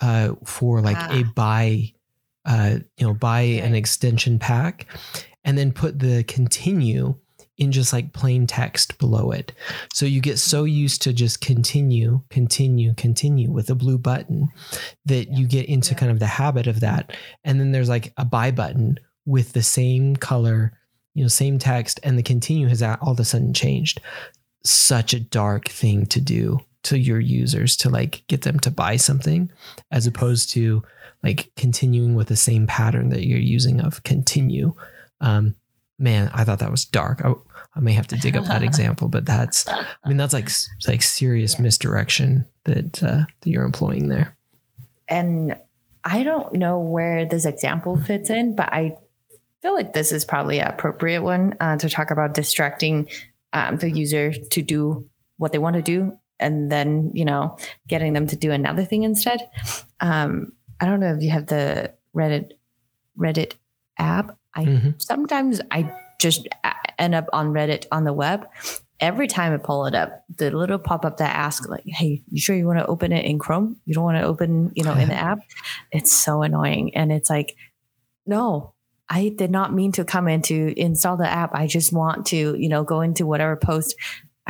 uh, 0.00 0.34
for 0.44 0.82
like 0.82 0.96
a 0.96 1.24
Ah. 1.24 1.32
buy 1.34 1.92
uh, 2.44 2.78
you 2.96 3.06
know, 3.06 3.12
buy 3.12 3.40
an 3.40 3.74
extension 3.74 4.38
pack 4.38 4.86
and 5.48 5.56
then 5.56 5.72
put 5.72 5.98
the 5.98 6.22
continue 6.24 7.14
in 7.56 7.72
just 7.72 7.90
like 7.90 8.12
plain 8.12 8.46
text 8.46 8.98
below 8.98 9.30
it. 9.30 9.52
So 9.94 10.04
you 10.04 10.20
get 10.20 10.38
so 10.38 10.64
used 10.64 11.00
to 11.02 11.12
just 11.14 11.40
continue, 11.40 12.20
continue, 12.28 12.92
continue 12.92 13.50
with 13.50 13.70
a 13.70 13.74
blue 13.74 13.96
button 13.96 14.50
that 15.06 15.32
you 15.32 15.46
get 15.46 15.64
into 15.64 15.94
Yeah. 15.94 16.00
kind 16.00 16.12
of 16.12 16.18
the 16.18 16.26
habit 16.26 16.66
of 16.66 16.80
that. 16.80 17.16
And 17.44 17.58
then 17.58 17.72
there's 17.72 17.88
like 17.88 18.12
a 18.18 18.26
buy 18.26 18.50
button 18.50 19.00
with 19.24 19.54
the 19.54 19.62
same 19.62 20.16
color, 20.16 20.78
you 21.14 21.24
know, 21.24 21.28
same 21.28 21.58
text, 21.58 21.98
and 22.02 22.18
the 22.18 22.22
continue 22.22 22.68
has 22.68 22.82
all 22.82 23.12
of 23.12 23.18
a 23.18 23.24
sudden 23.24 23.54
changed. 23.54 24.02
Such 24.64 25.14
a 25.14 25.20
dark 25.20 25.68
thing 25.68 26.04
to 26.06 26.20
do 26.20 26.60
to 26.82 26.98
your 26.98 27.20
users 27.20 27.74
to 27.78 27.88
like 27.88 28.22
get 28.26 28.42
them 28.42 28.60
to 28.60 28.70
buy 28.70 28.96
something 28.96 29.50
as 29.90 30.06
opposed 30.06 30.50
to 30.50 30.82
like 31.22 31.50
continuing 31.56 32.14
with 32.16 32.28
the 32.28 32.36
same 32.36 32.66
pattern 32.66 33.08
that 33.08 33.26
you're 33.26 33.38
using 33.38 33.80
of 33.80 34.02
continue. 34.02 34.74
Um, 35.20 35.54
man, 35.98 36.30
I 36.32 36.44
thought 36.44 36.60
that 36.60 36.70
was 36.70 36.84
dark. 36.84 37.22
I, 37.24 37.32
I 37.74 37.80
may 37.80 37.92
have 37.92 38.06
to 38.08 38.16
dig 38.16 38.36
up 38.36 38.44
that 38.46 38.62
example, 38.70 39.08
but 39.08 39.24
that's, 39.26 39.68
I 39.68 39.84
mean, 40.06 40.16
that's 40.16 40.32
like 40.34 40.48
like 40.86 41.02
serious 41.02 41.54
Yeah. 41.54 41.62
misdirection 41.62 42.46
that 42.64 43.02
uh, 43.02 43.24
that 43.40 43.50
you're 43.50 43.64
employing 43.64 44.08
there. 44.08 44.36
And 45.08 45.56
I 46.04 46.22
don't 46.22 46.54
know 46.54 46.78
where 46.80 47.24
this 47.26 47.44
example 47.44 47.96
fits 47.96 48.30
in, 48.30 48.54
but 48.54 48.72
I 48.72 48.96
feel 49.62 49.74
like 49.74 49.92
this 49.92 50.12
is 50.12 50.24
probably 50.24 50.60
an 50.60 50.68
appropriate 50.68 51.22
one 51.22 51.56
uh, 51.60 51.76
to 51.78 51.88
talk 51.88 52.10
about 52.10 52.34
distracting 52.34 53.08
um, 53.52 53.76
the 53.78 53.90
user 53.90 54.32
to 54.32 54.62
do 54.62 55.08
what 55.38 55.52
they 55.52 55.58
want 55.58 55.74
to 55.76 55.82
do 55.82 56.16
and 56.38 56.70
then, 56.70 57.10
you 57.14 57.24
know, 57.24 57.56
getting 57.88 58.12
them 58.12 58.26
to 58.28 58.36
do 58.36 58.52
another 58.52 58.84
thing 58.84 59.02
instead. 59.02 59.40
Um, 60.00 60.52
I 60.80 60.86
don't 60.86 61.00
know 61.00 61.12
if 61.14 61.22
you 61.22 61.30
have 61.30 61.46
the 61.46 61.92
Reddit 62.14 62.52
Reddit 63.18 63.54
app. 63.98 64.37
I 64.58 64.64
Mhm. 64.66 65.00
sometimes 65.00 65.60
I 65.70 65.90
just 66.20 66.48
end 66.98 67.14
up 67.14 67.26
on 67.32 67.52
Reddit 67.52 67.86
on 67.92 68.04
the 68.04 68.12
web. 68.12 68.46
Every 69.00 69.28
time 69.28 69.52
I 69.52 69.58
pull 69.58 69.86
it 69.86 69.94
up, 69.94 70.24
the 70.36 70.50
little 70.50 70.78
pop 70.78 71.04
up 71.04 71.18
that 71.18 71.34
asks 71.36 71.68
like, 71.68 71.84
"Hey, 71.86 72.22
you 72.28 72.40
sure 72.40 72.56
you 72.56 72.66
want 72.66 72.80
to 72.80 72.86
open 72.86 73.12
it 73.12 73.24
in 73.24 73.38
Chrome? 73.38 73.76
You 73.84 73.94
don't 73.94 74.02
want 74.02 74.18
to 74.18 74.24
open, 74.24 74.72
you 74.74 74.82
know, 74.82 74.94
in 74.94 75.08
the 75.08 75.14
app?" 75.14 75.38
It's 75.92 76.12
so 76.12 76.42
annoying, 76.42 76.96
and 76.96 77.12
it's 77.12 77.30
like, 77.30 77.54
no, 78.26 78.74
I 79.08 79.28
did 79.28 79.50
not 79.52 79.72
mean 79.72 79.92
to 79.92 80.04
come 80.04 80.26
in 80.28 80.42
to 80.42 80.74
install 80.78 81.16
the 81.16 81.28
app. 81.28 81.54
I 81.54 81.66
just 81.68 81.92
want 81.92 82.26
to, 82.26 82.56
you 82.58 82.68
know, 82.68 82.82
go 82.82 83.00
into 83.00 83.24
whatever 83.24 83.54
post 83.56 83.94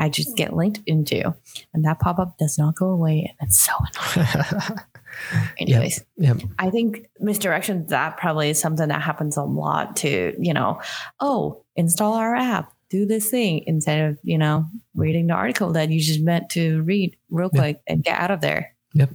I 0.00 0.08
just 0.08 0.36
get 0.36 0.54
linked 0.54 0.80
into, 0.86 1.34
and 1.74 1.84
that 1.84 1.98
pop 2.00 2.18
up 2.18 2.38
does 2.38 2.56
not 2.56 2.74
go 2.76 2.86
away, 2.86 3.34
and 3.38 3.48
it's 3.48 3.58
so 3.58 3.72
annoying. 4.16 4.78
Anyways, 5.58 6.04
Yep. 6.16 6.38
I 6.58 6.70
think 6.70 7.06
misdirection 7.20 7.86
that 7.88 8.16
probably 8.16 8.50
is 8.50 8.60
something 8.60 8.88
that 8.88 9.02
happens 9.02 9.36
a 9.36 9.42
lot 9.42 9.96
to, 9.98 10.34
you 10.38 10.54
know, 10.54 10.80
oh, 11.20 11.64
install 11.76 12.14
our 12.14 12.34
app, 12.34 12.72
do 12.90 13.04
this 13.06 13.30
thing 13.30 13.62
instead 13.66 14.08
of, 14.10 14.18
you 14.22 14.38
know, 14.38 14.66
reading 14.94 15.26
the 15.26 15.34
article 15.34 15.72
that 15.72 15.90
you 15.90 16.00
just 16.00 16.20
meant 16.20 16.50
to 16.50 16.82
read 16.82 17.16
real 17.30 17.50
Yeah. 17.52 17.60
quick 17.60 17.80
and 17.86 18.02
get 18.02 18.18
out 18.18 18.30
of 18.30 18.40
there. 18.40 18.74
Yep. 18.94 19.10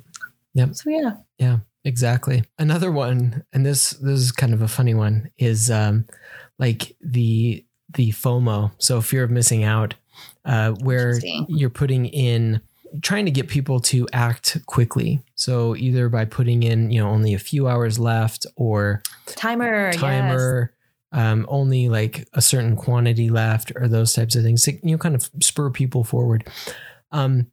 Yep. 0.53 0.75
So 0.75 0.89
yeah. 0.89 1.11
Yeah, 1.39 1.57
exactly. 1.83 2.43
Another 2.59 2.91
one, 2.91 3.43
and 3.53 3.65
this 3.65 3.91
this 3.91 4.19
is 4.19 4.31
kind 4.31 4.53
of 4.53 4.61
a 4.61 4.67
funny 4.67 4.93
one, 4.93 5.29
is 5.37 5.71
um 5.71 6.05
like 6.59 6.95
the 7.01 7.65
the 7.95 8.11
FOMO, 8.11 8.71
so 8.77 9.01
fear 9.01 9.23
of 9.23 9.31
missing 9.31 9.63
out, 9.63 9.93
uh, 10.45 10.71
where 10.81 11.19
you're 11.47 11.69
putting 11.69 12.05
in 12.05 12.61
trying 13.01 13.25
to 13.25 13.31
get 13.31 13.47
people 13.47 13.79
to 13.79 14.07
act 14.13 14.57
quickly. 14.65 15.19
So 15.35 15.75
either 15.75 16.09
by 16.09 16.25
putting 16.25 16.63
in, 16.63 16.91
you 16.91 17.01
know, 17.01 17.09
only 17.09 17.33
a 17.33 17.39
few 17.39 17.67
hours 17.67 17.99
left 17.99 18.45
or 18.55 19.01
Timer. 19.25 19.87
Yes. 19.87 19.95
timer, 19.95 20.73
um, 21.11 21.45
only 21.49 21.89
like 21.89 22.27
a 22.33 22.41
certain 22.41 22.75
quantity 22.75 23.29
left, 23.29 23.71
or 23.75 23.87
those 23.87 24.13
types 24.13 24.35
of 24.35 24.43
things. 24.43 24.63
To, 24.63 24.73
you 24.73 24.91
know, 24.91 24.97
kind 24.97 25.15
of 25.15 25.29
spur 25.41 25.69
people 25.69 26.03
forward. 26.03 26.47
Um, 27.11 27.51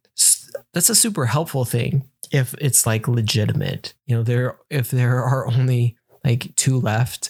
that's 0.73 0.89
a 0.89 0.95
super 0.95 1.25
helpful 1.25 1.65
thing 1.65 2.09
if 2.31 2.53
it's 2.55 2.85
like 2.85 3.07
legitimate. 3.07 3.93
You 4.05 4.17
know, 4.17 4.23
there 4.23 4.57
if 4.69 4.91
there 4.91 5.23
are 5.23 5.47
only 5.47 5.97
like 6.23 6.55
two 6.55 6.79
left, 6.79 7.29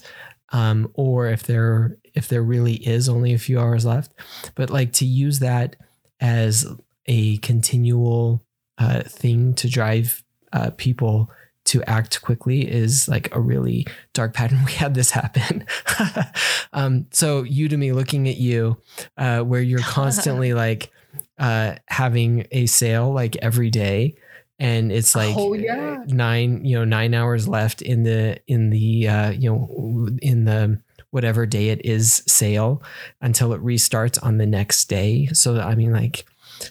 um, 0.52 0.90
or 0.94 1.28
if 1.28 1.44
there 1.44 1.98
if 2.14 2.28
there 2.28 2.44
really 2.44 2.76
is 2.76 3.10
only 3.10 3.34
a 3.34 3.40
few 3.40 3.60
hours 3.60 3.86
left, 3.86 4.14
but 4.56 4.70
like 4.70 4.94
to 4.94 5.06
use 5.06 5.40
that 5.40 5.76
as 6.20 6.66
a 7.12 7.38
continual 7.40 8.42
uh, 8.78 9.02
thing 9.02 9.54
to 9.56 9.70
drive 9.70 10.24
uh, 10.54 10.72
people 10.78 11.30
to 11.66 11.84
act 11.84 12.22
quickly 12.22 12.62
is 12.62 13.10
like 13.10 13.36
a 13.36 13.40
really 13.40 13.86
dark 14.14 14.34
pattern. 14.34 14.60
We 14.66 14.72
had 14.72 14.94
this 14.96 15.12
happen. 15.12 15.66
um, 16.74 17.08
so 17.12 17.44
Udemy 17.44 17.94
looking 17.94 18.30
at 18.30 18.38
you, 18.38 18.78
uh, 19.18 19.42
where 19.42 19.62
you're 19.62 19.82
constantly 19.82 20.54
like 20.66 20.90
uh, 21.38 21.76
having 21.88 22.48
a 22.52 22.66
sale 22.66 23.12
like 23.12 23.36
every 23.38 23.70
day, 23.70 24.16
and 24.58 24.90
it's 24.92 25.14
like 25.14 25.36
Oh, 25.38 25.54
yeah. 25.54 26.04
nine, 26.08 26.64
you 26.64 26.78
know, 26.80 26.86
nine 26.86 27.14
hours 27.14 27.46
left 27.48 27.82
in 27.82 28.04
the 28.04 28.40
in 28.48 28.70
the 28.70 29.08
uh, 29.10 29.32
you 29.32 29.52
know 29.52 30.08
in 30.22 30.46
the 30.46 30.82
whatever 31.10 31.46
day 31.46 31.70
it 31.70 31.86
is 31.86 32.24
sale 32.26 32.82
until 33.20 33.52
it 33.52 33.62
restarts 33.62 34.18
on 34.24 34.38
the 34.38 34.48
next 34.48 34.86
day. 34.86 35.28
So 35.34 35.60
I 35.60 35.76
mean, 35.76 35.92
like 35.92 36.26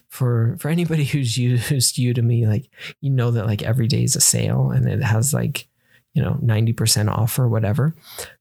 for 0.08 0.56
for 0.58 0.68
anybody 0.68 1.04
who's 1.04 1.36
used 1.36 1.70
Udemy, 1.96 2.46
like 2.46 2.70
you 3.00 3.10
know 3.10 3.30
that 3.30 3.46
like 3.46 3.62
every 3.62 3.86
day 3.86 4.04
is 4.04 4.16
a 4.16 4.20
sale 4.20 4.70
and 4.70 4.88
it 4.88 5.02
has 5.02 5.32
like 5.34 5.68
you 6.14 6.22
know 6.22 6.38
90% 6.42 7.08
off 7.10 7.38
or 7.38 7.48
whatever. 7.48 7.94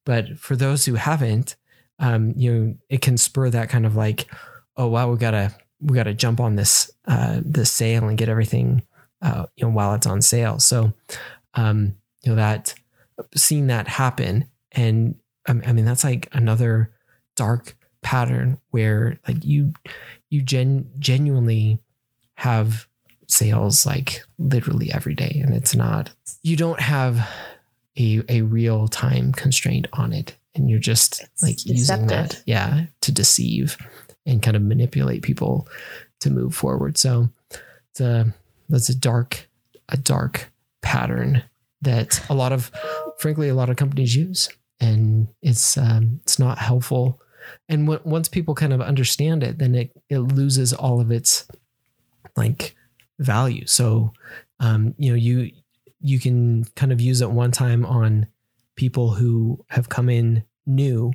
But 0.05 0.37
for 0.37 0.55
those 0.55 0.85
who 0.85 0.95
haven't 0.95 1.55
um 1.99 2.33
you 2.37 2.53
know 2.53 2.75
it 2.89 3.01
can 3.01 3.17
spur 3.17 3.49
that 3.49 3.69
kind 3.69 3.85
of 3.85 3.95
like 3.95 4.27
oh 4.77 4.87
wow 4.87 5.11
we 5.11 5.17
gotta 5.17 5.53
we 5.81 5.95
gotta 5.95 6.13
jump 6.13 6.39
on 6.39 6.55
this 6.55 6.89
uh 7.07 7.41
this 7.43 7.71
sale 7.71 8.07
and 8.07 8.17
get 8.17 8.29
everything 8.29 8.81
uh 9.21 9.45
you 9.55 9.65
know 9.65 9.71
while 9.71 9.93
it's 9.93 10.07
on 10.07 10.21
sale. 10.21 10.59
So 10.59 10.93
um 11.55 11.95
you 12.23 12.31
know 12.31 12.35
that 12.35 12.73
seeing 13.35 13.67
that 13.67 13.87
happen 13.87 14.45
and 14.71 15.15
um, 15.47 15.61
i 15.65 15.73
mean 15.73 15.85
that's 15.85 16.03
like 16.03 16.29
another 16.31 16.91
dark 17.35 17.75
pattern 18.01 18.59
where 18.71 19.19
like 19.27 19.43
you 19.43 19.73
you 20.29 20.41
gen 20.41 20.89
genuinely 20.99 21.79
have 22.35 22.87
sales 23.27 23.85
like 23.85 24.23
literally 24.37 24.91
every 24.91 25.13
day 25.13 25.39
and 25.43 25.53
it's 25.53 25.75
not 25.75 26.11
you 26.41 26.55
don't 26.55 26.79
have 26.79 27.27
a 27.97 28.21
a 28.29 28.41
real 28.41 28.87
time 28.87 29.31
constraint 29.33 29.87
on 29.93 30.13
it 30.13 30.35
and 30.55 30.69
you're 30.69 30.79
just 30.79 31.21
It's 31.21 31.43
like 31.43 31.65
using 31.65 32.07
that 32.07 32.41
yeah 32.45 32.85
to 33.01 33.11
deceive 33.11 33.77
and 34.25 34.41
kind 34.41 34.55
of 34.55 34.63
manipulate 34.63 35.21
people 35.21 35.67
to 36.19 36.29
move 36.29 36.53
forward. 36.53 36.97
So 36.97 37.29
it's 37.91 38.01
a 38.01 38.33
that's 38.69 38.89
a 38.89 38.95
dark 38.95 39.47
a 39.89 39.97
dark 39.97 40.51
pattern 40.81 41.43
that 41.81 42.23
a 42.29 42.33
lot 42.33 42.51
of 42.51 42.71
frankly 43.17 43.49
a 43.49 43.55
lot 43.55 43.69
of 43.69 43.77
companies 43.77 44.15
use 44.15 44.49
and 44.79 45.27
it's 45.41 45.77
um, 45.77 46.19
it's 46.23 46.39
not 46.39 46.59
helpful 46.59 47.19
and 47.67 47.87
w- 47.87 48.01
once 48.03 48.27
people 48.27 48.55
kind 48.55 48.73
of 48.73 48.81
understand 48.81 49.43
it 49.43 49.57
then 49.57 49.75
it 49.75 49.91
it 50.09 50.19
loses 50.19 50.73
all 50.73 50.99
of 50.99 51.11
its 51.11 51.47
like 52.35 52.75
value. 53.19 53.65
So 53.65 54.13
um, 54.59 54.93
you 54.97 55.11
know 55.11 55.15
you 55.15 55.51
you 56.01 56.19
can 56.19 56.65
kind 56.75 56.91
of 56.91 57.01
use 57.01 57.21
it 57.21 57.31
one 57.31 57.51
time 57.51 57.85
on 57.85 58.27
people 58.75 59.13
who 59.13 59.63
have 59.69 59.89
come 59.89 60.09
in 60.09 60.43
new 60.65 61.11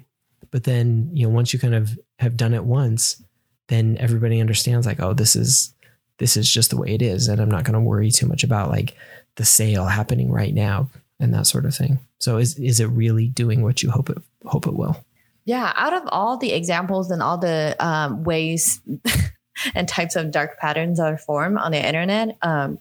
but 0.50 0.64
then 0.64 1.08
you 1.12 1.26
know 1.26 1.32
once 1.32 1.52
you 1.52 1.58
kind 1.58 1.74
of 1.74 1.98
have 2.18 2.36
done 2.36 2.52
it 2.52 2.64
once 2.64 3.22
then 3.68 3.96
everybody 3.98 4.40
understands 4.40 4.84
like 4.84 5.00
oh 5.00 5.14
this 5.14 5.34
is 5.34 5.72
this 6.18 6.36
is 6.36 6.50
just 6.50 6.68
the 6.68 6.76
way 6.76 6.92
it 6.92 7.00
is 7.00 7.28
and 7.28 7.40
i'm 7.40 7.50
not 7.50 7.64
going 7.64 7.72
to 7.72 7.80
worry 7.80 8.10
too 8.10 8.26
much 8.26 8.44
about 8.44 8.68
like 8.68 8.94
the 9.36 9.44
sale 9.44 9.86
happening 9.86 10.30
right 10.30 10.52
now 10.52 10.90
and 11.20 11.32
that 11.34 11.46
sort 11.46 11.64
of 11.64 11.74
thing. 11.74 11.98
So 12.18 12.38
is 12.38 12.56
is 12.58 12.80
it 12.80 12.86
really 12.86 13.28
doing 13.28 13.62
what 13.62 13.82
you 13.82 13.90
hope 13.90 14.10
it 14.10 14.18
hope 14.44 14.66
it 14.66 14.74
will 14.74 15.04
Yeah, 15.44 15.72
out 15.76 15.92
of 15.92 16.02
all 16.08 16.38
the 16.38 16.52
examples 16.52 17.10
and 17.10 17.22
all 17.22 17.38
the 17.38 17.76
um, 17.78 18.24
ways 18.24 18.80
and 19.74 19.86
types 19.86 20.16
of 20.16 20.30
dark 20.30 20.58
patterns 20.58 20.98
that 20.98 21.12
are 21.12 21.18
formed 21.18 21.58
on 21.58 21.72
the 21.72 21.86
internet, 21.86 22.36
um, 22.42 22.78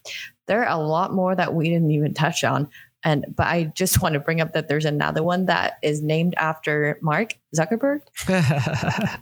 there 0.47 0.65
are 0.65 0.79
a 0.79 0.81
lot 0.81 1.13
more 1.13 1.35
that 1.35 1.53
we 1.53 1.69
didn't 1.69 1.91
even 1.91 2.13
touch 2.13 2.43
on. 2.43 2.69
And 3.03 3.25
but 3.35 3.47
I 3.47 3.65
just 3.75 4.01
want 4.01 4.13
to 4.13 4.19
bring 4.19 4.41
up 4.41 4.53
that 4.53 4.67
there's 4.67 4.85
another 4.85 5.23
one 5.23 5.45
that 5.45 5.77
is 5.81 6.01
named 6.01 6.35
after 6.37 6.97
Mark 7.01 7.33
Zuckerberg. 7.55 8.01
I 8.29 9.19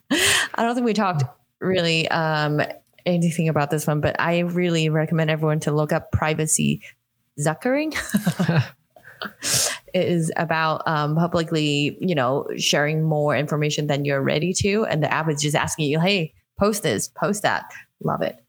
don't 0.58 0.76
think 0.76 0.86
we 0.86 0.94
talked 0.94 1.24
really 1.60 2.08
um, 2.10 2.62
anything 3.06 3.50
about 3.50 3.72
this 3.72 3.88
one, 3.88 4.02
but 4.02 4.20
I 4.20 4.40
really 4.40 4.90
recommend 4.90 5.30
everyone 5.30 5.60
to 5.62 5.72
look 5.72 5.92
up 5.92 6.12
privacy 6.12 6.82
zuckering. 7.40 7.96
Is 9.94 10.32
about 10.38 10.88
um, 10.88 11.16
publicly, 11.16 11.98
you 12.00 12.16
know, 12.16 12.48
sharing 12.58 13.04
more 13.04 13.36
information 13.36 13.88
than 13.88 14.06
you're 14.06 14.22
ready 14.22 14.54
to, 14.54 14.86
and 14.86 15.04
the 15.04 15.12
app 15.12 15.30
is 15.30 15.42
just 15.42 15.56
asking 15.56 15.90
you, 15.90 16.00
"Hey, 16.00 16.34
post 16.58 16.84
this, 16.84 17.08
post 17.08 17.44
that." 17.44 17.72
Love 18.04 18.22
it. 18.22 18.44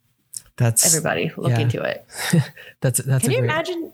that's 0.56 0.86
Everybody, 0.86 1.30
look 1.36 1.50
yeah. 1.50 1.60
into 1.60 1.82
it. 1.82 2.06
that's 2.80 3.00
that's 3.00 3.24
Can 3.24 3.30
a 3.30 3.34
you 3.34 3.40
great, 3.40 3.50
imagine 3.50 3.92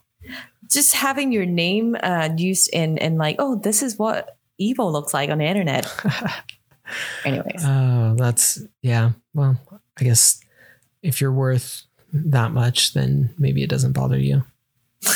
just 0.71 0.95
having 0.95 1.33
your 1.33 1.47
name 1.47 1.97
uh, 2.01 2.31
used 2.37 2.71
in 2.73 2.99
in 2.99 3.17
like, 3.17 3.37
oh, 3.39 3.57
this 3.57 3.83
is 3.83 3.99
what 3.99 4.37
evil 4.59 4.93
looks 4.93 5.15
like 5.15 5.31
on 5.31 5.39
the 5.39 5.45
internet. 5.45 5.87
Anyways, 7.25 7.63
oh 7.65 8.15
that's 8.17 8.63
yeah 8.83 9.11
well 9.35 9.61
i 10.01 10.05
guess 10.05 10.41
if 11.03 11.21
you're 11.21 11.33
worth 11.33 11.85
that 12.13 12.53
much 12.53 12.95
then 12.95 13.35
maybe 13.39 13.63
it 13.63 13.71
doesn't 13.71 13.93
bother 13.93 14.19
you 14.19 14.43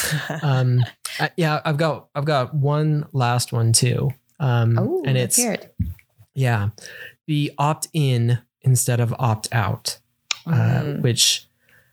um 0.43 0.85
I- 1.21 1.31
yeah 1.37 1.61
i've 1.65 1.77
got 1.77 2.09
i've 2.15 2.25
got 2.25 2.55
one 2.55 3.07
last 3.13 3.53
one 3.53 3.73
too 3.73 4.11
um 4.41 4.79
oh, 4.79 5.03
and 5.07 5.17
it's 5.19 5.39
it. 5.39 5.75
yeah 6.35 6.71
the 7.27 7.53
opt 7.59 7.89
in 7.93 8.39
instead 8.63 9.01
of 9.01 9.15
opt 9.19 9.49
out 9.53 9.99
uh, 10.47 10.51
Mm. 10.83 11.03
which 11.03 11.47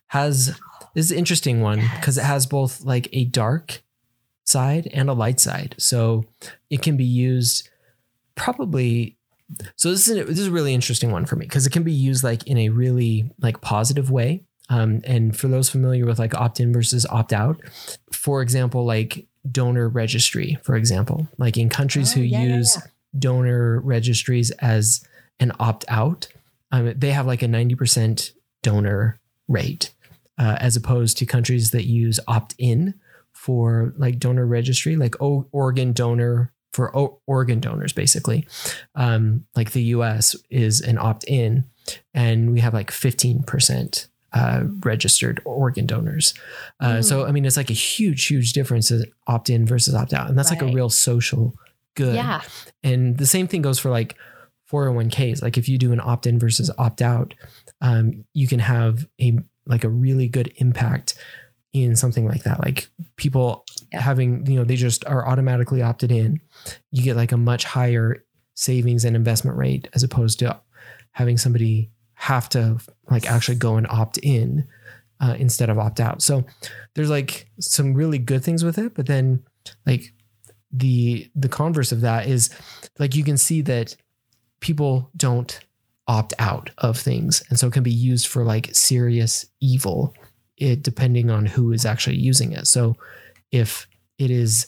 has 0.08 0.58
this 0.94 1.04
is 1.06 1.12
an 1.12 1.18
interesting 1.18 1.60
one 1.60 1.80
because 1.96 2.18
it 2.18 2.24
has 2.24 2.46
both 2.46 2.82
like 2.84 3.08
a 3.12 3.24
dark 3.26 3.82
side 4.44 4.88
and 4.92 5.08
a 5.08 5.12
light 5.12 5.38
side 5.38 5.76
so 5.78 6.24
it 6.68 6.82
can 6.82 6.96
be 6.96 7.04
used 7.04 7.68
probably 8.34 9.16
so 9.76 9.90
this 9.90 10.08
is 10.08 10.16
a, 10.18 10.24
this 10.24 10.38
is 10.38 10.46
a 10.48 10.50
really 10.50 10.74
interesting 10.74 11.10
one 11.12 11.26
for 11.26 11.36
me 11.36 11.44
because 11.46 11.66
it 11.66 11.70
can 11.70 11.82
be 11.84 11.92
used 11.92 12.24
like 12.24 12.44
in 12.46 12.56
a 12.58 12.68
really 12.70 13.30
like 13.40 13.60
positive 13.60 14.10
way 14.10 14.42
um, 14.70 15.00
and 15.04 15.36
for 15.36 15.48
those 15.48 15.68
familiar 15.68 16.06
with 16.06 16.18
like 16.18 16.34
opt-in 16.34 16.72
versus 16.72 17.04
opt-out 17.10 17.60
for 18.12 18.40
example 18.40 18.84
like 18.86 19.26
donor 19.50 19.88
registry 19.88 20.58
for 20.62 20.76
example 20.76 21.28
like 21.38 21.56
in 21.58 21.68
countries 21.68 22.12
Oh, 22.12 22.20
who 22.20 22.22
yeah, 22.22 22.42
yeah, 22.44 22.56
use 22.56 22.76
yeah. 22.76 22.82
donor 23.18 23.80
registries 23.80 24.50
as 24.52 25.04
an 25.38 25.52
opt-out 25.60 26.28
um, 26.72 26.92
they 26.96 27.10
have 27.10 27.26
like 27.26 27.42
a 27.42 27.46
90% 27.46 28.30
donor 28.62 29.20
rate 29.48 29.92
uh, 30.38 30.56
as 30.60 30.76
opposed 30.76 31.18
to 31.18 31.26
countries 31.26 31.70
that 31.72 31.84
use 31.86 32.20
opt-in 32.28 32.94
for 33.32 33.92
like 33.96 34.18
donor 34.18 34.46
registry 34.46 34.96
like 34.96 35.20
o- 35.20 35.46
organ 35.52 35.92
donor 35.92 36.52
for 36.72 36.94
o- 36.96 37.18
organ 37.26 37.58
donors 37.58 37.92
basically 37.92 38.46
um, 38.94 39.44
like 39.56 39.72
the 39.72 39.82
us 39.82 40.36
is 40.50 40.80
an 40.80 40.98
opt-in 40.98 41.64
and 42.14 42.52
we 42.52 42.60
have 42.60 42.74
like 42.74 42.90
15% 42.92 44.06
uh, 44.32 44.62
registered 44.84 45.40
organ 45.44 45.86
donors 45.86 46.34
uh, 46.80 47.02
so 47.02 47.26
i 47.26 47.32
mean 47.32 47.44
it's 47.44 47.56
like 47.56 47.70
a 47.70 47.74
huge 47.74 48.26
huge 48.26 48.52
difference 48.52 48.90
in 48.90 49.04
opt-in 49.26 49.66
versus 49.66 49.94
opt-out 49.94 50.28
and 50.28 50.38
that's 50.38 50.50
like 50.50 50.62
a 50.62 50.66
real 50.72 50.88
social 50.88 51.54
good 51.96 52.14
Yeah. 52.14 52.40
and 52.84 53.18
the 53.18 53.26
same 53.26 53.46
thing 53.48 53.62
goes 53.62 53.78
for 53.78 53.90
like 53.90 54.16
401ks. 54.70 55.42
Like 55.42 55.58
if 55.58 55.68
you 55.68 55.78
do 55.78 55.92
an 55.92 56.00
opt 56.00 56.26
in 56.26 56.38
versus 56.38 56.70
opt 56.78 57.02
out, 57.02 57.34
um, 57.80 58.24
you 58.34 58.46
can 58.46 58.60
have 58.60 59.04
a 59.20 59.36
like 59.66 59.82
a 59.82 59.88
really 59.88 60.28
good 60.28 60.52
impact 60.58 61.14
in 61.72 61.96
something 61.96 62.24
like 62.26 62.44
that. 62.44 62.60
Like 62.60 62.88
people 63.16 63.64
Yeah. 63.92 64.00
having, 64.00 64.46
you 64.46 64.56
know, 64.56 64.64
they 64.64 64.76
just 64.76 65.04
are 65.06 65.26
automatically 65.26 65.82
opted 65.82 66.12
in. 66.12 66.40
You 66.92 67.02
get 67.02 67.16
like 67.16 67.32
a 67.32 67.36
much 67.36 67.64
higher 67.64 68.24
savings 68.54 69.04
and 69.04 69.16
investment 69.16 69.56
rate 69.56 69.88
as 69.94 70.02
opposed 70.04 70.38
to 70.40 70.60
having 71.12 71.36
somebody 71.36 71.90
have 72.20 72.50
to 72.50 72.78
like 73.10 73.26
actually 73.30 73.54
go 73.56 73.76
and 73.76 73.86
opt 73.88 74.18
in 74.18 74.66
uh, 75.20 75.34
instead 75.38 75.70
of 75.70 75.78
opt 75.78 76.00
out. 76.00 76.20
So 76.20 76.44
there's 76.94 77.08
like 77.08 77.48
some 77.58 77.94
really 77.94 78.18
good 78.18 78.44
things 78.44 78.62
with 78.62 78.76
it, 78.76 78.94
but 78.94 79.06
then 79.06 79.42
like 79.86 80.12
the 80.70 81.30
the 81.34 81.48
converse 81.48 81.92
of 81.92 82.02
that 82.02 82.26
is 82.26 82.50
like 82.98 83.14
you 83.14 83.24
can 83.24 83.38
see 83.38 83.62
that 83.62 83.96
people 84.60 85.10
don't 85.16 85.60
opt 86.06 86.34
out 86.38 86.70
of 86.78 86.98
things 86.98 87.42
and 87.48 87.58
so 87.58 87.66
it 87.68 87.72
can 87.72 87.82
be 87.82 87.90
used 87.90 88.26
for 88.26 88.44
like 88.44 88.68
serious 88.74 89.46
evil 89.60 90.14
it 90.58 90.82
depending 90.82 91.30
on 91.30 91.46
who 91.46 91.72
is 91.72 91.84
actually 91.86 92.16
using 92.16 92.52
it 92.52 92.66
so 92.66 92.96
if 93.52 93.86
it 94.18 94.30
is 94.30 94.66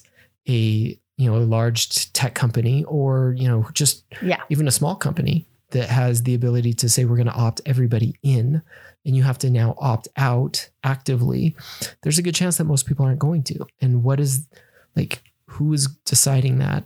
a 0.49 0.97
you 1.17 1.29
know 1.29 1.35
a 1.37 1.39
large 1.39 2.11
tech 2.13 2.33
company 2.33 2.83
or 2.85 3.33
you 3.37 3.47
know 3.47 3.65
just 3.73 4.03
Yeah. 4.21 4.41
even 4.49 4.67
a 4.67 4.71
small 4.71 4.95
company 4.95 5.45
that 5.73 5.89
has 5.89 6.23
the 6.23 6.33
ability 6.33 6.73
to 6.73 6.87
say 6.87 7.03
we're 7.03 7.17
going 7.17 7.27
to 7.27 7.33
opt 7.33 7.61
everybody 7.65 8.15
in 8.23 8.61
and 9.05 9.15
you 9.15 9.23
have 9.23 9.37
to 9.39 9.49
now 9.49 9.75
opt 9.77 10.07
out 10.15 10.69
actively 10.83 11.55
there's 12.01 12.17
a 12.17 12.21
good 12.21 12.35
chance 12.35 12.57
that 12.57 12.63
most 12.63 12.85
people 12.85 13.05
aren't 13.05 13.19
going 13.19 13.43
to. 13.43 13.65
And 13.81 14.03
what 14.03 14.19
is 14.19 14.47
like 14.95 15.23
who 15.47 15.73
is 15.73 15.87
deciding 16.05 16.59
that? 16.59 16.85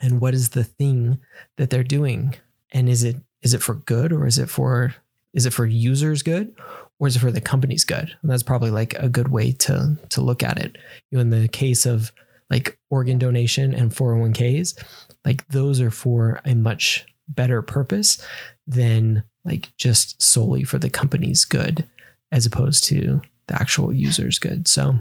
And 0.00 0.20
what 0.20 0.34
is 0.34 0.50
the 0.50 0.64
thing 0.64 1.18
that 1.56 1.70
they're 1.70 1.84
doing? 1.84 2.34
And 2.70 2.88
is 2.88 3.02
it 3.02 3.16
is 3.42 3.54
it 3.54 3.62
for 3.62 3.74
good 3.74 4.12
or 4.12 4.26
is 4.26 4.38
it 4.38 4.48
for 4.48 4.94
is 5.32 5.46
it 5.46 5.52
for 5.52 5.66
users 5.66 6.22
good 6.22 6.54
or 6.98 7.08
is 7.08 7.16
it 7.16 7.20
for 7.20 7.32
the 7.32 7.40
company's 7.40 7.84
good? 7.84 8.14
And 8.22 8.30
that's 8.30 8.42
probably 8.42 8.70
like 8.70 8.94
a 8.94 9.08
good 9.08 9.28
way 9.28 9.52
to 9.52 9.96
to 10.10 10.20
look 10.20 10.42
at 10.42 10.58
it. 10.58 10.76
You 11.10 11.18
know 11.18 11.22
in 11.22 11.30
the 11.30 11.48
case 11.48 11.86
of 11.86 12.12
like 12.50 12.78
organ 12.90 13.18
donation 13.18 13.72
and 13.72 13.92
401ks 13.92 14.78
like 15.24 15.48
those 15.48 15.80
are 15.80 15.90
for 15.90 16.42
a 16.44 16.54
much 16.54 17.06
better 17.34 17.62
purpose 17.62 18.24
than 18.66 19.24
like 19.44 19.72
just 19.76 20.20
solely 20.22 20.64
for 20.64 20.78
the 20.78 20.90
company's 20.90 21.44
good 21.44 21.88
as 22.30 22.46
opposed 22.46 22.84
to 22.84 23.20
the 23.48 23.54
actual 23.54 23.92
user's 23.92 24.38
good 24.38 24.68
so 24.68 24.94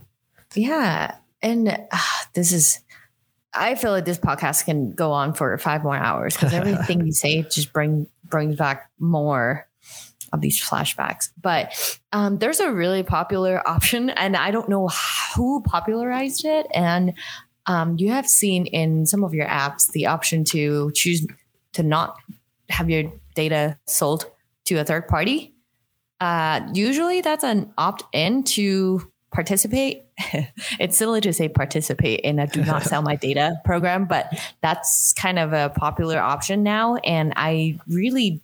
Yeah. 0.55 1.15
And 1.41 1.69
uh, 1.69 1.97
this 2.33 2.51
is, 2.51 2.79
I 3.53 3.75
feel 3.75 3.91
like 3.91 4.05
this 4.05 4.19
podcast 4.19 4.65
can 4.65 4.91
go 4.91 5.11
on 5.11 5.33
for 5.33 5.57
five 5.57 5.83
more 5.83 5.95
hours 5.95 6.35
because 6.35 6.53
everything 6.53 7.05
you 7.05 7.11
say 7.11 7.43
just 7.43 7.73
bring 7.73 8.07
brings 8.23 8.55
back 8.55 8.89
more 8.99 9.67
of 10.31 10.39
these 10.39 10.61
flashbacks. 10.61 11.29
But 11.41 11.99
um, 12.13 12.37
there's 12.37 12.61
a 12.61 12.71
really 12.71 13.03
popular 13.03 13.67
option, 13.67 14.09
and 14.09 14.37
I 14.37 14.51
don't 14.51 14.69
know 14.69 14.89
who 15.35 15.61
popularized 15.63 16.45
it. 16.45 16.67
And 16.73 17.13
um, 17.65 17.97
you 17.97 18.11
have 18.11 18.27
seen 18.27 18.65
in 18.65 19.05
some 19.05 19.23
of 19.23 19.33
your 19.33 19.47
apps 19.47 19.91
the 19.91 20.05
option 20.05 20.45
to 20.45 20.91
choose 20.95 21.25
to 21.73 21.83
not 21.83 22.17
have 22.69 22.89
your 22.89 23.11
data 23.35 23.77
sold 23.85 24.25
to 24.65 24.75
a 24.75 24.83
third 24.83 25.07
party. 25.07 25.53
Uh, 26.19 26.61
usually, 26.73 27.21
that's 27.21 27.43
an 27.43 27.73
opt 27.77 28.03
in 28.13 28.43
to 28.43 29.11
participate. 29.31 30.03
it's 30.79 30.97
silly 30.97 31.21
to 31.21 31.33
say 31.33 31.49
participate 31.49 32.19
in 32.19 32.37
a 32.37 32.47
do 32.47 32.63
not 32.63 32.83
sell 32.83 33.01
my 33.01 33.15
data 33.15 33.59
program, 33.65 34.05
but 34.05 34.31
that's 34.61 35.13
kind 35.13 35.39
of 35.39 35.53
a 35.53 35.69
popular 35.75 36.19
option 36.19 36.63
now. 36.63 36.97
And 36.97 37.33
I 37.35 37.79
really, 37.87 38.41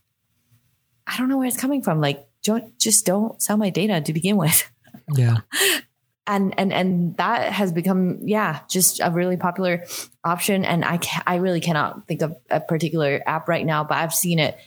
I 1.05 1.17
don't 1.17 1.30
know 1.30 1.38
where 1.38 1.47
it's 1.47 1.57
coming 1.57 1.84
from. 1.84 2.01
Like, 2.01 2.25
don't 2.43 2.78
just 2.80 3.05
don't 3.05 3.39
sell 3.41 3.57
my 3.57 3.69
data 3.69 4.01
to 4.01 4.13
begin 4.13 4.38
with. 4.38 4.69
yeah 5.15 5.38
And 6.28 6.53
and 6.59 6.73
and 6.73 7.17
that 7.17 7.53
has 7.53 7.71
become 7.71 8.19
yeah 8.21 8.59
just 8.69 8.99
a 8.99 9.09
really 9.09 9.38
popular 9.38 9.86
option. 10.23 10.65
And 10.65 10.84
I 10.84 10.99
I 11.25 11.38
really 11.38 11.61
cannot 11.61 12.07
think 12.07 12.21
of 12.21 12.36
a 12.49 12.59
particular 12.59 13.23
app 13.25 13.47
right 13.47 13.65
now, 13.65 13.84
but 13.84 13.97
I've 13.97 14.13
seen 14.13 14.39
it 14.39 14.57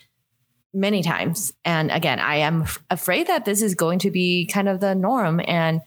many 0.72 1.02
times. 1.02 1.52
And 1.64 1.90
again, 1.90 2.18
I 2.18 2.36
am 2.36 2.62
f- 2.62 2.78
afraid 2.90 3.26
that 3.26 3.44
this 3.44 3.62
is 3.62 3.74
going 3.74 3.98
to 4.00 4.10
be 4.10 4.46
kind 4.46 4.68
of 4.68 4.80
the 4.80 4.94
norm. 4.94 5.40
And 5.46 5.80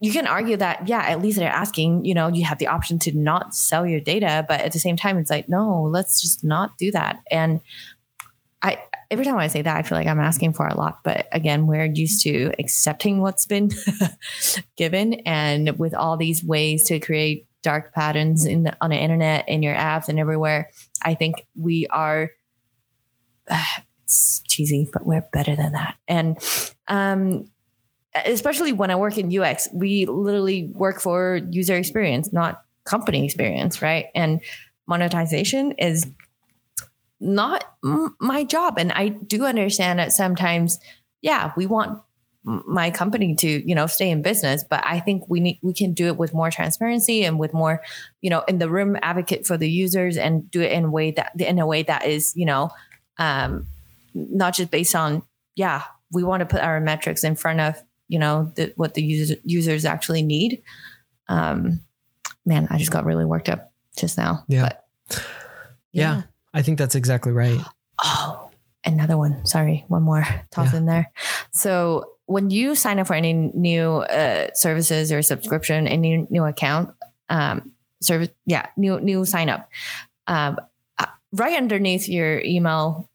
you 0.00 0.12
can 0.12 0.26
argue 0.26 0.56
that, 0.58 0.88
yeah, 0.88 1.00
at 1.00 1.22
least 1.22 1.38
they're 1.38 1.48
asking, 1.48 2.04
you 2.04 2.14
know, 2.14 2.28
you 2.28 2.44
have 2.44 2.58
the 2.58 2.66
option 2.66 2.98
to 3.00 3.12
not 3.12 3.54
sell 3.54 3.86
your 3.86 4.00
data. 4.00 4.44
But 4.46 4.60
at 4.60 4.72
the 4.72 4.78
same 4.78 4.96
time, 4.96 5.16
it's 5.18 5.30
like, 5.30 5.48
no, 5.48 5.82
let's 5.82 6.20
just 6.20 6.44
not 6.44 6.76
do 6.76 6.90
that. 6.90 7.20
And 7.30 7.60
I, 8.62 8.78
every 9.10 9.24
time 9.24 9.36
I 9.36 9.48
say 9.48 9.62
that, 9.62 9.76
I 9.76 9.82
feel 9.82 9.96
like 9.96 10.06
I'm 10.06 10.20
asking 10.20 10.54
for 10.54 10.66
a 10.66 10.76
lot. 10.76 11.00
But 11.04 11.28
again, 11.32 11.66
we're 11.66 11.84
used 11.84 12.22
to 12.24 12.52
accepting 12.58 13.20
what's 13.20 13.46
been 13.46 13.70
given. 14.76 15.14
And 15.26 15.78
with 15.78 15.94
all 15.94 16.16
these 16.16 16.44
ways 16.44 16.84
to 16.84 16.98
create 17.00 17.46
dark 17.62 17.92
patterns 17.92 18.46
in 18.46 18.64
the, 18.64 18.76
on 18.80 18.90
the 18.90 18.96
internet, 18.96 19.48
in 19.48 19.62
your 19.62 19.74
apps, 19.74 20.08
and 20.08 20.18
everywhere, 20.18 20.70
I 21.02 21.14
think 21.14 21.46
we 21.56 21.86
are 21.88 22.30
it's 24.04 24.40
cheesy, 24.46 24.88
but 24.92 25.04
we're 25.04 25.26
better 25.32 25.56
than 25.56 25.72
that. 25.72 25.96
And 26.06 26.38
um, 26.86 27.50
especially 28.24 28.72
when 28.72 28.90
I 28.90 28.96
work 28.96 29.18
in 29.18 29.36
UX, 29.36 29.68
we 29.72 30.06
literally 30.06 30.70
work 30.72 31.00
for 31.00 31.40
user 31.50 31.76
experience, 31.76 32.32
not 32.32 32.62
company 32.84 33.24
experience, 33.24 33.82
right? 33.82 34.06
And 34.14 34.40
monetization 34.86 35.72
is 35.72 36.06
not 37.20 37.64
m- 37.84 38.14
my 38.20 38.44
job. 38.44 38.78
And 38.78 38.92
I 38.92 39.08
do 39.08 39.44
understand 39.44 39.98
that 39.98 40.12
sometimes, 40.12 40.78
yeah, 41.22 41.52
we 41.56 41.66
want 41.66 42.00
my 42.46 42.92
company 42.92 43.34
to 43.34 43.68
you 43.68 43.74
know 43.74 43.88
stay 43.88 44.08
in 44.08 44.22
business 44.22 44.62
but 44.70 44.80
i 44.86 45.00
think 45.00 45.24
we 45.28 45.40
need 45.40 45.58
we 45.62 45.74
can 45.74 45.92
do 45.92 46.06
it 46.06 46.16
with 46.16 46.32
more 46.32 46.48
transparency 46.48 47.24
and 47.24 47.40
with 47.40 47.52
more 47.52 47.82
you 48.20 48.30
know 48.30 48.44
in 48.46 48.58
the 48.60 48.70
room 48.70 48.96
advocate 49.02 49.44
for 49.44 49.56
the 49.56 49.68
users 49.68 50.16
and 50.16 50.48
do 50.48 50.60
it 50.60 50.70
in 50.70 50.84
a 50.84 50.88
way 50.90 51.10
that 51.10 51.32
in 51.40 51.58
a 51.58 51.66
way 51.66 51.82
that 51.82 52.06
is 52.06 52.32
you 52.36 52.46
know 52.46 52.70
um 53.18 53.66
not 54.14 54.54
just 54.54 54.70
based 54.70 54.94
on 54.94 55.22
yeah 55.56 55.82
we 56.12 56.22
want 56.22 56.38
to 56.40 56.46
put 56.46 56.60
our 56.60 56.78
metrics 56.80 57.24
in 57.24 57.34
front 57.34 57.58
of 57.60 57.82
you 58.06 58.18
know 58.20 58.52
the, 58.54 58.72
what 58.76 58.94
the 58.94 59.02
user, 59.02 59.34
users 59.42 59.84
actually 59.84 60.22
need 60.22 60.62
um 61.26 61.80
man 62.44 62.68
i 62.70 62.78
just 62.78 62.92
got 62.92 63.04
really 63.04 63.24
worked 63.24 63.48
up 63.48 63.72
just 63.98 64.16
now 64.16 64.44
Yeah. 64.46 64.68
but, 64.68 64.86
Yeah. 65.90 66.22
I 66.56 66.62
think 66.62 66.78
that's 66.78 66.94
exactly 66.94 67.32
right. 67.32 67.60
Oh, 68.02 68.50
another 68.84 69.16
one. 69.16 69.44
Sorry, 69.46 69.84
one 69.88 70.02
more 70.02 70.24
toss 70.50 70.72
Yeah. 70.72 70.78
in 70.78 70.86
there. 70.86 71.12
So 71.52 72.12
when 72.26 72.50
you 72.50 72.74
sign 72.74 72.98
up 72.98 73.06
for 73.06 73.14
any 73.14 73.32
new 73.32 73.98
uh, 73.98 74.48
services 74.54 75.12
or 75.12 75.22
subscription, 75.22 75.86
any 75.86 76.26
new 76.30 76.44
account, 76.44 76.94
um, 77.28 77.72
service, 78.00 78.30
yeah, 78.46 78.66
new 78.76 78.98
new 79.00 79.24
sign 79.24 79.48
up, 79.48 79.68
um, 80.26 80.58
uh, 80.98 81.06
right 81.32 81.56
underneath 81.56 82.08
your 82.08 82.40
email 82.40 83.08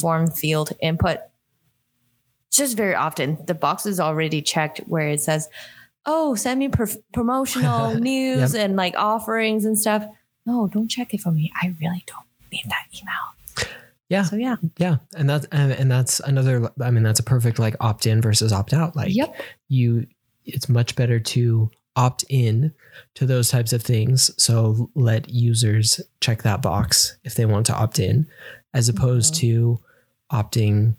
form 0.00 0.30
field 0.30 0.72
input, 0.80 1.18
just 2.50 2.76
very 2.76 2.94
often 2.94 3.38
the 3.46 3.54
box 3.54 3.86
is 3.86 3.98
already 4.00 4.42
checked 4.42 4.78
where 4.86 5.08
it 5.08 5.20
says, 5.22 5.48
"Oh, 6.04 6.34
send 6.34 6.60
me 6.60 6.68
pro- 6.68 6.86
promotional 7.12 7.94
news 8.10 8.54
and 8.54 8.76
like 8.76 8.94
offerings 8.96 9.64
and 9.64 9.78
stuff." 9.78 10.04
No, 10.44 10.68
don't 10.68 10.88
check 10.88 11.12
it 11.14 11.20
for 11.20 11.32
me. 11.32 11.50
I 11.60 11.74
really 11.80 12.04
don't 12.06 12.25
that 12.68 12.86
email. 12.94 13.68
Yeah. 14.08 14.22
So 14.22 14.36
yeah. 14.36 14.56
Yeah. 14.78 14.96
And 15.16 15.28
that's, 15.28 15.46
and, 15.50 15.90
that's 15.90 16.20
another, 16.20 16.70
I 16.80 16.90
mean, 16.90 17.02
that's 17.02 17.18
a 17.20 17.24
perfect 17.24 17.58
like 17.58 17.74
opt 17.80 18.06
in 18.06 18.20
versus 18.22 18.52
opt 18.52 18.72
out. 18.72 18.94
Like 18.94 19.14
Yep. 19.14 19.36
you, 19.68 20.06
it's 20.44 20.68
much 20.68 20.94
better 20.94 21.18
to 21.18 21.70
opt 21.96 22.24
in 22.28 22.72
to 23.14 23.26
those 23.26 23.48
types 23.48 23.72
of 23.72 23.82
things. 23.82 24.30
So 24.40 24.90
let 24.94 25.28
users 25.28 26.00
check 26.20 26.42
that 26.42 26.62
box 26.62 27.16
if 27.24 27.34
they 27.34 27.46
want 27.46 27.66
to 27.66 27.74
opt 27.74 27.98
in, 27.98 28.28
as 28.74 28.88
opposed 28.88 29.34
Mhm. 29.34 29.38
to 29.38 29.80
opting 30.32 30.96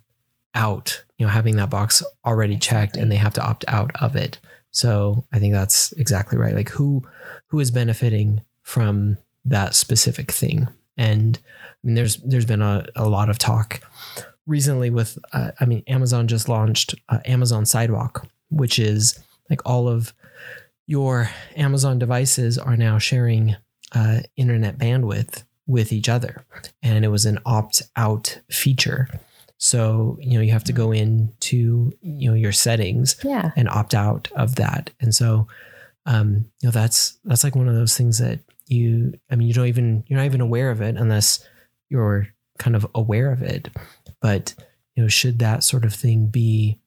out, 0.53 1.03
you 1.17 1.25
know, 1.25 1.31
having 1.31 1.55
that 1.57 1.69
box 1.69 2.03
already 2.25 2.57
checked 2.57 2.97
and 2.97 3.09
they 3.11 3.15
have 3.15 3.33
to 3.35 3.41
opt 3.45 3.63
out 3.69 3.91
of 4.01 4.15
it. 4.17 4.39
So 4.71 5.23
I 5.31 5.39
think 5.39 5.53
that's 5.53 5.91
exactly 5.93 6.37
right. 6.37 6.55
Like 6.55 6.69
who, 6.69 7.03
who 7.47 7.59
is 7.61 7.71
benefiting 7.71 8.41
from 8.63 9.17
that 9.45 9.75
specific 9.75 10.31
thing? 10.31 10.67
And 10.97 11.39
I 11.45 11.87
mean, 11.87 11.95
there's, 11.95 12.17
there's 12.17 12.45
been 12.45 12.61
a, 12.61 12.85
a 12.95 13.07
lot 13.07 13.29
of 13.29 13.37
talk 13.37 13.81
recently 14.45 14.89
with, 14.89 15.17
uh, 15.33 15.51
I 15.59 15.65
mean, 15.65 15.83
Amazon 15.87 16.27
just 16.27 16.49
launched 16.49 16.95
uh, 17.09 17.19
Amazon 17.25 17.65
Sidewalk, 17.65 18.27
which 18.49 18.79
is 18.79 19.19
like 19.49 19.61
all 19.65 19.87
of 19.87 20.13
your 20.87 21.29
Amazon 21.55 21.99
devices 21.99 22.57
are 22.57 22.77
now 22.77 22.97
sharing 22.97 23.55
uh, 23.93 24.19
internet 24.35 24.77
bandwidth 24.77 25.43
with 25.67 25.91
each 25.91 26.07
other. 26.09 26.45
And 26.81 27.03
it 27.03 27.09
was 27.09 27.25
an 27.25 27.39
opt 27.45 27.83
out 27.95 28.39
feature. 28.49 29.09
So, 29.57 30.17
you 30.21 30.37
know, 30.37 30.41
you 30.41 30.51
have 30.51 30.63
to 30.65 30.73
go 30.73 30.91
into, 30.91 31.91
you 32.01 32.29
know, 32.29 32.35
your 32.35 32.51
settings 32.51 33.17
Yeah. 33.23 33.51
and 33.55 33.67
opt 33.67 33.93
out 33.93 34.29
of 34.35 34.55
that. 34.55 34.91
And 35.01 35.13
so, 35.13 35.47
um, 36.05 36.45
you 36.61 36.67
know, 36.67 36.71
that's, 36.71 37.17
that's 37.25 37.43
like 37.43 37.55
one 37.55 37.67
of 37.67 37.75
those 37.75 37.97
things 37.97 38.19
that 38.19 38.39
you, 38.69 39.13
I 39.29 39.35
mean, 39.35 39.47
you 39.47 39.53
don't 39.53 39.67
even, 39.67 40.03
you're 40.07 40.17
not 40.17 40.25
even 40.25 40.41
aware 40.41 40.71
of 40.71 40.81
it 40.81 40.95
unless 40.97 41.45
you're 41.89 42.27
kind 42.57 42.75
of 42.75 42.87
aware 42.95 43.31
of 43.31 43.41
it. 43.41 43.69
But, 44.21 44.53
you 44.95 45.03
know, 45.03 45.09
should 45.09 45.39
that 45.39 45.63
sort 45.63 45.85
of 45.85 45.93
thing 45.93 46.27
be 46.27 46.79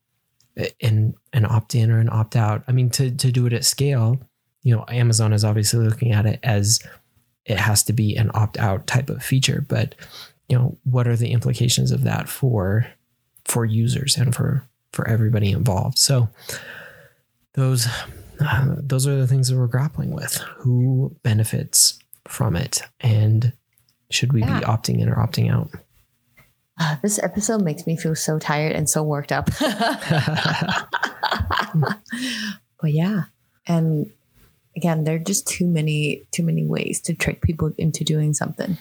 an, 0.80 1.14
an 1.32 1.46
opt 1.46 1.74
in 1.74 1.90
or 1.90 1.98
an 1.98 2.10
opt 2.10 2.36
out? 2.36 2.64
I 2.68 2.72
mean, 2.72 2.90
to, 2.90 3.10
to 3.10 3.32
do 3.32 3.46
it 3.46 3.52
at 3.52 3.64
scale, 3.64 4.20
you 4.62 4.74
know, 4.74 4.84
Amazon 4.88 5.32
is 5.32 5.44
obviously 5.44 5.86
looking 5.86 6.12
at 6.12 6.26
it 6.26 6.40
as 6.42 6.80
it 7.46 7.58
has 7.58 7.82
to 7.84 7.92
be 7.92 8.16
an 8.16 8.30
opt 8.34 8.58
out 8.58 8.86
type 8.86 9.08
of 9.08 9.22
feature, 9.22 9.64
but, 9.66 9.94
you 10.48 10.58
know, 10.58 10.76
what 10.84 11.08
are 11.08 11.16
the 11.16 11.32
implications 11.32 11.90
of 11.90 12.04
that 12.04 12.28
for, 12.28 12.86
for 13.44 13.64
users 13.64 14.16
and 14.16 14.34
for, 14.34 14.68
for 14.92 15.08
everybody 15.08 15.50
involved? 15.50 15.98
So, 15.98 16.28
those 17.54 17.88
uh, 18.40 18.74
those 18.78 19.06
are 19.06 19.16
the 19.16 19.26
things 19.26 19.48
that 19.48 19.56
we're 19.56 19.66
grappling 19.66 20.12
with. 20.12 20.36
Who 20.58 21.14
benefits 21.22 21.98
from 22.28 22.56
it, 22.56 22.82
and 23.00 23.52
should 24.10 24.32
we 24.32 24.40
Yeah. 24.42 24.60
be 24.60 24.66
opting 24.66 25.00
in 25.00 25.08
or 25.08 25.16
opting 25.16 25.52
out? 25.52 25.70
Uh, 26.78 26.96
this 27.02 27.18
episode 27.22 27.62
makes 27.62 27.86
me 27.86 27.96
feel 27.96 28.14
so 28.14 28.38
tired 28.38 28.72
and 28.72 28.88
so 28.88 29.02
worked 29.02 29.32
up. 29.32 29.50
but 32.80 32.92
yeah, 32.92 33.24
and 33.66 34.10
again, 34.76 35.04
there 35.04 35.16
are 35.16 35.18
just 35.18 35.46
too 35.46 35.66
many 35.66 36.24
too 36.32 36.42
many 36.42 36.64
ways 36.64 37.00
to 37.02 37.14
trick 37.14 37.42
people 37.42 37.72
into 37.78 38.04
doing 38.04 38.32
something. 38.32 38.78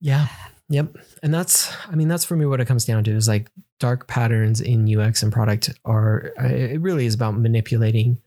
Yeah. 0.00 0.28
Yep. 0.70 0.96
And 1.22 1.32
that's, 1.32 1.72
I 1.88 1.94
mean, 1.94 2.08
that's 2.08 2.24
for 2.26 2.36
me 2.36 2.44
what 2.44 2.60
it 2.60 2.66
comes 2.66 2.84
down 2.84 3.02
to 3.04 3.10
is 3.10 3.26
like 3.26 3.50
dark 3.80 4.06
patterns 4.06 4.60
in 4.60 4.86
UX 4.86 5.22
and 5.22 5.32
product 5.32 5.70
are, 5.86 6.30
it 6.38 6.78
really 6.82 7.06
is 7.06 7.14
about 7.14 7.38
manipulating 7.38 8.18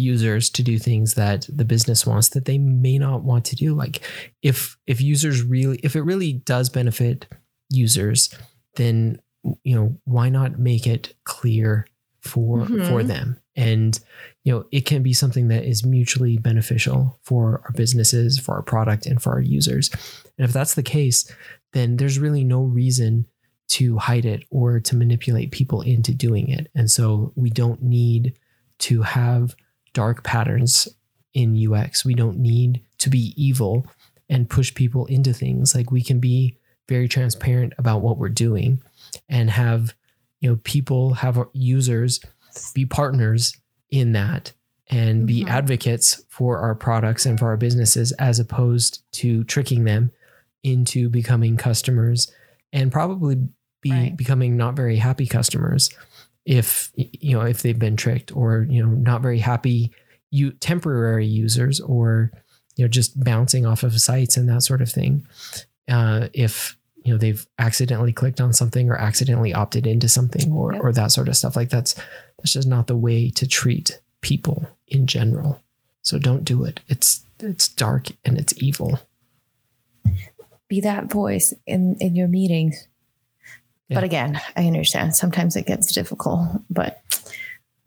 users 0.00 0.50
to 0.50 0.62
do 0.62 0.78
things 0.78 1.14
that 1.14 1.46
the 1.48 1.64
business 1.64 2.06
wants 2.06 2.30
that 2.30 2.44
they 2.46 2.58
may 2.58 2.98
not 2.98 3.22
want 3.22 3.44
to 3.46 3.56
do. 3.56 3.74
Like 3.74 4.02
if, 4.42 4.76
if 4.86 5.00
users 5.00 5.42
really, 5.42 5.78
if 5.82 5.94
it 5.96 6.02
really 6.02 6.32
does 6.32 6.68
benefit 6.70 7.26
users, 7.68 8.34
then, 8.76 9.20
you 9.62 9.74
know, 9.74 9.96
why 10.04 10.28
not 10.28 10.58
make 10.58 10.86
it 10.86 11.14
clear 11.24 11.86
for, 12.20 12.66
Mhm. 12.66 12.88
for 12.88 13.02
them? 13.02 13.38
And, 13.56 13.98
you 14.44 14.52
know, 14.52 14.64
it 14.72 14.86
can 14.86 15.02
be 15.02 15.12
something 15.12 15.48
that 15.48 15.64
is 15.64 15.84
mutually 15.84 16.38
beneficial 16.38 17.18
for 17.22 17.62
our 17.64 17.72
businesses, 17.72 18.38
for 18.38 18.54
our 18.54 18.62
product, 18.62 19.06
and 19.06 19.20
for 19.20 19.32
our 19.32 19.40
users. 19.40 19.90
And 20.38 20.44
if 20.46 20.52
that's 20.52 20.74
the 20.74 20.82
case, 20.82 21.30
then 21.72 21.96
there's 21.96 22.18
really 22.18 22.44
no 22.44 22.62
reason 22.62 23.26
to 23.68 23.98
hide 23.98 24.24
it 24.24 24.44
or 24.50 24.80
to 24.80 24.96
manipulate 24.96 25.52
people 25.52 25.80
into 25.82 26.12
doing 26.14 26.48
it. 26.48 26.68
And 26.74 26.90
so 26.90 27.32
we 27.36 27.50
don't 27.50 27.82
need 27.82 28.34
to 28.80 29.02
have 29.02 29.54
dark 29.92 30.22
patterns 30.24 30.88
in 31.34 31.54
UX. 31.56 32.04
We 32.04 32.14
don't 32.14 32.38
need 32.38 32.82
to 32.98 33.10
be 33.10 33.32
evil 33.36 33.86
and 34.28 34.48
push 34.48 34.74
people 34.74 35.06
into 35.06 35.32
things. 35.32 35.74
Like 35.74 35.90
we 35.90 36.02
can 36.02 36.20
be 36.20 36.56
very 36.88 37.08
transparent 37.08 37.72
about 37.78 38.02
what 38.02 38.18
we're 38.18 38.28
doing 38.28 38.82
and 39.28 39.50
have, 39.50 39.94
you 40.40 40.50
know, 40.50 40.58
people 40.64 41.14
have 41.14 41.38
users 41.52 42.20
be 42.74 42.84
partners 42.84 43.56
in 43.90 44.12
that 44.12 44.52
and 44.88 45.26
be 45.26 45.44
Mhm. 45.44 45.48
advocates 45.50 46.24
for 46.28 46.58
our 46.58 46.74
products 46.74 47.24
and 47.26 47.38
for 47.38 47.46
our 47.48 47.56
businesses 47.56 48.10
as 48.12 48.40
opposed 48.40 49.02
to 49.12 49.44
tricking 49.44 49.84
them 49.84 50.10
into 50.64 51.08
becoming 51.08 51.56
customers 51.56 52.30
and 52.72 52.90
probably 52.90 53.36
be 53.80 53.90
Right. 53.92 54.16
becoming 54.16 54.56
not 54.56 54.74
very 54.76 54.96
happy 54.96 55.26
customers 55.26 55.90
if 56.44 56.90
you 56.94 57.36
know 57.36 57.44
if 57.44 57.62
they've 57.62 57.78
been 57.78 57.96
tricked 57.96 58.34
or 58.34 58.66
you 58.68 58.82
know 58.84 58.90
not 58.90 59.22
very 59.22 59.38
happy 59.38 59.92
you 60.30 60.50
temporary 60.52 61.26
users 61.26 61.80
or 61.80 62.32
you 62.76 62.84
know 62.84 62.88
just 62.88 63.22
bouncing 63.22 63.66
off 63.66 63.82
of 63.82 64.00
sites 64.00 64.36
and 64.36 64.48
that 64.48 64.62
sort 64.62 64.80
of 64.80 64.90
thing 64.90 65.26
uh, 65.88 66.28
if 66.32 66.76
you 67.04 67.12
know 67.12 67.18
they've 67.18 67.46
accidentally 67.58 68.12
clicked 68.12 68.40
on 68.40 68.52
something 68.52 68.90
or 68.90 68.96
accidentally 68.96 69.52
opted 69.52 69.86
into 69.86 70.08
something 70.08 70.50
or 70.52 70.72
Yep. 70.74 70.82
or 70.82 70.92
that 70.92 71.12
sort 71.12 71.28
of 71.28 71.36
stuff 71.36 71.56
like 71.56 71.68
that's 71.70 71.94
that's 72.38 72.52
just 72.52 72.68
not 72.68 72.86
the 72.86 72.96
way 72.96 73.30
to 73.30 73.46
treat 73.46 74.00
people 74.20 74.66
in 74.88 75.06
general 75.06 75.62
so 76.02 76.18
don't 76.18 76.44
do 76.44 76.64
it 76.64 76.80
it's 76.88 77.24
it's 77.38 77.68
dark 77.68 78.08
and 78.24 78.38
it's 78.38 78.54
evil 78.62 78.98
Be 80.68 80.80
that 80.82 81.10
voice 81.10 81.52
in 81.66 81.96
in 82.00 82.14
your 82.14 82.28
meetings. 82.28 82.86
Yeah. 83.90 83.96
But 83.96 84.04
again, 84.04 84.40
I 84.56 84.66
understand 84.66 85.14
sometimes 85.14 85.56
it 85.56 85.66
gets 85.66 85.92
difficult, 85.92 86.48
but 86.70 87.02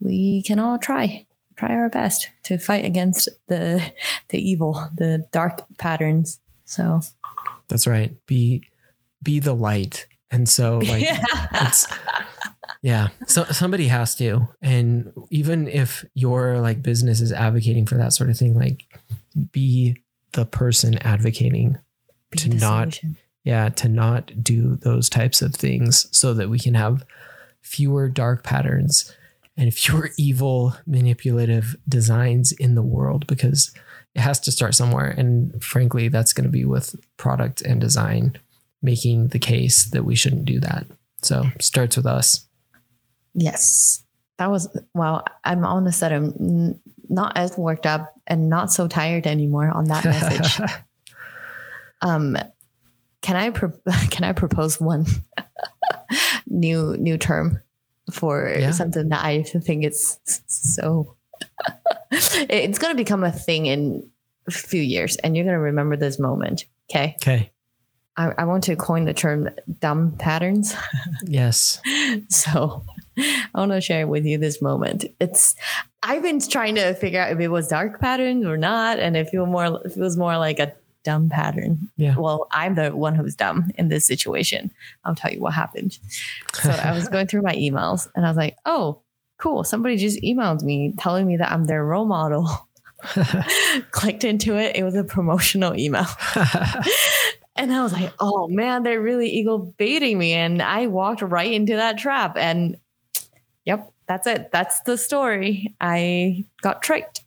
we 0.00 0.42
can 0.42 0.58
all 0.60 0.78
try 0.78 1.26
try 1.56 1.70
our 1.74 1.88
best 1.88 2.28
to 2.44 2.58
fight 2.58 2.84
against 2.84 3.28
the 3.48 3.82
the 4.28 4.38
evil, 4.38 4.88
the 4.96 5.26
dark 5.32 5.60
patterns. 5.78 6.40
So 6.66 7.00
that's 7.68 7.86
right 7.86 8.14
be 8.26 8.62
be 9.22 9.40
the 9.40 9.54
light 9.54 10.06
and 10.30 10.48
so 10.48 10.78
like 10.88 11.04
it's 11.54 11.86
yeah 12.82 13.08
so 13.26 13.44
somebody 13.44 13.86
has 13.88 14.14
to 14.16 14.46
and 14.60 15.12
even 15.30 15.66
if 15.68 16.04
your 16.14 16.60
like 16.60 16.82
business 16.82 17.20
is 17.20 17.32
advocating 17.32 17.86
for 17.86 17.96
that 17.96 18.12
sort 18.12 18.28
of 18.30 18.36
thing 18.36 18.54
like 18.54 18.84
be 19.52 19.96
the 20.32 20.44
person 20.44 20.98
advocating 20.98 21.78
Be 22.30 22.38
to 22.38 22.48
not- 22.50 22.94
solution. 22.94 23.16
Yeah, 23.44 23.68
to 23.68 23.88
not 23.88 24.42
do 24.42 24.76
those 24.76 25.08
types 25.08 25.42
of 25.42 25.54
things 25.54 26.08
so 26.16 26.34
that 26.34 26.48
we 26.48 26.58
can 26.58 26.74
have 26.74 27.04
fewer 27.60 28.08
dark 28.08 28.42
patterns 28.42 29.14
and 29.56 29.72
fewer 29.72 30.10
evil 30.18 30.74
manipulative 30.86 31.76
designs 31.88 32.52
in 32.52 32.74
the 32.74 32.82
world 32.82 33.26
because 33.26 33.72
it 34.14 34.20
has 34.20 34.40
to 34.40 34.52
start 34.52 34.74
somewhere. 34.74 35.08
And 35.08 35.62
frankly, 35.62 36.08
that's 36.08 36.32
going 36.32 36.44
to 36.44 36.50
be 36.50 36.64
with 36.64 36.96
product 37.16 37.60
and 37.60 37.80
design 37.80 38.38
making 38.82 39.28
the 39.28 39.38
case 39.38 39.84
that 39.86 40.04
we 40.04 40.14
shouldn't 40.14 40.44
do 40.44 40.60
that. 40.60 40.86
So 41.22 41.44
starts 41.60 41.96
with 41.96 42.06
us. 42.06 42.46
Yes. 43.34 44.04
That 44.38 44.50
was, 44.50 44.68
well, 44.94 45.24
I'm 45.44 45.64
all 45.64 45.78
of 45.78 45.86
a 45.86 45.92
sudden 45.92 46.80
not 47.08 47.36
as 47.36 47.56
worked 47.58 47.86
up 47.86 48.14
and 48.26 48.48
not 48.48 48.72
so 48.72 48.88
tired 48.88 49.26
anymore 49.26 49.70
on 49.70 49.84
that 49.86 50.04
message. 50.04 50.60
um, 52.02 52.36
can 53.24 53.36
I, 53.36 53.50
pro- 53.50 53.72
can 54.10 54.22
I 54.22 54.32
propose 54.32 54.78
one 54.78 55.06
new, 56.46 56.94
new 56.98 57.16
term 57.16 57.60
for 58.12 58.54
yeah. 58.54 58.70
something 58.70 59.08
that 59.08 59.24
I 59.24 59.42
think 59.42 59.82
it's 59.82 60.18
so, 60.46 61.16
it's 62.10 62.78
going 62.78 62.92
to 62.92 62.96
become 62.96 63.24
a 63.24 63.32
thing 63.32 63.64
in 63.64 64.10
a 64.46 64.50
few 64.50 64.82
years 64.82 65.16
and 65.16 65.34
you're 65.34 65.46
going 65.46 65.56
to 65.56 65.60
remember 65.60 65.96
this 65.96 66.18
moment. 66.18 66.66
Okay. 66.90 67.16
Okay. 67.22 67.50
I, 68.18 68.32
I 68.36 68.44
want 68.44 68.64
to 68.64 68.76
coin 68.76 69.06
the 69.06 69.14
term 69.14 69.48
dumb 69.80 70.12
patterns. 70.18 70.74
yes. 71.24 71.80
so 72.28 72.84
I 73.16 73.58
want 73.58 73.72
to 73.72 73.80
share 73.80 74.06
with 74.06 74.26
you 74.26 74.36
this 74.36 74.60
moment. 74.60 75.06
It's 75.18 75.54
I've 76.02 76.22
been 76.22 76.40
trying 76.40 76.74
to 76.74 76.92
figure 76.94 77.20
out 77.20 77.32
if 77.32 77.40
it 77.40 77.48
was 77.48 77.68
dark 77.68 78.00
pattern 78.00 78.46
or 78.46 78.58
not, 78.58 78.98
and 78.98 79.16
if 79.16 79.32
it 79.32 79.38
was 79.38 79.48
more 79.48 79.80
if 79.84 79.96
it 79.96 80.00
was 80.00 80.16
more 80.16 80.36
like 80.36 80.58
a 80.58 80.74
dumb 81.04 81.28
pattern. 81.28 81.90
Yeah. 81.96 82.16
Well, 82.16 82.48
I'm 82.50 82.74
the 82.74 82.90
one 82.90 83.14
who's 83.14 83.34
dumb 83.34 83.70
in 83.76 83.88
this 83.88 84.06
situation. 84.06 84.72
I'll 85.04 85.14
tell 85.14 85.32
you 85.32 85.40
what 85.40 85.54
happened. 85.54 85.98
So 86.54 86.70
I 86.70 86.92
was 86.92 87.08
going 87.12 87.26
through 87.26 87.42
my 87.42 87.54
emails 87.54 88.08
and 88.16 88.26
I 88.26 88.28
was 88.28 88.36
like, 88.36 88.56
oh, 88.66 89.02
cool. 89.38 89.62
Somebody 89.64 89.96
just 89.96 90.20
emailed 90.22 90.62
me 90.62 90.94
telling 90.98 91.26
me 91.26 91.36
that 91.36 91.52
I'm 91.52 91.66
their 91.66 91.84
role 91.84 92.06
model. 92.06 92.68
Clicked 93.90 94.24
into 94.24 94.56
it. 94.56 94.76
It 94.76 94.82
was 94.82 94.94
a 94.94 95.04
promotional 95.04 95.78
email. 95.78 96.06
And 97.56 97.72
I 97.72 97.82
was 97.82 97.92
like, 97.92 98.12
oh 98.18 98.48
man, 98.48 98.82
they're 98.82 99.00
really 99.00 99.28
eagle 99.28 99.74
baiting 99.78 100.18
me. 100.18 100.32
And 100.32 100.60
I 100.60 100.88
walked 100.88 101.22
right 101.22 101.52
into 101.52 101.76
that 101.76 101.98
trap. 101.98 102.36
And 102.36 102.78
yep, 103.64 103.92
that's 104.08 104.26
it. 104.26 104.50
That's 104.50 104.80
the 104.80 104.98
story. 104.98 105.74
I 105.80 106.44
got 106.62 106.82
tricked 106.82 107.23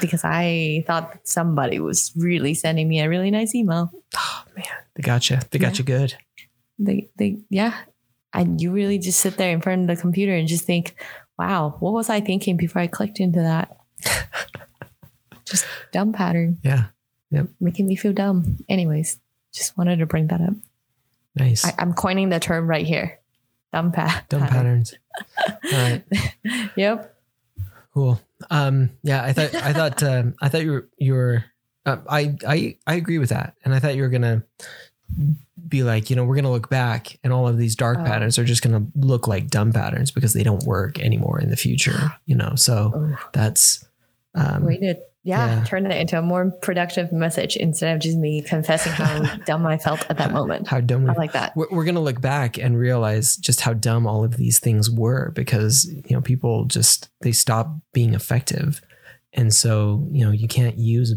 because 0.00 0.22
I 0.24 0.84
thought 0.86 1.18
somebody 1.24 1.80
was 1.80 2.12
really 2.16 2.54
sending 2.54 2.88
me 2.88 3.00
a 3.00 3.08
really 3.08 3.30
nice 3.30 3.54
email. 3.54 3.90
Oh 4.16 4.44
man, 4.54 4.64
they 4.94 5.02
got 5.02 5.28
you. 5.28 5.38
They 5.50 5.58
got 5.58 5.72
yeah. 5.72 5.78
you 5.78 5.84
good. 5.84 6.14
They, 6.78 7.10
they, 7.16 7.38
yeah. 7.50 7.74
And 8.32 8.60
you 8.60 8.70
really 8.70 8.98
just 8.98 9.18
sit 9.18 9.36
there 9.36 9.50
in 9.50 9.60
front 9.60 9.82
of 9.82 9.96
the 9.96 10.00
computer 10.00 10.32
and 10.32 10.46
just 10.46 10.64
think, 10.64 10.94
wow, 11.36 11.74
what 11.80 11.92
was 11.92 12.08
I 12.08 12.20
thinking 12.20 12.56
before 12.56 12.80
I 12.80 12.86
clicked 12.86 13.18
into 13.18 13.40
that? 13.40 13.76
just 15.44 15.66
dumb 15.90 16.12
pattern. 16.12 16.58
Yeah. 16.62 16.84
Yep. 17.30 17.48
Making 17.60 17.88
me 17.88 17.96
feel 17.96 18.12
dumb. 18.12 18.58
Anyways, 18.68 19.18
just 19.52 19.76
wanted 19.76 19.98
to 19.98 20.06
bring 20.06 20.28
that 20.28 20.40
up. 20.40 20.54
Nice. 21.34 21.64
I, 21.64 21.74
am 21.78 21.94
coining 21.94 22.28
the 22.28 22.38
term 22.38 22.68
right 22.68 22.86
here. 22.86 23.18
Dumb, 23.72 23.90
pa- 23.90 24.24
Dumb 24.28 24.46
patterns. 24.46 24.94
All 25.48 25.54
right. 25.72 26.04
yep. 26.76 27.13
Cool. 27.94 28.20
Um, 28.50 28.90
yeah, 29.02 29.22
I 29.22 29.32
thought 29.32 29.54
I 29.54 29.72
thought 29.72 30.02
um, 30.02 30.34
I 30.42 30.48
thought 30.48 30.62
you 30.62 30.72
were 30.72 30.88
you 30.98 31.14
were 31.14 31.44
uh, 31.86 31.98
I 32.08 32.36
I 32.46 32.76
I 32.86 32.94
agree 32.94 33.18
with 33.18 33.30
that, 33.30 33.54
and 33.64 33.72
I 33.72 33.78
thought 33.78 33.94
you 33.94 34.02
were 34.02 34.08
gonna 34.08 34.42
be 35.68 35.82
like, 35.82 36.10
you 36.10 36.16
know, 36.16 36.24
we're 36.24 36.34
gonna 36.34 36.50
look 36.50 36.68
back, 36.68 37.18
and 37.22 37.32
all 37.32 37.46
of 37.46 37.56
these 37.56 37.76
dark 37.76 37.98
oh. 38.00 38.04
patterns 38.04 38.38
are 38.38 38.44
just 38.44 38.62
gonna 38.62 38.84
look 38.96 39.28
like 39.28 39.48
dumb 39.48 39.72
patterns 39.72 40.10
because 40.10 40.32
they 40.32 40.42
don't 40.42 40.64
work 40.64 40.98
anymore 40.98 41.40
in 41.40 41.50
the 41.50 41.56
future. 41.56 42.12
You 42.26 42.34
know, 42.34 42.54
so 42.56 42.92
oh. 42.94 43.28
that's 43.32 43.86
um, 44.34 44.64
waited 44.64 44.98
yeah, 45.24 45.60
yeah, 45.60 45.64
turn 45.64 45.84
that 45.84 45.96
into 45.98 46.18
a 46.18 46.22
more 46.22 46.50
productive 46.50 47.10
message 47.10 47.56
instead 47.56 47.94
of 47.94 48.02
just 48.02 48.18
me 48.18 48.42
confessing 48.42 48.92
how 48.92 49.22
dumb 49.46 49.66
I 49.66 49.78
felt 49.78 50.04
at 50.10 50.18
that 50.18 50.32
moment. 50.32 50.68
How 50.68 50.82
dumb 50.82 51.08
I 51.08 51.14
like 51.14 51.32
that. 51.32 51.56
We're, 51.56 51.68
we're 51.70 51.84
going 51.84 51.94
to 51.94 52.02
look 52.02 52.20
back 52.20 52.58
and 52.58 52.78
realize 52.78 53.38
just 53.38 53.62
how 53.62 53.72
dumb 53.72 54.06
all 54.06 54.22
of 54.22 54.36
these 54.36 54.58
things 54.58 54.90
were 54.90 55.30
because 55.30 55.86
you 55.86 56.14
know 56.14 56.20
people 56.20 56.66
just 56.66 57.08
they 57.22 57.32
stop 57.32 57.74
being 57.94 58.12
effective, 58.12 58.82
and 59.32 59.52
so 59.52 60.06
you 60.10 60.26
know 60.26 60.30
you 60.30 60.46
can't 60.46 60.76
use 60.76 61.14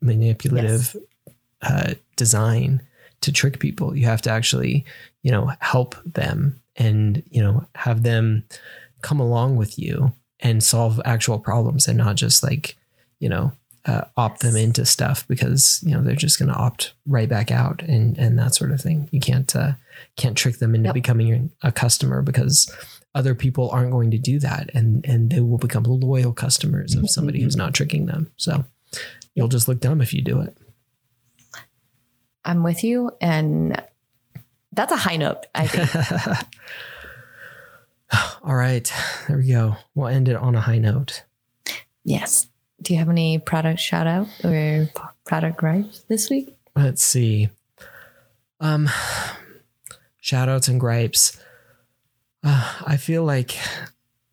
manipulative 0.00 0.96
yes. 0.96 1.34
uh, 1.62 1.94
design 2.16 2.80
to 3.20 3.30
trick 3.30 3.58
people. 3.60 3.94
You 3.94 4.06
have 4.06 4.22
to 4.22 4.30
actually 4.30 4.86
you 5.22 5.30
know 5.30 5.52
help 5.60 5.96
them 6.06 6.58
and 6.76 7.22
you 7.30 7.42
know 7.42 7.66
have 7.74 8.04
them 8.04 8.44
come 9.02 9.20
along 9.20 9.56
with 9.56 9.78
you 9.78 10.14
and 10.40 10.64
solve 10.64 10.98
actual 11.04 11.38
problems 11.38 11.86
and 11.86 11.98
not 11.98 12.16
just 12.16 12.42
like 12.42 12.78
you 13.20 13.28
know, 13.28 13.52
uh, 13.86 14.02
opt 14.16 14.40
them 14.40 14.56
into 14.56 14.84
stuff 14.84 15.26
because 15.26 15.82
you 15.84 15.92
know 15.94 16.02
they're 16.02 16.14
just 16.14 16.38
going 16.38 16.50
to 16.50 16.54
opt 16.54 16.92
right 17.06 17.28
back 17.28 17.50
out 17.50 17.82
and 17.82 18.18
and 18.18 18.38
that 18.38 18.54
sort 18.54 18.72
of 18.72 18.80
thing. 18.80 19.08
You 19.10 19.20
can't 19.20 19.54
uh, 19.56 19.72
can't 20.16 20.36
trick 20.36 20.58
them 20.58 20.74
into 20.74 20.88
yep. 20.88 20.94
becoming 20.94 21.50
a 21.62 21.72
customer 21.72 22.22
because 22.22 22.70
other 23.14 23.34
people 23.34 23.70
aren't 23.70 23.92
going 23.92 24.10
to 24.10 24.18
do 24.18 24.38
that, 24.40 24.70
and 24.74 25.04
and 25.06 25.30
they 25.30 25.40
will 25.40 25.58
become 25.58 25.84
loyal 25.84 26.32
customers 26.32 26.94
of 26.94 27.08
somebody 27.08 27.40
who's 27.42 27.56
not 27.56 27.74
tricking 27.74 28.06
them. 28.06 28.30
So 28.36 28.64
you'll 29.34 29.48
just 29.48 29.68
look 29.68 29.80
dumb 29.80 30.00
if 30.00 30.12
you 30.12 30.22
do 30.22 30.40
it. 30.40 30.56
I'm 32.44 32.62
with 32.62 32.84
you, 32.84 33.12
and 33.20 33.82
that's 34.72 34.92
a 34.92 34.96
high 34.96 35.16
note. 35.16 35.46
I 35.54 35.66
think. 35.66 36.48
All 38.42 38.56
right, 38.56 38.92
there 39.26 39.38
we 39.38 39.48
go. 39.48 39.76
We'll 39.94 40.08
end 40.08 40.28
it 40.28 40.36
on 40.36 40.54
a 40.54 40.60
high 40.60 40.78
note. 40.78 41.24
Yes 42.04 42.49
do 42.82 42.92
you 42.92 42.98
have 42.98 43.08
any 43.08 43.38
product 43.38 43.80
shout 43.80 44.06
out 44.06 44.26
or 44.44 44.88
product 45.26 45.58
gripes 45.58 46.04
this 46.08 46.30
week? 46.30 46.56
Let's 46.74 47.02
see. 47.02 47.50
Um, 48.60 48.88
shout 50.20 50.48
outs 50.48 50.68
and 50.68 50.80
gripes. 50.80 51.38
Uh, 52.42 52.74
I 52.86 52.96
feel 52.96 53.24
like 53.24 53.56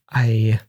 I 0.10 0.60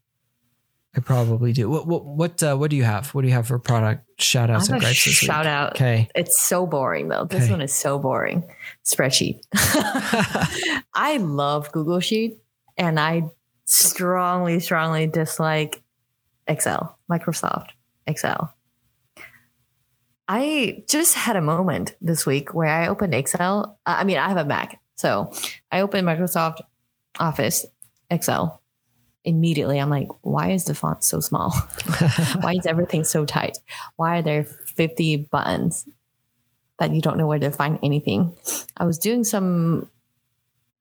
I 0.96 1.00
probably 1.00 1.52
do. 1.52 1.70
What 1.70 1.86
what 1.86 2.04
what 2.04 2.42
uh, 2.42 2.56
what 2.56 2.70
do 2.70 2.76
you 2.76 2.84
have? 2.84 3.14
What 3.14 3.22
do 3.22 3.28
you 3.28 3.34
have 3.34 3.46
for 3.46 3.58
product 3.58 4.20
shout 4.20 4.50
outs 4.50 4.68
and 4.68 4.80
gripes 4.80 4.96
shout 4.96 5.10
week? 5.10 5.16
Shout 5.16 5.46
out. 5.46 5.70
Okay. 5.76 6.08
It's 6.14 6.40
so 6.40 6.66
boring 6.66 7.08
though. 7.08 7.24
This 7.24 7.44
okay. 7.44 7.52
one 7.52 7.60
is 7.60 7.72
so 7.72 7.98
boring. 7.98 8.42
Spreadsheet. 8.84 9.40
I 10.94 11.18
love 11.18 11.70
Google 11.70 12.00
Sheet 12.00 12.38
and 12.76 12.98
I 12.98 13.24
strongly, 13.66 14.60
strongly 14.60 15.06
dislike 15.06 15.82
Excel, 16.48 16.98
Microsoft 17.10 17.68
Excel. 18.06 18.54
I 20.26 20.84
just 20.88 21.14
had 21.14 21.36
a 21.36 21.40
moment 21.40 21.94
this 22.00 22.26
week 22.26 22.52
where 22.52 22.68
I 22.68 22.88
opened 22.88 23.14
Excel. 23.14 23.78
I 23.86 24.04
mean, 24.04 24.18
I 24.18 24.28
have 24.28 24.36
a 24.36 24.44
Mac. 24.44 24.80
So 24.96 25.32
I 25.70 25.80
opened 25.80 26.06
Microsoft 26.06 26.60
Office 27.18 27.64
Excel. 28.10 28.62
Immediately, 29.24 29.78
I'm 29.78 29.90
like, 29.90 30.08
why 30.22 30.50
is 30.50 30.64
the 30.64 30.74
font 30.74 31.04
so 31.04 31.20
small? 31.20 31.50
why 32.40 32.54
is 32.54 32.66
everything 32.66 33.04
so 33.04 33.24
tight? 33.24 33.58
Why 33.96 34.18
are 34.18 34.22
there 34.22 34.44
50 34.44 35.28
buttons 35.30 35.86
that 36.78 36.92
you 36.92 37.00
don't 37.00 37.18
know 37.18 37.26
where 37.26 37.38
to 37.38 37.50
find 37.50 37.78
anything? 37.82 38.36
I 38.76 38.84
was 38.84 38.98
doing 38.98 39.24
some 39.24 39.90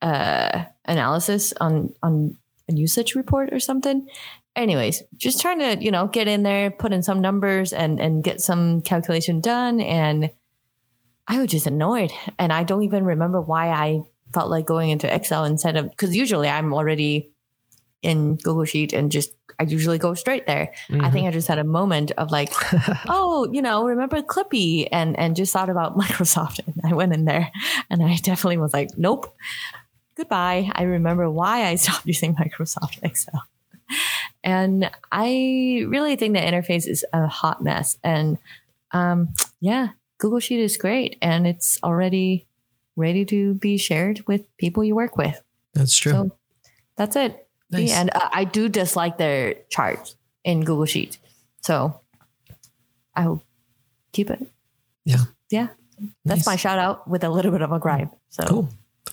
uh, 0.01 0.65
analysis 0.85 1.53
on 1.59 1.93
on 2.03 2.37
a 2.69 2.73
usage 2.73 3.15
report 3.15 3.53
or 3.53 3.59
something, 3.59 4.07
anyways, 4.57 5.03
just 5.15 5.39
trying 5.39 5.59
to, 5.59 5.83
you 5.83 5.91
know, 5.91 6.07
get 6.07 6.27
in 6.27 6.43
there, 6.43 6.71
put 6.71 6.91
in 6.91 7.03
some 7.03 7.21
numbers 7.21 7.71
and 7.71 7.99
and 7.99 8.23
get 8.23 8.41
some 8.41 8.81
calculation 8.81 9.39
done. 9.39 9.79
And 9.79 10.31
I 11.27 11.39
was 11.39 11.51
just 11.51 11.67
annoyed. 11.67 12.11
And 12.39 12.51
I 12.51 12.63
don't 12.63 12.83
even 12.83 13.05
remember 13.05 13.39
why 13.39 13.69
I 13.69 14.01
felt 14.33 14.49
like 14.49 14.65
going 14.65 14.89
into 14.89 15.13
Excel 15.13 15.45
instead 15.45 15.77
of 15.77 15.89
because 15.89 16.15
usually 16.15 16.49
I'm 16.49 16.73
already 16.73 17.31
in 18.01 18.35
Google 18.35 18.65
Sheet 18.65 18.93
and 18.93 19.11
just 19.11 19.33
I 19.59 19.63
usually 19.63 19.97
go 19.97 20.13
straight 20.13 20.45
there. 20.45 20.73
Mm-hmm. 20.89 21.03
I 21.03 21.09
think 21.09 21.23
mm-hmm. 21.23 21.29
I 21.29 21.31
just 21.31 21.47
had 21.47 21.57
a 21.59 21.63
moment 21.63 22.11
of 22.11 22.31
like, 22.31 22.53
oh, 23.09 23.49
you 23.51 23.61
know, 23.61 23.85
remember 23.85 24.21
Clippy 24.21 24.87
and 24.91 25.17
and 25.17 25.35
just 25.35 25.53
thought 25.53 25.69
about 25.69 25.97
Microsoft. 25.97 26.59
And 26.65 26.75
I 26.83 26.93
went 26.93 27.13
in 27.13 27.25
there 27.25 27.51
and 27.89 28.03
I 28.03 28.15
definitely 28.17 28.57
was 28.57 28.73
like, 28.73 28.89
nope. 28.97 29.33
Goodbye. 30.15 30.71
I 30.73 30.83
remember 30.83 31.29
why 31.29 31.65
I 31.65 31.75
stopped 31.75 32.05
using 32.05 32.35
Microsoft 32.35 32.99
Excel. 33.03 33.43
And 34.47 34.89
I 35.11 35.83
really 35.89 36.15
think 36.15 36.33
the 36.33 36.39
interface 36.39 36.87
is 36.87 37.05
a 37.11 37.27
hot 37.27 37.61
mess. 37.61 37.97
And 38.01 38.37
um, 38.91 39.33
yeah, 39.59 39.89
Google 40.19 40.39
Sheet 40.39 40.61
is 40.61 40.77
great 40.77 41.17
and 41.21 41.45
it's 41.45 41.77
already 41.83 42.47
ready 42.95 43.25
to 43.25 43.55
be 43.55 43.75
shared 43.77 44.25
with 44.25 44.45
people 44.57 44.85
you 44.85 44.95
work 44.95 45.17
with. 45.17 45.41
That's 45.73 45.97
true. 45.97 46.13
So 46.13 46.31
that's 46.95 47.17
it. 47.17 47.45
Nice. 47.71 47.91
And 47.91 48.09
uh, 48.15 48.29
I 48.31 48.45
do 48.45 48.69
dislike 48.69 49.17
their 49.17 49.55
charts 49.69 50.15
in 50.45 50.63
Google 50.63 50.85
Sheet. 50.85 51.17
So 51.61 51.99
I 53.13 53.27
will 53.27 53.43
keep 54.13 54.29
it. 54.29 54.47
Yeah. 55.03 55.25
Yeah. 55.51 55.67
that's 56.23 56.39
Nice. 56.39 56.45
my 56.47 56.55
shout 56.55 56.79
out 56.79 57.05
with 57.05 57.25
a 57.25 57.29
little 57.29 57.51
bit 57.51 57.61
of 57.61 57.73
a 57.73 57.79
gripe. 57.79 58.11
So 58.29 58.43
Cool. 58.45 58.69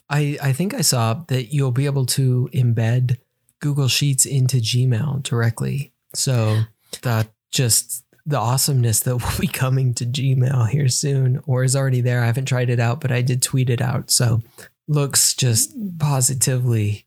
I, 0.09 0.39
I 0.41 0.53
think 0.53 0.75
I 0.75 0.83
saw 0.83 1.15
that 1.27 1.53
you'll 1.53 1.73
be 1.73 1.87
able 1.87 2.07
to 2.07 2.49
embed 2.55 3.17
Google 3.65 3.89
Sheets 3.89 4.27
into 4.27 4.59
Gmail 4.59 5.23
directly. 5.23 5.91
So 6.15 6.61
that 7.01 7.29
just 7.51 8.05
the 8.27 8.37
awesomeness 8.39 9.01
that 9.01 9.17
will 9.17 9.41
be 9.41 9.47
coming 9.47 9.95
to 9.95 10.05
Gmail 10.05 10.69
here 10.69 10.89
soon 10.89 11.41
or 11.47 11.65
is 11.65 11.75
already 11.75 12.03
there. 12.03 12.23
I 12.23 12.27
haven't 12.27 12.45
tried 12.45 12.69
it 12.69 12.79
out, 12.79 13.01
but 13.01 13.11
I 13.11 13.23
did 13.23 13.41
tweet 13.41 13.71
it 13.71 13.81
out. 13.81 14.11
So 14.11 14.43
looks 14.87 15.33
just 15.35 15.75
positively 15.99 17.07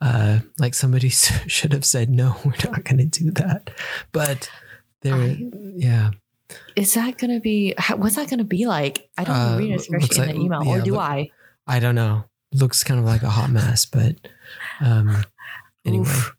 uh, 0.00 0.38
like 0.60 0.74
somebody 0.74 1.08
should 1.56 1.72
have 1.72 1.84
said, 1.84 2.08
no, 2.08 2.36
we're 2.44 2.52
not 2.70 2.84
going 2.84 2.98
to 2.98 3.04
do 3.24 3.30
that. 3.32 3.70
But 4.12 4.48
there, 5.02 5.14
I- 5.14 5.50
yeah. 5.74 6.10
is 6.76 6.94
that 6.94 7.18
going 7.18 7.34
to 7.34 7.40
be, 7.40 7.74
how- 7.78 7.96
what's 7.96 8.14
that 8.14 8.28
going 8.30 8.38
to 8.38 8.44
be 8.44 8.66
like? 8.66 9.08
I 9.18 9.24
don't 9.24 9.34
Uh, 9.36 9.56
read 9.58 9.70
it 9.70 9.72
looks 9.72 9.88
especially 9.88 10.16
in 10.22 10.26
like- 10.28 10.36
the 10.36 10.42
email, 10.42 10.68
or 10.68 10.80
do 10.80 10.92
look- 10.92 11.00
I? 11.00 11.30
I 11.66 11.80
don't 11.80 11.96
know. 11.96 12.24
Looks 12.52 12.84
kind 12.84 13.00
of 13.00 13.06
like 13.06 13.22
a 13.24 13.28
hot 13.28 13.50
mess, 13.50 13.86
but 13.86 14.14
um 14.80 15.24
anyway. 15.86 16.02
Oof. 16.04 16.36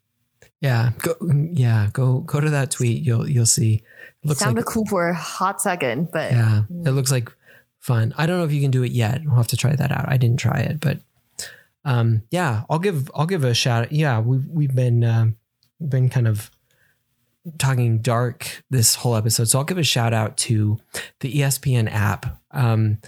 Yeah, 0.60 0.90
go 0.98 1.14
yeah, 1.52 1.88
go 1.92 2.18
go 2.20 2.40
to 2.40 2.50
that 2.50 2.70
tweet. 2.72 3.02
You'll 3.04 3.28
you'll 3.28 3.46
see. 3.46 3.74
It 4.22 4.26
looks 4.26 4.40
Sounded 4.40 4.62
like 4.66 4.74
cool 4.74 4.84
for 4.86 5.08
a 5.08 5.14
hot 5.14 5.60
second, 5.62 6.10
but 6.12 6.32
yeah, 6.32 6.62
Mm. 6.70 6.86
it 6.86 6.92
looks 6.92 7.12
like 7.12 7.30
fun. 7.78 8.12
I 8.18 8.26
don't 8.26 8.38
know 8.38 8.44
if 8.44 8.52
you 8.52 8.60
can 8.60 8.72
do 8.72 8.82
it 8.82 8.90
yet. 8.90 9.22
We'll 9.24 9.36
have 9.36 9.46
to 9.48 9.56
try 9.56 9.76
that 9.76 9.92
out. 9.92 10.06
I 10.08 10.16
didn't 10.16 10.40
try 10.40 10.58
it, 10.58 10.80
but 10.80 10.98
um 11.84 12.22
yeah, 12.32 12.64
I'll 12.68 12.80
give 12.80 13.08
I'll 13.14 13.26
give 13.26 13.44
a 13.44 13.54
shout. 13.54 13.92
Yeah, 13.92 14.18
we've 14.18 14.46
we've 14.48 14.74
been 14.74 15.04
um 15.04 15.36
been 15.80 16.08
kind 16.08 16.26
of 16.26 16.50
talking 17.58 17.98
dark 17.98 18.64
this 18.68 18.96
whole 18.96 19.14
episode. 19.14 19.48
So 19.48 19.58
I'll 19.60 19.64
give 19.64 19.78
a 19.78 19.84
shout 19.84 20.12
out 20.12 20.36
to 20.38 20.78
the 21.20 21.32
ESPN 21.32 21.88
app. 21.92 22.40
Um 22.50 22.98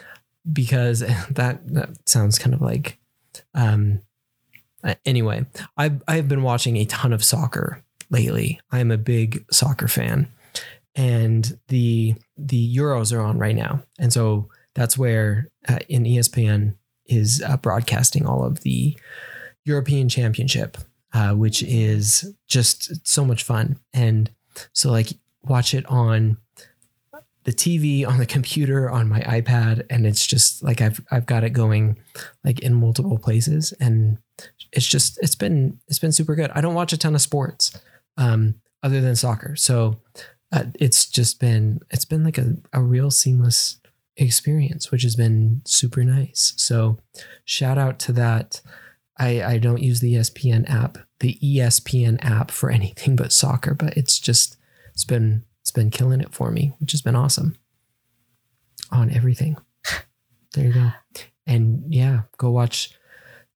because 0.53 1.01
that 1.31 1.67
that 1.75 1.91
sounds 2.09 2.39
kind 2.39 2.55
of 2.55 2.63
like 2.63 2.99
um 3.55 4.03
uh, 4.03 4.10
anyway 5.05 5.45
i've 5.77 6.03
i've 6.09 6.29
been 6.29 6.43
watching 6.43 6.77
a 6.77 6.85
ton 6.87 7.13
of 7.13 7.25
soccer 7.25 7.83
lately. 8.11 8.61
I'm 8.71 8.91
a 8.91 8.99
big 8.99 9.45
soccer 9.51 9.89
fan. 9.89 10.31
And 10.97 11.59
the 11.69 12.15
the 12.37 12.77
euros 12.77 13.17
are 13.17 13.21
on 13.21 13.39
right 13.39 13.55
now. 13.55 13.83
And 13.99 14.13
so 14.13 14.49
that's 14.75 14.99
where 14.99 15.49
uh, 15.69 15.79
in 15.89 16.05
espn 16.05 16.75
is 17.07 17.43
uh, 17.47 17.57
broadcasting 17.57 18.27
all 18.27 18.45
of 18.45 18.61
the 18.61 18.97
european 19.65 20.09
championship 20.09 20.79
uh, 21.13 21.33
which 21.35 21.61
is 21.65 22.33
just 22.47 23.07
so 23.07 23.25
much 23.25 23.43
fun. 23.43 23.77
And 23.93 24.31
so 24.73 24.91
like 24.93 25.09
watch 25.43 25.75
it 25.75 25.85
on 25.87 26.39
the 27.51 27.57
TV 27.57 28.07
on 28.07 28.19
the 28.19 28.27
computer 28.27 28.89
on 28.89 29.09
my 29.09 29.21
iPad 29.23 29.85
and 29.91 30.07
it's 30.07 30.25
just 30.25 30.63
like 30.63 30.81
I've 30.81 31.01
I've 31.11 31.27
got 31.27 31.43
it 31.43 31.51
going 31.51 31.99
like 32.45 32.61
in 32.61 32.75
multiple 32.75 33.19
places 33.19 33.73
and 33.81 34.19
it's 34.73 34.87
just 34.87 35.19
it's 35.21 35.35
been 35.35 35.81
it's 35.89 35.99
been 35.99 36.13
super 36.13 36.37
good. 36.37 36.53
I 36.55 36.61
don't 36.61 36.75
watch 36.75 36.93
a 36.93 36.97
ton 36.97 37.17
of 37.17 37.21
sports 37.21 37.77
um 38.17 38.55
other 38.85 39.01
than 39.01 39.17
soccer. 39.17 39.57
So 39.57 40.01
uh, 40.53 40.65
it's 40.79 41.07
just 41.07 41.41
been 41.41 41.81
it's 41.91 42.05
been 42.05 42.23
like 42.23 42.39
a, 42.39 42.57
a 42.73 42.81
real 42.81 43.11
seamless 43.11 43.79
experience 44.17 44.93
which 44.93 45.03
has 45.03 45.17
been 45.17 45.63
super 45.65 46.05
nice. 46.05 46.53
So 46.57 46.99
shout 47.45 47.79
out 47.79 47.99
to 48.01 48.13
that. 48.13 48.61
I 49.19 49.43
I 49.43 49.59
don't 49.59 49.83
use 49.83 49.99
the 49.99 50.15
ESPN 50.15 50.71
app, 50.71 50.99
the 51.19 51.37
ESPN 51.43 52.25
app 52.25 52.53
for 52.53 52.71
anything 52.79 53.17
but 53.17 53.33
soccer, 53.33 53.75
but 53.75 53.97
it's 53.97 54.21
just 54.21 54.57
it's 54.95 55.05
been 55.05 55.45
it's 55.71 55.77
been 55.77 55.91
killing 55.91 56.21
it 56.21 56.35
for 56.35 56.51
me, 56.51 56.75
which 56.81 56.91
has 56.91 57.01
been 57.01 57.15
awesome 57.15 57.57
on 58.91 59.11
everything. 59.11 59.57
There 60.53 60.67
you 60.67 60.73
go. 60.73 60.91
And 61.47 61.95
yeah, 61.95 62.23
go 62.37 62.51
watch 62.51 62.93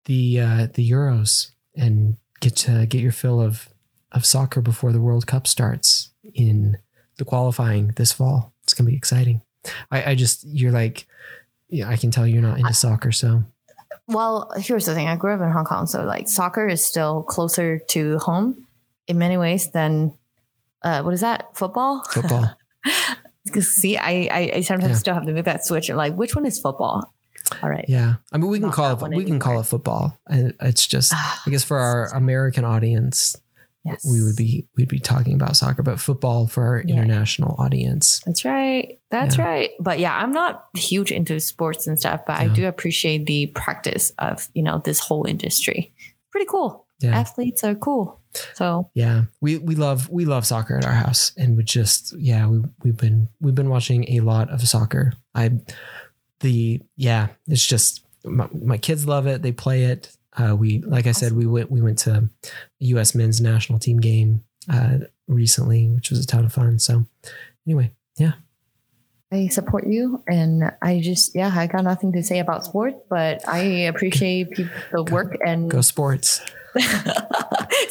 the 0.04 0.38
uh, 0.38 0.68
the 0.74 0.88
Euros 0.88 1.50
and 1.74 2.18
get 2.38 2.54
to 2.54 2.86
get 2.86 3.00
your 3.00 3.10
fill 3.10 3.40
of 3.40 3.68
of 4.12 4.24
soccer 4.24 4.60
before 4.60 4.92
the 4.92 5.00
World 5.00 5.26
Cup 5.26 5.48
starts 5.48 6.12
in 6.22 6.78
the 7.18 7.24
qualifying 7.24 7.88
this 7.96 8.12
fall. 8.12 8.54
It's 8.62 8.74
gonna 8.74 8.90
be 8.90 8.96
exciting. 8.96 9.42
I, 9.90 10.12
I 10.12 10.14
just 10.14 10.44
you're 10.46 10.70
like 10.70 11.08
yeah, 11.68 11.88
I 11.88 11.96
can 11.96 12.12
tell 12.12 12.28
you're 12.28 12.40
not 12.40 12.60
into 12.60 12.74
soccer, 12.74 13.10
so 13.10 13.42
Well, 14.06 14.52
here's 14.56 14.86
the 14.86 14.94
thing. 14.94 15.08
I 15.08 15.16
grew 15.16 15.34
up 15.34 15.40
in 15.40 15.50
Hong 15.50 15.64
Kong, 15.64 15.88
so 15.88 16.04
like 16.04 16.28
soccer 16.28 16.68
is 16.68 16.86
still 16.86 17.24
closer 17.24 17.80
to 17.88 18.18
home 18.18 18.68
in 19.08 19.18
many 19.18 19.36
ways 19.36 19.72
than 19.72 20.16
uh, 20.84 21.02
what 21.02 21.12
is 21.14 21.20
that? 21.22 21.56
Football? 21.56 22.04
football. 22.10 22.56
See, 23.60 23.96
I, 23.96 24.28
I, 24.30 24.50
I 24.56 24.60
sometimes 24.62 24.92
Yeah. 24.92 24.96
still 24.98 25.14
have 25.14 25.26
to 25.26 25.32
make 25.32 25.44
that 25.44 25.64
switch. 25.66 25.88
And 25.88 25.98
like, 25.98 26.14
which 26.14 26.34
one 26.34 26.46
is 26.46 26.58
football? 26.58 27.12
All 27.62 27.68
right. 27.68 27.84
Yeah, 27.88 28.14
I 28.32 28.38
mean 28.38 28.48
we 28.50 28.58
can 28.58 28.68
Not 28.68 28.74
call 28.74 29.04
it 29.04 29.10
we 29.14 29.24
can 29.24 29.38
call 29.38 29.60
it 29.60 29.64
football, 29.66 30.18
and 30.28 30.54
it's 30.62 30.86
just 30.86 31.12
Ah, 31.14 31.42
I 31.46 31.50
guess 31.50 31.62
for 31.62 31.76
our 31.78 32.06
American 32.14 32.64
audience, 32.64 33.36
yes. 33.84 34.02
we 34.10 34.22
would 34.22 34.34
be 34.34 34.66
we'd 34.76 34.88
be 34.88 34.98
talking 34.98 35.34
about 35.34 35.54
soccer, 35.54 35.82
but 35.82 36.00
football 36.00 36.46
for 36.46 36.64
our 36.66 36.82
Yeah. 36.86 36.94
international 36.94 37.54
audience. 37.58 38.20
That's 38.24 38.46
right. 38.46 38.98
That's 39.10 39.36
Yeah. 39.36 39.44
right. 39.46 39.70
But 39.78 39.98
yeah, 39.98 40.16
I'm 40.16 40.32
not 40.32 40.64
huge 40.74 41.12
into 41.12 41.38
sports 41.38 41.86
and 41.86 42.00
stuff, 42.00 42.22
but 42.26 42.38
I 42.40 42.48
do 42.48 42.66
appreciate 42.66 43.26
the 43.26 43.48
practice 43.48 44.10
of, 44.18 44.48
you 44.54 44.62
know, 44.62 44.80
this 44.82 44.98
whole 45.00 45.26
industry. 45.26 45.92
Pretty 46.32 46.46
cool. 46.46 46.86
Yeah. 47.00 47.14
Athletes 47.18 47.62
are 47.62 47.74
cool. 47.74 48.20
So 48.54 48.90
Yeah, 48.94 49.24
we 49.40 49.58
we 49.58 49.74
love 49.74 50.08
we 50.08 50.24
love 50.24 50.46
soccer 50.46 50.76
at 50.76 50.84
our 50.84 50.92
house, 50.92 51.32
and 51.36 51.56
we 51.56 51.64
just 51.64 52.14
yeah 52.18 52.46
we 52.46 52.62
we've 52.82 52.96
been 52.96 53.28
we've 53.40 53.54
been 53.54 53.70
watching 53.70 54.10
a 54.12 54.20
lot 54.20 54.50
of 54.50 54.60
soccer. 54.68 55.12
I 55.34 55.52
the 56.40 56.80
yeah 56.96 57.28
it's 57.46 57.66
just 57.66 58.04
my, 58.24 58.48
my 58.52 58.78
kids 58.78 59.06
love 59.06 59.26
it. 59.26 59.42
They 59.42 59.52
play 59.52 59.84
it. 59.84 60.16
Uh, 60.36 60.56
we 60.56 60.80
like 60.80 61.06
I 61.06 61.12
said 61.12 61.32
we 61.32 61.46
went 61.46 61.70
we 61.70 61.80
went 61.80 61.98
to 62.00 62.28
U.S. 62.80 63.14
men's 63.14 63.40
national 63.40 63.78
team 63.78 63.98
game 63.98 64.42
uh, 64.72 64.98
recently, 65.28 65.88
which 65.88 66.10
was 66.10 66.22
a 66.22 66.26
ton 66.26 66.44
of 66.44 66.52
fun. 66.52 66.78
So 66.78 67.06
anyway, 67.66 67.92
yeah, 68.16 68.32
I 69.34 69.48
support 69.48 69.86
you. 69.86 70.22
And 70.28 70.70
I 70.80 71.00
just, 71.00 71.34
yeah, 71.34 71.52
I 71.54 71.66
got 71.66 71.82
nothing 71.84 72.12
to 72.12 72.22
say 72.22 72.38
about 72.38 72.64
sports, 72.64 72.96
but 73.10 73.46
I 73.48 73.58
appreciate 73.90 74.50
people, 74.50 74.72
the 74.92 75.02
work 75.12 75.36
and 75.44 75.70
go 75.70 75.80
sports. 75.80 76.40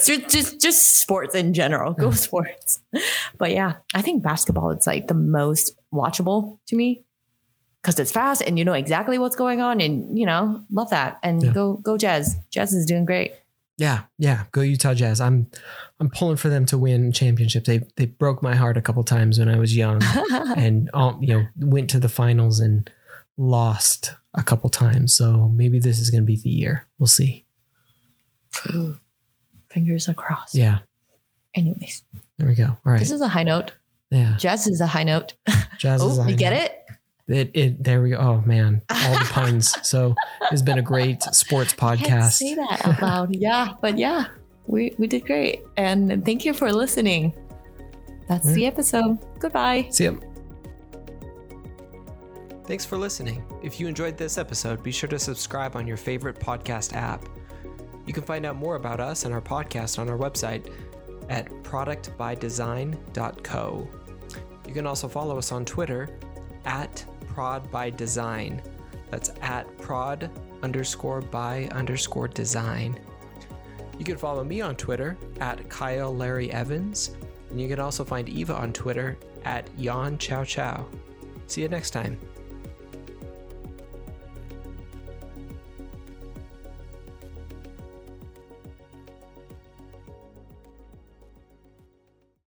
just, 0.05 0.29
just 0.29 0.61
just 0.61 0.99
sports 0.99 1.35
in 1.35 1.53
general. 1.53 1.93
Go 1.93 2.07
Yeah. 2.09 2.13
sports. 2.13 2.79
But 3.37 3.51
yeah, 3.51 3.73
I 3.93 4.01
think 4.01 4.23
basketball 4.23 4.71
is 4.71 4.87
like 4.87 5.07
the 5.07 5.13
most 5.13 5.71
watchable 5.93 6.59
to 6.67 6.75
me 6.75 7.05
because 7.81 7.99
it's 7.99 8.11
fast 8.11 8.41
and 8.41 8.57
you 8.57 8.65
know 8.65 8.73
exactly 8.73 9.17
what's 9.17 9.35
going 9.35 9.61
on, 9.61 9.79
and 9.81 10.17
you 10.17 10.25
know 10.25 10.63
love 10.71 10.89
that. 10.91 11.19
And 11.23 11.41
Yeah. 11.43 11.51
go 11.53 11.73
go 11.75 11.97
Jazz. 11.97 12.35
Jazz 12.51 12.73
is 12.73 12.85
doing 12.85 13.05
great. 13.05 13.33
Yeah, 13.77 14.03
yeah, 14.19 14.43
go 14.51 14.61
Utah 14.61 14.93
Jazz. 14.93 15.19
I'm 15.19 15.49
I'm 15.99 16.09
pulling 16.09 16.37
for 16.37 16.49
them 16.49 16.65
to 16.67 16.77
win 16.77 17.11
championships. 17.11 17.67
They 17.67 17.81
they 17.95 18.05
broke 18.05 18.43
my 18.43 18.55
heart 18.55 18.77
a 18.77 18.81
couple 18.81 19.03
times 19.03 19.39
when 19.39 19.49
I 19.49 19.57
was 19.57 19.75
young. 19.75 20.01
and 20.55 20.89
um, 20.93 21.21
you 21.21 21.33
know 21.33 21.45
went 21.57 21.89
to 21.91 21.99
the 21.99 22.09
finals 22.09 22.59
and 22.59 22.89
lost 23.35 24.13
a 24.35 24.43
couple 24.43 24.69
times. 24.69 25.15
So 25.15 25.49
maybe 25.49 25.79
this 25.79 25.99
is 25.99 26.11
going 26.11 26.21
to 26.21 26.27
be 26.27 26.37
the 26.37 26.49
year. 26.49 26.87
We'll 26.99 27.07
see. 27.07 27.45
Fingers 29.71 30.07
across. 30.07 30.53
Yeah, 30.53 30.79
Anyways, 31.55 32.03
there 32.37 32.47
we 32.47 32.55
go. 32.55 32.65
All 32.65 32.91
right. 32.91 32.99
this 32.99 33.11
is 33.11 33.21
a 33.21 33.27
high 33.27 33.43
note. 33.43 33.73
Yeah, 34.09 34.35
Jazz 34.37 34.67
is 34.67 34.81
a 34.81 34.87
high 34.87 35.03
note. 35.03 35.33
jazz 35.77 36.01
is. 36.01 36.01
oh, 36.19 36.21
a 36.21 36.25
you 36.25 36.31
high 36.31 36.31
get 36.33 36.53
it? 36.53 36.82
It 37.27 37.51
it 37.53 37.83
there 37.83 38.01
we 38.01 38.09
go. 38.09 38.17
Oh 38.17 38.41
man, 38.41 38.81
all 38.89 39.17
the 39.17 39.25
puns. 39.31 39.75
so 39.87 40.13
it's 40.51 40.61
been 40.61 40.79
a 40.79 40.83
great 40.83 41.23
sports 41.23 41.73
Can't 41.73 41.99
podcast. 41.99 42.33
say 42.33 42.55
that 42.55 42.85
out 42.85 43.01
loud. 43.01 43.35
yeah, 43.35 43.73
but 43.81 43.97
yeah, 43.97 44.25
we 44.67 44.93
we 44.97 45.07
did 45.07 45.25
great, 45.25 45.63
and 45.77 46.25
thank 46.25 46.43
you 46.43 46.53
for 46.53 46.71
listening. 46.71 47.33
That's 48.27 48.53
the 48.53 48.63
mm. 48.63 48.67
episode. 48.67 49.17
Goodbye. 49.39 49.87
See 49.89 50.05
ya. 50.05 50.13
Thanks 52.65 52.85
for 52.85 52.97
listening. 52.97 53.43
If 53.61 53.79
you 53.79 53.87
enjoyed 53.87 54.17
this 54.17 54.37
episode, 54.37 54.83
be 54.83 54.91
sure 54.91 55.09
to 55.09 55.19
subscribe 55.19 55.75
on 55.75 55.85
your 55.85 55.97
favorite 55.97 56.39
podcast 56.39 56.93
app. 56.93 57.27
You 58.05 58.13
can 58.13 58.23
find 58.23 58.45
out 58.45 58.55
more 58.55 58.75
about 58.75 58.99
us 58.99 59.25
and 59.25 59.33
our 59.33 59.41
podcast 59.41 59.99
on 59.99 60.09
our 60.09 60.17
website 60.17 60.71
at 61.29 61.49
productbydesign.co. 61.63 63.87
You 64.67 64.73
can 64.73 64.87
also 64.87 65.07
follow 65.07 65.37
us 65.37 65.51
on 65.51 65.65
Twitter 65.65 66.09
at 66.65 67.05
prodbydesign. 67.33 68.63
That's 69.09 69.31
at 69.41 69.77
prod 69.77 70.29
underscore 70.63 71.21
by 71.21 71.69
underscore 71.71 72.27
design. 72.27 72.99
You 73.97 74.05
can 74.05 74.17
follow 74.17 74.43
me 74.43 74.61
on 74.61 74.75
Twitter 74.75 75.17
at 75.39 75.69
Kyle 75.69 76.15
Larry 76.15 76.51
Evans, 76.51 77.15
and 77.49 77.61
you 77.61 77.67
can 77.67 77.79
also 77.79 78.03
find 78.03 78.27
Eva 78.27 78.55
on 78.55 78.73
Twitter 78.73 79.17
at 79.45 79.69
Yon 79.77 80.17
Chow 80.17 80.43
Chow. 80.43 80.85
See 81.47 81.61
you 81.61 81.69
next 81.69 81.91
time. 81.91 82.17